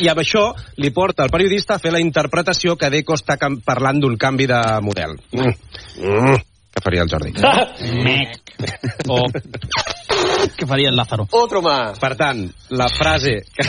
I 0.00 0.08
amb 0.08 0.22
això 0.22 0.46
li 0.80 0.90
porta 0.96 1.26
el 1.26 1.34
periodista 1.34 1.76
a 1.76 1.82
fer 1.82 1.92
la 1.92 2.00
interpretació 2.00 2.78
que 2.80 2.88
Deco 2.94 3.18
està 3.18 3.36
parlant 3.66 4.00
d'un 4.00 4.16
canvi 4.16 4.48
de 4.48 4.62
model. 4.80 5.18
Mm. 5.36 5.52
Mm. 6.00 6.40
Què 6.72 6.80
faria 6.80 7.02
el 7.04 7.10
Jordi? 7.12 7.32
Mec. 8.04 8.38
O... 9.12 9.20
Què 10.56 10.66
faria 10.66 10.88
el 10.90 10.96
Lázaro? 10.96 11.26
Otro 11.36 11.60
más. 11.62 11.98
Per 12.00 12.12
tant, 12.16 12.42
la 12.70 12.88
frase 12.88 13.42
que, 13.52 13.66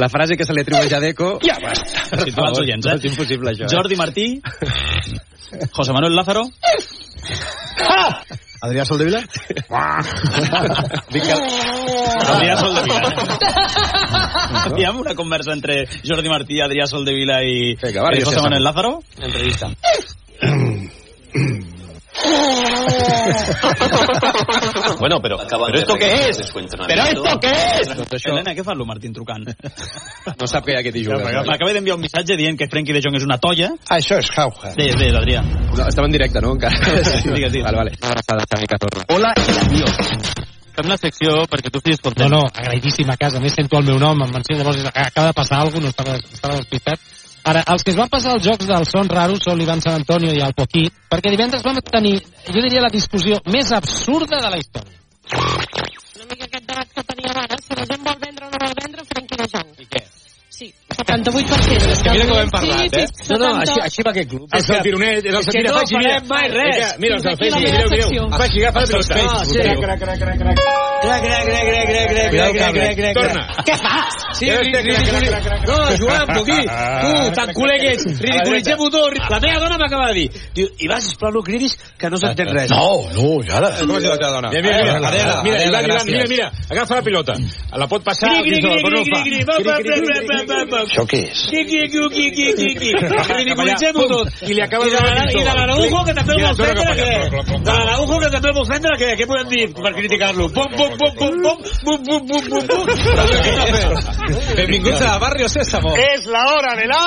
la 0.00 0.08
frase 0.12 0.36
que 0.36 0.46
se 0.46 0.56
li 0.56 0.64
atribueix 0.64 0.92
a 0.96 1.00
Deco... 1.02 1.36
Ja 1.44 1.56
basta. 1.62 2.18
Els 2.18 2.60
oients, 2.60 2.88
eh? 2.90 2.96
És 2.98 3.06
impossible, 3.10 3.54
això. 3.54 3.68
Eh? 3.68 3.72
Jordi 3.72 3.98
Martí, 4.00 4.26
José 5.76 5.94
Manuel 5.94 6.16
Lázaro, 6.18 6.48
Adrià 8.64 8.84
Soldevila? 8.88 9.20
Vinga. 11.12 11.36
Adrià 12.34 12.56
Soldevila. 12.60 12.98
Hi 14.78 14.86
ha 14.86 14.92
una 14.96 15.14
conversa 15.14 15.52
entre 15.52 15.84
Jordi 16.02 16.32
Martí, 16.32 16.60
Adrià 16.64 16.88
Soldevila 16.90 17.42
i, 17.44 17.76
Vinga, 17.82 18.02
va, 18.06 18.14
i 18.16 18.24
José. 18.24 18.40
Manuel 18.42 18.64
Lázaro? 18.64 18.96
Entrevista. 19.20 19.70
Bueno, 24.98 25.20
pero, 25.20 25.36
pero 25.36 25.78
¿esto 25.78 25.94
qué 25.94 26.28
es? 26.28 26.52
¿Pero 26.86 27.02
esto 27.02 27.40
qué 27.40 27.50
es? 27.50 27.88
Helena, 28.24 28.54
què 28.54 28.62
fa 28.64 28.74
lo 28.74 28.86
Martín 28.86 29.12
trucant? 29.12 29.44
No 30.40 30.46
sap 30.48 30.64
que 30.64 30.72
hi 30.72 30.76
ha 30.78 30.80
aquest 30.80 30.96
hi 30.96 31.04
jugues. 31.04 31.44
M'acaba 31.46 31.72
d'enviar 31.74 31.96
un 31.98 32.02
missatge 32.04 32.36
dient 32.38 32.56
que 32.58 32.66
Frenkie 32.70 32.94
de 32.96 33.00
Jong 33.04 33.16
és 33.18 33.24
una 33.26 33.36
tolla. 33.42 33.68
Això 33.92 34.16
és 34.22 34.28
jauja. 34.32 34.72
Digues, 34.78 34.96
digues, 34.96 35.16
Adrià. 35.20 35.42
No, 35.44 35.84
estem 35.86 36.04
en 36.08 36.12
directe, 36.16 36.40
no? 36.40 36.52
Encara. 36.56 36.78
Digues, 36.78 37.52
digues. 37.52 37.64
Vale, 37.66 37.76
vale. 37.76 37.90
Hola 39.12 39.30
i 39.36 39.38
adiós. 39.66 39.92
Fem 40.74 40.88
la 40.90 40.96
secció 40.98 41.44
perquè 41.50 41.70
tu 41.70 41.78
estiguis 41.78 42.00
No, 42.02 42.08
content. 42.08 42.30
no, 42.32 42.40
agraïdíssim 42.50 43.10
a 43.10 43.16
casa. 43.20 43.36
A 43.38 43.40
més, 43.44 43.52
sento 43.54 43.76
el 43.78 43.84
meu 43.86 43.98
nom, 44.00 44.16
em 44.24 44.30
menciono, 44.32 44.58
llavors 44.62 44.80
acaba 44.90 45.26
de 45.28 45.34
passar 45.36 45.58
alguna 45.60 45.80
cosa, 45.80 45.84
no 45.84 45.88
estava, 45.92 46.16
estava 46.32 46.54
despistat. 46.58 46.98
Ara, 47.44 47.60
els 47.74 47.82
que 47.84 47.92
es 47.92 47.98
van 47.98 48.08
passar 48.08 48.32
els 48.38 48.44
jocs 48.46 48.64
dels 48.68 48.92
Son 48.94 49.08
Raros 49.10 49.42
són 49.44 49.58
l'Ivan 49.60 49.82
Sant 49.84 49.98
Antonio 49.98 50.32
i 50.32 50.40
el 50.40 50.54
Poquí, 50.56 50.86
perquè 51.12 51.32
divendres 51.34 51.64
vam 51.66 51.76
tenir, 51.90 52.16
jo 52.48 52.60
diria, 52.64 52.80
la 52.80 52.92
discussió 52.92 53.40
més 53.52 53.72
absurda 53.76 54.40
de 54.40 54.52
la 54.54 54.60
història. 54.62 54.96
Una 56.16 56.28
mica 56.30 56.48
aquest 56.48 56.64
debat 56.70 56.94
que 56.96 57.04
teníem 57.12 57.40
ara, 57.44 57.60
si 57.60 57.76
la 57.76 57.84
gent 57.90 58.08
vol 58.08 58.20
vendre 58.22 58.48
o 58.48 58.52
no 58.54 58.62
vol 58.64 58.76
vendre, 58.80 59.04
Frenkie 59.12 59.42
de 59.42 59.50
Jong. 59.52 59.74
I 59.84 59.90
què? 59.92 60.03
Sí, 60.54 60.68
78%. 60.94 61.90
És 61.90 62.02
que 62.04 62.10
mira 62.14 62.26
com 62.28 62.38
hem 62.38 62.50
parlat, 62.52 62.92
sí, 62.94 63.00
eh? 63.00 63.06
No, 63.32 63.38
no, 63.42 63.48
70. 63.50 63.62
així, 63.64 63.80
així 63.88 64.02
va 64.06 64.10
aquest 64.14 64.28
club. 64.30 64.44
És 64.54 64.68
el 64.70 64.82
tironet, 64.86 65.24
és 65.26 65.34
el 65.34 65.40
És 65.40 65.48
que 65.48 65.58
mira, 65.58 65.70
no 65.74 65.80
farem 65.90 66.28
mai 66.30 66.46
res. 66.52 66.76
Mira, 66.76 66.90
mira, 67.02 67.16
els 67.16 67.24
meva 67.26 67.58
mireu, 67.64 67.88
mireu. 67.90 68.28
agafa 68.30 68.80
la 68.80 68.86
pilota. 68.86 69.44
sí, 69.44 69.58
mireu. 69.58 69.80
crac, 69.82 69.98
crac, 70.04 70.18
crac, 70.20 70.38
crac. 70.38 70.60
Crac, 71.04 71.20
crac, 71.24 71.42
crac, 71.48 71.64
crac, 71.66 71.86
crac, 71.90 72.08
crac, 72.14 72.54
crac, 72.54 72.74
crac, 72.74 72.94
crac, 73.00 73.14
Torna. 73.18 73.42
Què 73.66 73.76
fas? 73.82 74.14
Sí, 74.38 74.46
ridiculi... 74.50 75.26
No, 75.66 75.76
jugant 75.98 76.22
amb 76.22 76.38
aquí. 76.38 76.60
Tu, 77.04 77.10
tan 77.34 77.50
culer 77.58 77.78
que 77.82 77.90
ets. 77.96 78.04
Ridiculitzem-ho 78.22 78.88
tot. 78.94 79.18
La 79.34 79.40
meva 79.42 79.58
dona 79.64 79.76
m'acaba 79.82 80.06
de 80.12 80.14
dir. 80.20 80.28
Diu, 80.54 80.70
Ivan, 80.86 81.02
sisplau, 81.02 81.34
no 81.34 81.42
cridis, 81.42 81.74
que 81.98 82.10
no 82.10 82.16
s'entén 82.22 82.48
res. 82.54 82.70
No, 82.70 83.10
no, 83.10 83.34
ja 83.42 83.58
la... 83.60 83.72
Com 83.80 83.90
diu 83.90 84.06
la 84.06 84.16
teva 84.22 84.30
dona? 84.38 84.54
Mira, 84.54 84.62
mira, 84.62 85.00
mira, 85.02 85.42
mira, 85.42 85.82
mira, 85.82 86.04
mira, 86.06 86.24
mira, 86.30 86.48
agafa 86.70 87.00
la 87.00 87.02
pilota. 87.02 87.36
La 87.74 87.90
pot 87.90 88.06
passar... 88.06 88.30
Gri, 88.44 88.54
dins 88.54 88.64
del- 88.64 88.78
gri, 88.78 88.82
però 88.84 88.94
no 88.94 89.02
gri, 89.02 89.10
ho 89.10 89.18
fa. 89.18 90.43
Gri, 90.44 90.54
gri, 90.54 90.64
va, 90.64 90.64
va, 90.64 90.64
va, 90.64 90.64
va, 90.64 90.70
va, 90.70 90.76
va. 90.76 90.82
Això 90.84 91.04
què 91.10 91.20
és? 91.30 91.38
Qui, 91.50 91.60
qui, 91.64 91.78
qui, 91.92 92.00
qui, 92.14 92.24
qui, 92.36 92.46
qui, 92.54 92.68
qui. 92.80 92.90
Ridiculitzem-ho 93.34 94.04
tot. 94.12 94.26
I 94.42 94.52
li 94.54 94.62
acaba 94.64 94.84
I 94.86 94.90
de 94.90 94.96
de 94.96 95.00
la- 95.00 95.08
donar 95.10 95.24
I 95.24 95.26
de 95.26 95.32
pistó. 95.34 95.54
l'Araujo, 95.54 96.00
que 96.04 96.14
també 96.14 96.32
el 96.32 96.38
Mira, 96.38 96.48
vol 96.48 96.56
torna 96.56 96.74
prendre, 96.74 96.84
cap 96.84 96.94
allà, 96.94 97.04
què? 97.04 97.28
cloc, 97.30 97.44
cloc, 97.48 97.60
De 97.64 97.72
l'Araujo, 97.74 98.16
que 98.24 98.30
també 98.34 98.48
el 98.48 98.54
vol 98.54 98.66
prendre, 98.68 98.92
què? 99.02 99.10
Què 99.18 99.26
podem 99.26 99.48
dir 99.54 99.64
per 99.74 99.92
criticar-lo? 99.94 100.44
Pum, 100.54 100.68
pum, 100.76 100.92
pum, 100.98 101.12
pum, 101.18 101.34
pum, 101.42 101.56
pum, 101.84 101.98
pum, 102.04 102.22
pum, 102.28 102.42
pum, 102.48 102.64
pum. 102.68 102.84
Benvinguts 104.56 105.02
a 105.08 105.18
Barrio 105.18 105.48
Sésamo. 105.48 105.94
Es 105.96 106.26
la 106.26 106.42
hora 106.54 106.74
de 106.76 106.86
la... 106.86 107.04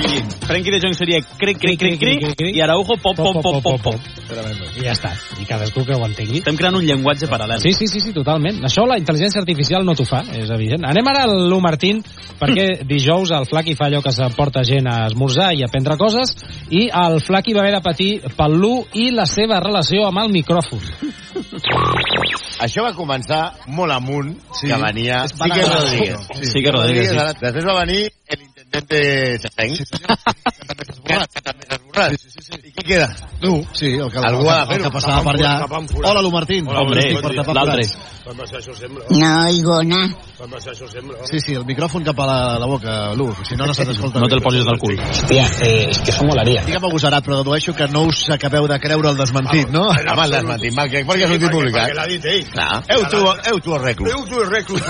Sí, 0.00 0.20
Frenkie 0.46 0.72
de 0.72 0.80
Jong 0.80 0.94
seria 0.96 1.20
cric, 1.38 1.58
cric, 1.60 1.78
cric, 1.78 1.98
cric, 2.00 2.40
i 2.54 2.60
Araujo 2.64 2.96
pop, 3.02 3.16
pop, 3.16 3.36
pop, 3.42 3.60
pop, 3.62 3.82
pop. 3.82 4.00
I 4.80 4.84
ja 4.86 4.94
està. 4.94 5.10
I 5.42 5.46
cadascú 5.48 5.84
que 5.86 5.96
ho 5.96 6.04
entengui. 6.06 6.40
Estem 6.40 6.56
creant 6.58 6.78
un 6.78 6.86
llenguatge 6.86 7.28
paral·lel. 7.30 7.60
Sí, 7.62 7.72
sí, 7.76 7.88
sí, 7.90 8.00
sí, 8.02 8.14
totalment. 8.16 8.62
Això 8.66 8.86
la 8.88 8.96
intel·ligència 9.00 9.42
artificial 9.42 9.84
no 9.86 9.94
t'ho 9.98 10.06
fa, 10.08 10.22
és 10.38 10.50
evident. 10.54 10.86
Anem 10.88 11.10
ara 11.12 11.24
al 11.28 11.48
Lu 11.50 11.60
Martín, 11.62 12.00
perquè 12.40 12.68
dijous 12.92 13.34
el 13.36 13.48
Flaqui 13.50 13.76
fa 13.78 13.90
allò 13.90 14.00
que 14.04 14.14
s'emporta 14.14 14.64
gent 14.66 14.88
a 14.90 15.04
esmorzar 15.10 15.52
i 15.58 15.64
a 15.66 15.70
prendre 15.72 15.98
coses, 16.00 16.34
i 16.70 16.86
el 16.88 17.20
Flaqui 17.26 17.54
va 17.56 17.64
haver 17.64 17.76
de 17.76 17.84
patir 17.84 18.10
pel 18.38 18.56
Lu 18.60 18.74
i 18.94 19.10
la 19.14 19.28
seva 19.28 19.60
relació 19.60 20.06
amb 20.08 20.24
el 20.24 20.32
micròfon. 20.34 20.80
Això 22.64 22.84
va 22.84 22.92
començar 22.92 23.42
molt 23.72 23.94
amunt, 23.94 24.34
sí. 24.58 24.68
que 24.68 24.76
venia 24.80 25.22
És 25.24 25.32
Sique 25.32 25.48
banal. 25.48 25.86
Rodríguez 25.86 26.20
intente 28.70 29.38
ser 29.42 29.50
fent. 29.50 29.76
Que 29.80 30.66
també 30.66 30.84
s'ha 30.86 30.94
esborrat. 30.94 31.34
Que 31.34 31.42
també 31.42 31.66
s'ha 31.66 31.74
esborrat. 31.74 31.89
Fran? 32.00 32.16
Sí, 32.16 32.30
sí, 32.30 32.40
sí. 32.40 32.60
I 32.64 32.72
qui 32.72 32.84
queda? 32.84 33.08
Tu. 33.40 33.52
Sí, 33.72 33.86
el 33.94 34.10
que, 34.10 34.18
Algú 34.18 34.42
el, 34.42 34.48
ha 34.48 34.56
de 34.56 34.62
el 34.62 34.68
fer-ho. 34.70 34.84
que 34.84 34.90
passava 34.90 35.22
per 35.24 35.34
allà. 35.36 35.52
Hola, 36.04 36.22
Lu 36.22 36.30
Martín. 36.32 36.66
Hola, 36.68 36.80
hombre, 36.80 37.04
l'altre. 37.12 37.44
forats. 37.44 37.96
Quan 38.24 38.36
va 38.36 38.46
ser 38.46 38.58
això 38.60 38.74
sembla? 38.76 39.04
No 39.10 39.30
oigo 39.48 39.76
nada. 39.82 40.16
Quan 40.38 40.50
va 40.52 40.60
ser 40.60 40.72
això 40.74 40.86
sembla? 40.90 41.16
Sí, 41.30 41.40
sí, 41.40 41.54
el 41.56 41.64
micròfon 41.68 42.04
cap 42.04 42.20
a 42.20 42.26
la, 42.28 42.38
la 42.60 42.66
boca, 42.68 43.14
Lu, 43.16 43.30
si 43.48 43.56
no, 43.56 43.66
no 43.66 43.74
se 43.74 43.84
t'escolta 43.88 44.20
No 44.20 44.28
te'l 44.28 44.42
posis 44.44 44.64
del 44.68 44.78
cul. 44.78 44.96
Hòstia, 45.00 45.46
eh, 45.64 45.88
és 45.90 46.00
que 46.04 46.12
això 46.12 46.26
molaria. 46.28 46.62
Digue'm 46.68 46.84
agosarat, 46.90 47.24
però 47.24 47.40
dedueixo 47.40 47.74
que 47.74 47.88
no 47.88 48.04
us 48.10 48.26
acabeu 48.30 48.68
de 48.68 48.78
creure 48.80 49.10
el 49.10 49.16
desmentit, 49.18 49.68
no? 49.72 49.86
Home, 49.88 50.24
el 50.26 50.36
desmentit, 50.36 50.76
mal, 50.76 50.90
que 50.92 51.04
perquè 51.04 51.24
ha 51.26 51.32
sortit 51.32 51.50
publicat. 51.50 51.88
Perquè 51.88 51.96
l'ha 51.96 52.06
dit 52.06 52.24
ell. 52.24 52.46
Eu 52.96 53.06
tu, 53.10 53.24
eu 53.50 53.60
tu 53.60 53.74
el 53.74 53.82
reclus. 53.82 54.12
Eu 54.12 54.24
tu 54.28 54.44
reclus. 54.48 54.82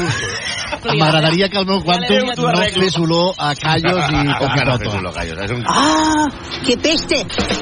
M'agradaria 0.81 1.49
que 1.49 1.59
el 1.59 1.67
meu 1.67 1.81
quantum 1.83 2.31
no 2.41 2.61
fes 2.75 2.97
olor 2.99 3.35
a 3.39 3.55
callos 3.55 4.05
i 4.11 4.27
Com 4.41 4.49
que 4.55 4.65
no 4.65 4.79
fes 4.79 4.89
coquitoto. 4.89 4.99
olor, 4.99 5.15
callos? 5.15 5.39
És 5.39 5.51
un... 5.51 5.65
¡Ah! 5.67 6.27
¡Qué 7.09 7.25
peste! 7.25 7.61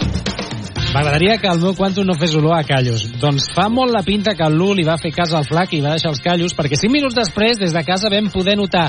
M'agradaria 0.93 1.37
que 1.37 1.49
el 1.49 1.61
meu 1.61 1.75
quantum 1.77 2.07
no 2.09 2.15
fes 2.17 2.35
olor 2.35 2.57
a 2.57 2.63
callos. 2.65 3.03
Doncs 3.21 3.51
fa 3.53 3.69
molt 3.69 3.93
la 3.93 4.03
pinta 4.03 4.33
que 4.35 4.47
el 4.47 4.57
Lu 4.57 4.73
li 4.75 4.87
va 4.89 4.97
fer 4.97 5.13
cas 5.13 5.35
al 5.37 5.45
flac 5.45 5.75
i 5.77 5.83
va 5.85 5.93
deixar 5.97 6.15
els 6.15 6.23
callos, 6.25 6.55
perquè 6.57 6.79
5 6.81 6.91
minuts 6.93 7.17
després, 7.19 7.61
des 7.61 7.75
de 7.77 7.85
casa, 7.85 8.11
vam 8.13 8.31
poder 8.33 8.57
notar... 8.57 8.89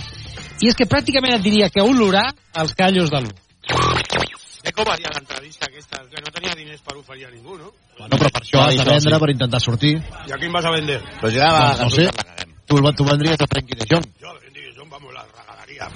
I 0.59 0.67
és 0.67 0.75
que 0.75 0.87
pràcticament 0.91 1.37
et 1.37 1.43
diria 1.43 1.69
que 1.71 1.79
olorar 1.79 2.25
els 2.59 2.73
callos 2.75 3.11
de 3.11 3.21
Lu. 3.23 3.29
Sé 4.59 4.73
com 4.75 4.83
varia 4.83 5.11
l'entrevista 5.15 5.69
aquesta, 5.69 6.01
que 6.11 6.19
no 6.19 6.33
tenia 6.35 6.55
diners 6.57 6.81
per 6.83 6.97
oferir 6.97 7.29
a 7.29 7.31
ningú, 7.31 7.55
no? 7.55 7.71
Bueno, 7.99 8.17
però 8.17 8.31
per 8.35 8.41
això 8.43 8.65
has 8.65 8.75
de 8.75 8.87
vendre, 8.89 9.19
per 9.23 9.29
intentar 9.31 9.61
sortir. 9.63 9.93
I 10.27 10.35
a 10.35 10.39
quin 10.41 10.51
vas 10.51 10.67
a 10.67 10.73
vender? 10.75 10.99
Però 11.21 11.31
ja 11.31 11.47
va... 11.55 11.65
Doncs 11.79 11.85
no 11.85 11.89
sé, 11.95 12.09
tu, 12.67 12.81
tu 12.91 13.07
vendries 13.07 13.39
a 13.39 13.47
Frankie 13.47 13.79
de 13.79 13.87
Jong. 13.87 14.11
Jo, 14.19 14.35
Bendy 14.43 14.67
de 14.67 14.75
John, 14.75 14.89
vamos, 14.91 15.15
la. 15.15 15.23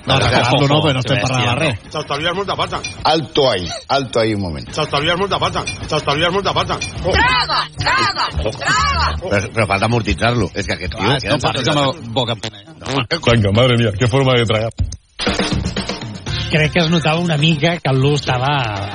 No, 0.08 0.18
regalar-lo 0.20 0.68
no, 0.68 0.80
perquè 0.84 0.94
no 0.96 1.02
estem 1.04 1.20
per 1.20 1.30
regalar 1.32 1.56
res. 1.60 1.82
T'estalvies 1.92 2.36
molta 2.38 2.56
pata. 2.56 2.80
Alto 3.12 3.50
ahí, 3.50 3.68
alto 3.98 4.20
ahí 4.22 4.34
un 4.34 4.42
moment. 4.42 4.70
T'estalvies 4.72 5.20
molta 5.20 5.40
pata. 5.40 5.64
T'estalvies 5.64 6.32
molta 6.32 6.54
pata. 6.56 6.78
Oh. 7.04 7.12
¡Traga! 7.12 7.60
¡Traga! 7.78 8.28
¡Traga! 8.60 9.08
Però, 9.24 9.52
però 9.58 9.68
falta 9.68 9.92
amortitzar-lo. 9.92 10.50
És 10.56 10.68
que 10.68 10.78
aquest 10.78 10.96
tio... 10.96 11.12
Ah, 11.12 11.20
no 11.28 11.40
parlis 11.44 11.72
amb 11.74 12.12
boca 12.16 12.36
plena. 12.40 12.64
Coño, 13.20 13.52
madre 13.56 13.78
mía, 13.80 13.92
qué 13.98 14.08
forma 14.08 14.38
de 14.40 14.46
tragar. 14.46 14.72
Crec 16.54 16.74
que 16.76 16.84
es 16.84 16.90
notava 16.92 17.20
una 17.20 17.38
mica 17.38 17.78
que 17.82 17.90
el 17.90 18.00
Lu 18.00 18.14
estava... 18.16 18.52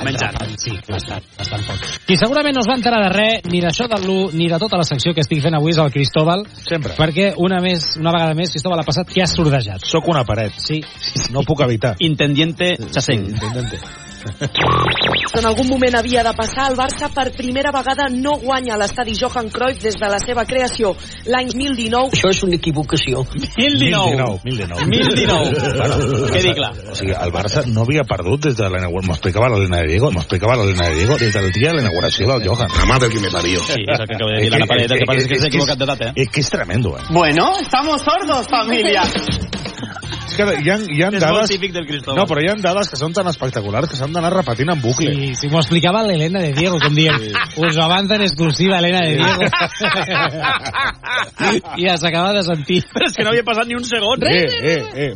Menjant. 0.07 0.37
Sí, 0.61 0.73
bastant, 0.87 1.25
bastant 1.37 1.65
poc. 1.67 1.87
Qui 2.07 2.17
segurament 2.19 2.55
no 2.55 2.63
es 2.63 2.69
va 2.71 2.77
enterar 2.79 3.01
de 3.03 3.11
res, 3.13 3.47
ni 3.51 3.61
d'això 3.63 3.89
del 3.91 4.07
Lu, 4.07 4.19
ni 4.33 4.47
de 4.51 4.59
tota 4.61 4.79
la 4.79 4.87
secció 4.87 5.13
que 5.15 5.25
estic 5.25 5.43
fent 5.43 5.59
avui 5.59 5.75
és 5.75 5.81
el 5.83 5.91
Cristóbal. 5.93 6.45
Sempre. 6.63 6.95
Perquè 6.99 7.33
una, 7.37 7.59
més, 7.63 7.91
una 7.99 8.15
vegada 8.15 8.37
més, 8.37 8.53
Cristóbal 8.55 8.83
ha 8.83 8.87
passat 8.87 9.11
que 9.11 9.25
ha 9.25 9.29
sordejat. 9.29 9.87
Soc 9.89 10.07
una 10.11 10.23
paret. 10.27 10.55
Sí. 10.63 10.79
No 11.35 11.43
puc 11.47 11.65
evitar. 11.67 11.97
Intendiente 11.99 12.77
Chaseng. 12.89 13.27
En 15.39 15.45
algun 15.45 15.67
moment 15.69 15.95
havia 15.95 16.23
de 16.25 16.31
passar, 16.35 16.65
el 16.71 16.75
Barça 16.75 17.07
per 17.13 17.29
primera 17.35 17.71
vegada 17.71 18.07
no 18.11 18.33
guanya 18.41 18.75
l'estadi 18.81 19.13
Johan 19.15 19.47
Cruyff 19.53 19.79
des 19.83 19.95
de 19.95 20.09
la 20.09 20.17
seva 20.19 20.43
creació 20.49 20.95
l'any 21.29 21.51
2019. 21.53 22.17
Això 22.17 22.31
és 22.33 22.41
una 22.43 22.57
equivocació. 22.57 23.23
1019. 23.55 24.41
1019. 24.43 24.87
1019. 24.89 25.75
Bueno, 25.77 26.31
Quedi 26.33 26.53
clar. 26.57 26.71
O 26.91 26.97
sigui, 26.97 27.13
el 27.13 27.31
Barça 27.35 27.63
no 27.69 27.85
havia 27.85 28.03
perdut 28.09 28.49
des 28.49 28.57
de 28.57 28.67
la 28.67 28.81
inauguració. 28.81 29.13
M'explicava 29.13 29.51
l'Helena 29.53 29.83
de 29.83 29.93
Diego, 29.93 30.11
m'explicava 30.15 30.57
l'Helena 30.59 30.89
de 30.89 30.95
Diego 30.97 31.17
des 31.21 31.33
del 31.33 31.51
dia 31.55 31.69
de 31.69 31.77
la 31.77 31.85
inauguració 31.85 32.27
del 32.33 32.47
Johan. 32.49 32.75
La 32.79 32.89
madre 32.89 33.09
que 33.13 33.19
me 33.19 33.31
parió. 33.31 33.61
Sí, 33.69 33.79
és 33.85 33.99
el 33.99 34.07
que 34.07 34.17
acaba 34.17 34.33
de 34.35 34.41
dir 34.43 34.51
l'Anna 34.51 34.69
Paredes, 34.73 34.99
que 34.99 35.05
parece 35.05 35.29
que 35.29 35.39
s'ha 35.39 35.53
equivocat 35.53 35.77
de 35.77 35.85
data, 35.93 36.09
eh? 36.09 36.25
És 36.25 36.33
que 36.33 36.41
és 36.41 36.49
tremendo, 36.49 36.97
eh? 36.97 37.05
Bueno, 37.09 37.53
estamos 37.61 38.01
sordos, 38.01 38.47
familia. 38.49 39.03
És 40.29 40.35
que 40.37 40.45
hi 40.45 40.69
ha, 40.69 40.75
hi 40.77 41.01
ha 41.01 41.09
És 41.09 41.17
molt 41.17 41.25
dades... 41.25 41.49
típic 41.49 41.73
del 41.73 41.87
Cristóbal. 41.89 42.19
No, 42.21 42.25
però 42.29 42.37
hi 42.43 42.49
ha 42.51 42.53
dades 42.61 42.85
que 42.91 42.97
són 42.99 43.13
tan 43.17 43.25
espectaculars 43.31 43.89
que 43.89 43.97
s'han 43.97 44.13
d'anar 44.13 44.29
repetint 44.35 44.69
en 44.75 44.81
bucle. 44.83 45.09
Sí, 45.15 45.31
sí, 45.41 45.45
m'ho 45.49 45.57
explicava 45.63 46.03
l'Helena 46.05 46.39
de 46.45 46.51
Diego, 46.57 46.77
com 46.83 46.93
dient, 46.97 47.17
us 47.57 47.77
ho 47.79 47.83
avança 47.87 48.13
en 48.19 48.23
exclusiva, 48.27 48.77
Helena 48.77 49.01
de 49.07 49.13
Diego. 49.17 49.39
I 51.79 51.81
ja 51.87 51.95
s'acaba 51.97 52.31
de 52.37 52.43
sentir. 52.45 52.83
Però 52.93 53.05
és 53.09 53.15
que 53.17 53.25
no 53.25 53.31
havia 53.33 53.45
passat 53.47 53.65
ni 53.69 53.75
un 53.79 53.85
segon. 53.87 54.19
Eh, 54.29 54.45
eh, 54.45 54.81
eh. 55.09 55.13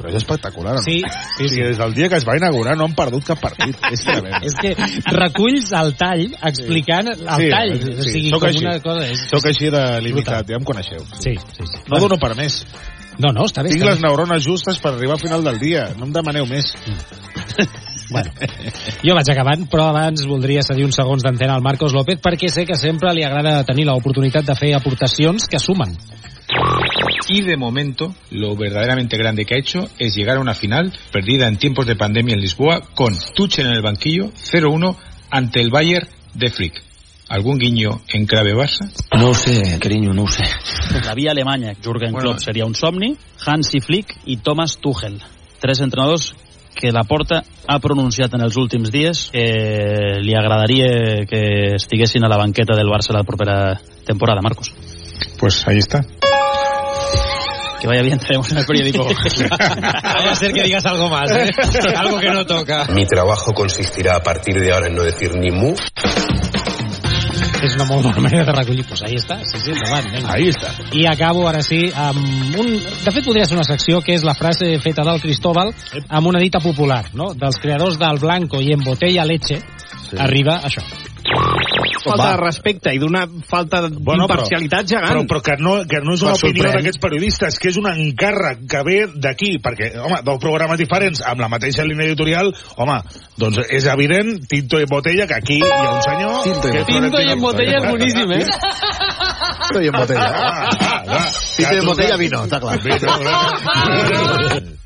Però 0.00 0.08
és 0.08 0.16
espectacular, 0.16 0.72
no? 0.78 0.82
Sí, 0.82 1.02
sí, 1.36 1.44
sí. 1.52 1.60
Des 1.60 1.76
del 1.76 1.92
dia 1.92 2.08
que 2.08 2.16
es 2.16 2.24
va 2.24 2.32
inaugurar 2.38 2.72
no 2.78 2.86
han 2.88 2.94
perdut 2.96 3.20
cap 3.28 3.36
partit. 3.42 3.76
És 3.92 4.00
tremendo. 4.06 4.38
És 4.48 4.54
que 4.56 4.72
reculls 5.12 5.68
el 5.76 5.92
tall 6.00 6.22
explicant 6.48 7.10
el 7.12 7.20
tall. 7.26 7.74
Sí, 7.76 7.92
o 7.92 8.00
sigui, 8.06 8.30
Soc 8.32 8.40
com 8.40 8.48
així. 8.48 8.64
una 8.64 8.78
cosa... 8.86 9.04
És... 9.10 9.20
Soc 9.28 9.44
així 9.52 9.68
de 9.74 9.82
limitat, 10.06 10.48
ja 10.48 10.56
em 10.56 10.64
coneixeu. 10.64 11.04
Sí, 11.18 11.34
sí, 11.36 11.64
sí. 11.68 11.82
No 11.92 12.00
dono 12.00 12.16
per 12.22 12.32
més. 12.38 12.62
No, 13.20 13.32
no, 13.36 13.46
està 13.48 13.64
bé. 13.64 13.74
Tinc 13.74 13.82
està 13.82 13.92
les 13.92 14.00
bé. 14.00 14.06
neurones 14.08 14.44
justes 14.44 14.80
per 14.80 14.94
arribar 14.94 15.18
al 15.18 15.22
final 15.22 15.44
del 15.44 15.60
dia. 15.60 15.90
No 15.98 16.08
em 16.08 16.14
demaneu 16.16 16.48
més. 16.48 16.72
Bueno, 18.10 18.32
jo 19.06 19.14
vaig 19.14 19.28
acabant, 19.30 19.68
però 19.70 19.84
abans 19.92 20.24
voldria 20.26 20.64
cedir 20.66 20.82
uns 20.82 20.96
segons 20.98 21.22
d'antena 21.22 21.54
al 21.54 21.62
Marcos 21.62 21.94
López 21.94 22.18
perquè 22.18 22.48
sé 22.50 22.64
que 22.66 22.74
sempre 22.74 23.12
li 23.14 23.22
agrada 23.22 23.60
tenir 23.68 23.84
l'oportunitat 23.86 24.48
de 24.48 24.56
fer 24.58 24.72
aportacions 24.74 25.46
que 25.46 25.60
sumen. 25.62 25.94
Y 27.28 27.42
de 27.42 27.56
momento, 27.56 28.12
lo 28.30 28.56
verdaderamente 28.56 29.16
grande 29.16 29.44
que 29.44 29.54
ha 29.54 29.58
hecho 29.58 29.88
es 30.00 30.16
llegar 30.16 30.38
a 30.38 30.40
una 30.40 30.54
final 30.54 30.92
perdida 31.12 31.46
en 31.46 31.58
tiempos 31.58 31.86
de 31.86 31.94
pandemia 31.94 32.34
en 32.34 32.40
Lisboa 32.40 32.80
con 32.94 33.14
Tuchel 33.36 33.66
en 33.66 33.74
el 33.74 33.82
banquillo 33.82 34.32
0-1 34.32 34.96
ante 35.30 35.60
el 35.60 35.70
Bayern 35.70 36.08
de 36.34 36.50
Flick. 36.50 36.89
¿Algún 37.30 37.58
guiño 37.58 38.00
en 38.12 38.26
clave 38.26 38.56
Barça? 38.56 38.90
No 39.16 39.28
ho 39.30 39.34
sé, 39.34 39.78
carinyo, 39.78 40.12
no 40.12 40.24
ho 40.24 40.28
sé. 40.28 40.42
La 41.06 41.14
via 41.14 41.30
alemanya, 41.30 41.74
Jürgen 41.80 42.10
Bueno. 42.10 42.30
Klopp 42.30 42.40
seria 42.40 42.66
un 42.66 42.74
somni, 42.74 43.16
Hansi 43.46 43.78
Flick 43.78 44.16
i 44.26 44.38
Thomas 44.38 44.78
Tuchel. 44.78 45.22
Tres 45.60 45.80
entrenadors 45.80 46.34
que 46.74 46.90
la 46.90 47.04
Porta 47.04 47.44
ha 47.68 47.78
pronunciat 47.78 48.34
en 48.34 48.42
els 48.42 48.56
últims 48.58 48.90
dies 48.90 49.28
que 49.30 49.44
li 50.18 50.34
agradaria 50.34 51.22
que 51.30 51.76
estiguessin 51.76 52.26
a 52.26 52.32
la 52.32 52.40
banqueta 52.40 52.74
del 52.74 52.90
Barça 52.90 53.14
la 53.14 53.22
propera 53.22 53.78
temporada, 54.04 54.42
Marcos. 54.42 54.74
Pues 55.38 55.62
ahí 55.68 55.78
está. 55.78 56.02
Que 57.80 57.86
vaya 57.86 58.02
bien, 58.02 58.18
traemos 58.18 58.50
en 58.50 58.58
el 58.58 58.66
periódico. 58.66 59.04
Vaya 59.48 60.32
a 60.32 60.34
ser 60.34 60.52
que 60.52 60.64
digas 60.64 60.84
algo 60.84 61.08
más, 61.08 61.30
¿eh? 61.30 61.48
Algo 61.96 62.18
que 62.18 62.28
no 62.28 62.44
toca. 62.44 62.86
Mi 62.92 63.06
trabajo 63.06 63.54
consistirá 63.54 64.16
a 64.16 64.20
partir 64.20 64.60
de 64.60 64.70
ahora 64.70 64.88
en 64.88 64.96
no 64.96 65.02
decir 65.02 65.30
ni 65.36 65.50
mu. 65.50 65.74
És 67.64 67.76
una 67.76 67.86
molt 67.88 68.06
bona 68.08 68.22
manera 68.24 68.46
de 68.48 68.54
recollir. 68.56 68.84
Pues 68.88 69.02
ahí 69.06 69.18
està, 69.20 69.40
sí, 69.44 69.60
sí, 69.60 69.74
endavant. 69.74 70.08
Vinga. 70.14 70.32
Ahí 70.34 70.48
està. 70.52 70.72
I 70.96 71.06
acabo 71.10 71.46
ara 71.48 71.62
sí 71.66 71.82
amb 71.92 72.56
un... 72.60 72.72
De 72.76 73.12
fet, 73.12 73.24
podria 73.26 73.46
ser 73.48 73.58
una 73.58 73.66
secció 73.68 74.00
que 74.04 74.16
és 74.16 74.24
la 74.26 74.36
frase 74.38 74.72
feta 74.82 75.04
del 75.06 75.20
Cristóbal 75.22 75.74
amb 76.08 76.32
una 76.32 76.40
dita 76.42 76.62
popular, 76.64 77.04
no? 77.14 77.32
Dels 77.36 77.60
creadors 77.60 78.00
del 78.00 78.22
Blanco 78.22 78.62
i 78.64 78.72
en 78.74 78.84
botella 78.84 79.28
leche 79.28 79.60
sí. 79.60 80.16
arriba 80.18 80.60
això. 80.64 80.84
Falta 82.04 82.30
de 82.32 82.38
respecte 82.40 82.92
i 82.94 83.00
d'una 83.02 83.24
falta 83.48 83.82
d'imparcialitat 83.86 84.88
gegant. 84.90 85.10
Però, 85.10 85.24
però 85.28 85.42
que, 85.44 85.56
no, 85.60 85.74
que 85.90 86.00
no 86.04 86.16
és 86.16 86.24
una 86.26 86.34
opinió 86.38 86.70
d'aquests 86.70 87.02
periodistes, 87.02 87.58
que 87.60 87.70
és 87.72 87.78
un 87.80 87.88
encàrrec 87.90 88.64
que 88.70 88.82
ve 88.86 88.98
d'aquí, 89.14 89.52
perquè, 89.62 89.92
home, 90.00 90.22
dos 90.26 90.40
programes 90.42 90.80
diferents 90.80 91.22
amb 91.26 91.44
la 91.44 91.50
mateixa 91.52 91.86
línia 91.86 92.08
editorial, 92.10 92.52
home, 92.80 92.98
doncs 93.40 93.62
és 93.68 93.86
evident, 93.92 94.34
Tinto 94.50 94.80
i 94.80 94.88
Botella, 94.90 95.28
que 95.30 95.38
aquí 95.38 95.60
hi 95.60 95.68
ha 95.68 95.92
un 95.92 96.02
senyor... 96.06 96.42
Tinto 96.48 96.72
i 96.72 96.76
que 96.78 96.84
Tinto 96.90 97.22
i 97.22 97.32
en 97.36 97.44
botella 97.44 97.78
és 97.78 97.88
boníssim, 97.88 98.36
eh? 98.36 98.44
Tinto 99.60 99.84
i 99.84 99.92
en 99.92 99.96
botella. 100.00 100.28
Ah, 100.40 101.24
Tinto 101.56 101.74
i 101.74 101.80
en 101.84 101.88
botella, 101.92 102.20
vino, 102.20 102.44
està 102.48 102.60
clar. 102.62 102.78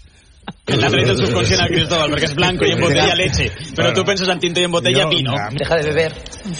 Que 0.64 0.76
l'ha 0.80 0.88
tret 0.88 1.08
el 1.12 1.18
subconscient 1.18 1.60
al 1.60 1.68
Cristóbal, 1.68 2.10
perquè 2.14 2.24
és 2.30 2.34
blanco 2.34 2.64
i 2.64 2.70
en 2.72 2.80
botella 2.80 3.14
leche. 3.18 3.50
Però 3.76 3.90
tu 3.92 4.02
penses 4.08 4.28
en 4.32 4.38
tinto 4.40 4.60
i 4.60 4.64
en 4.64 4.72
botella 4.72 5.04
vino. 5.10 5.34
Deja 5.52 5.76
de 5.76 5.82
beber, 5.90 6.12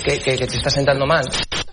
que, 0.05 0.19
que, 0.19 0.37
que 0.37 0.47
te 0.47 0.57
está 0.59 0.69
sentando 0.71 1.07
mal. 1.07 1.25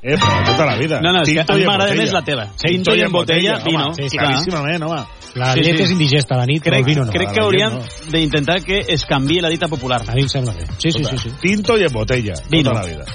Eh, 0.02 0.16
però 0.18 0.38
tota 0.48 0.66
la 0.66 0.78
vida. 0.78 1.02
No, 1.04 1.12
no, 1.12 1.22
és 1.22 1.28
que 1.30 1.36
Tinto 1.44 1.54
a 1.54 1.58
mi 1.58 1.66
m'agrada 1.66 1.90
botella. 1.92 2.02
més 2.02 2.14
la 2.16 2.22
teva. 2.24 2.46
Tinto 2.58 2.96
i 2.96 3.02
en 3.04 3.12
botella, 3.12 3.58
vino. 3.66 3.84
Home, 3.92 4.08
Sí, 4.10 4.18
claríssimament, 4.18 4.84
home. 4.88 5.02
La 5.36 5.52
Sí, 5.54 5.60
llet 5.62 5.78
sí. 5.78 5.84
és 5.84 5.92
indigesta 5.92 6.36
a 6.36 6.38
la 6.40 6.46
nit, 6.46 6.64
però 6.64 6.72
Crec, 6.74 6.80
el 6.82 6.86
vino 6.90 7.06
no. 7.06 7.12
crec 7.12 7.28
A 7.30 7.34
que 7.34 7.40
la 7.40 7.46
hauríem 7.46 7.76
llet 7.76 8.08
d'intentar 8.16 8.58
que 8.64 8.80
es 8.88 9.06
canvi 9.06 9.40
la 9.42 9.50
dita 9.50 9.68
popular. 9.68 10.02
A 10.08 10.16
mi 10.16 10.22
em 10.24 10.30
sembla 10.30 10.54
bé. 10.54 10.66
Sí, 10.80 10.92
sí, 10.92 11.04
sí. 11.04 11.18
sí. 11.18 11.30
Tinto 11.42 11.78
i 11.78 11.84
en 11.84 11.92
botella, 11.94 12.34
Vino. 12.50 12.72
tota 12.72 12.82
la 12.82 12.88
vida. 12.88 13.06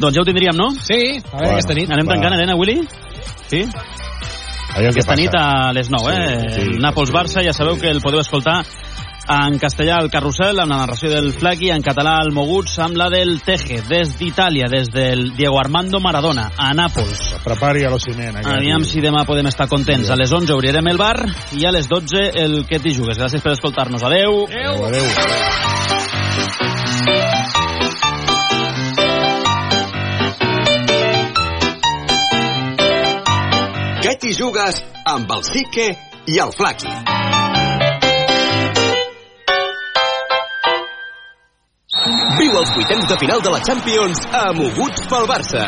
Doncs 0.00 0.14
ja 0.16 0.20
ho 0.20 0.24
tindríem, 0.24 0.56
no? 0.56 0.68
Sí, 0.74 1.00
a 1.32 1.36
veure 1.38 1.52
aquesta 1.54 1.74
nit. 1.74 1.90
Anem 1.90 2.06
va. 2.06 2.14
tancant, 2.14 2.34
Helena, 2.34 2.54
Willy? 2.56 2.86
Sí? 3.48 3.64
Aviam 4.76 4.94
Aquesta 4.94 5.18
nit 5.18 5.34
a 5.34 5.72
les 5.76 5.90
9, 5.90 6.14
eh? 6.14 6.38
Sí, 6.40 6.64
sí. 6.70 6.80
Nàpols-Barça, 6.82 7.44
ja 7.44 7.54
sabeu 7.56 7.78
que 7.80 7.90
el 7.90 8.02
podeu 8.04 8.22
escoltar 8.22 8.62
en 9.30 9.58
castellà 9.62 10.00
el 10.02 10.10
Carrusel, 10.10 10.58
amb 10.58 10.72
la 10.72 10.80
narració 10.80 11.10
del 11.12 11.30
Flaqui, 11.32 11.70
en 11.70 11.84
català 11.86 12.16
el 12.24 12.32
Moguts, 12.34 12.78
amb 12.82 12.98
la 12.98 13.06
del 13.12 13.38
Teje, 13.46 13.80
des 13.88 14.16
d'Itàlia, 14.18 14.66
des 14.72 14.90
del 14.90 15.30
Diego 15.36 15.60
Armando 15.60 16.00
Maradona, 16.02 16.48
a 16.56 16.72
Nàpols. 16.74 17.36
Prepari 17.44 17.84
a 17.86 17.92
l'Ociment. 17.94 18.40
Aviam 18.42 18.84
si 18.84 19.02
demà 19.04 19.24
podem 19.28 19.46
estar 19.50 19.68
contents. 19.70 20.10
A 20.10 20.18
les 20.18 20.32
11 20.32 20.56
obrirem 20.56 20.90
el 20.90 20.98
bar 20.98 21.16
i 21.54 21.66
a 21.66 21.74
les 21.74 21.88
12 21.88 22.26
el 22.42 22.64
que 22.66 22.82
t'hi 22.82 22.96
jugues. 22.96 23.18
Gràcies 23.20 23.44
per 23.44 23.54
escoltar-nos. 23.54 24.02
Adeu. 24.10 24.46
Adéu. 24.50 24.86
Adéu. 24.90 25.10
Què 25.14 25.99
jugues 34.40 34.78
amb 35.04 35.28
el 35.34 35.42
Sique 35.44 35.90
i 36.32 36.38
el 36.40 36.52
Flaqui? 36.56 36.88
Viu 42.38 42.54
dels 42.54 42.70
vuitens 42.72 43.04
de 43.10 43.18
final 43.20 43.42
de 43.44 43.52
la 43.52 43.60
Champions 43.66 44.22
a 44.32 44.46
Moguts 44.56 45.04
pel 45.10 45.28
Barça. 45.28 45.66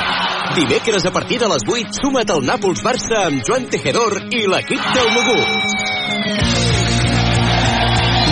Dimecres 0.56 1.04
a 1.04 1.12
partir 1.12 1.40
de 1.42 1.50
les 1.52 1.66
8, 1.68 1.98
suma't 2.00 2.32
al 2.32 2.46
Nàpols-Barça 2.48 3.26
amb 3.26 3.44
Joan 3.44 3.68
Tejedor 3.74 4.16
i 4.32 4.46
l'equip 4.54 4.88
del 4.96 5.12
Moguts. 5.18 5.76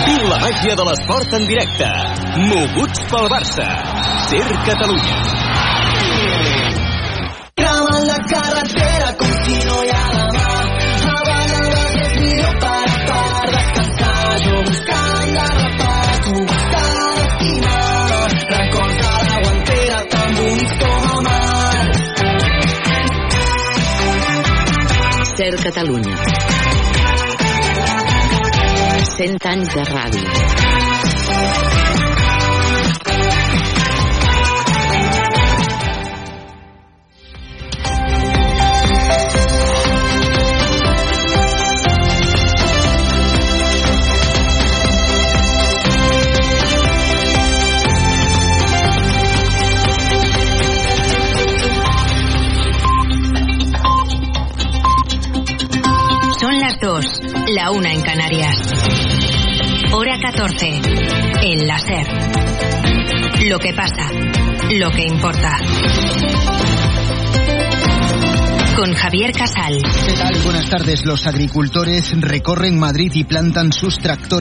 Viu 0.07 0.25
la 0.31 0.41
màgia 0.47 0.79
de 0.79 0.89
l'esport 0.89 1.37
en 1.37 1.45
directe. 1.53 1.93
Moguts 2.49 3.05
pel 3.13 3.29
Barça. 3.35 3.69
Ser 4.31 4.47
Catalunya. 4.65 5.40
Ser 25.41 25.57
Catalunya. 25.57 26.17
100 29.17 29.49
anys 29.53 29.73
de 29.73 29.85
ràdio. 29.89 31.90
Una 57.71 57.93
en 57.93 58.01
Canarias. 58.01 58.57
Hora 59.93 60.17
14. 60.19 60.81
El 61.43 61.67
láser. 61.67 62.07
Lo 63.47 63.59
que 63.59 63.73
pasa, 63.73 64.09
lo 64.71 64.89
que 64.91 65.03
importa. 65.03 65.57
Con 68.75 68.93
Javier 68.93 69.31
Casal. 69.31 69.77
¿Qué 70.05 70.13
tal? 70.13 70.33
Buenas 70.43 70.69
tardes. 70.69 71.05
Los 71.05 71.27
agricultores 71.27 72.19
recorren 72.19 72.79
Madrid 72.79 73.11
y 73.13 73.23
plantan 73.23 73.71
sus 73.71 73.99
tractores 73.99 74.31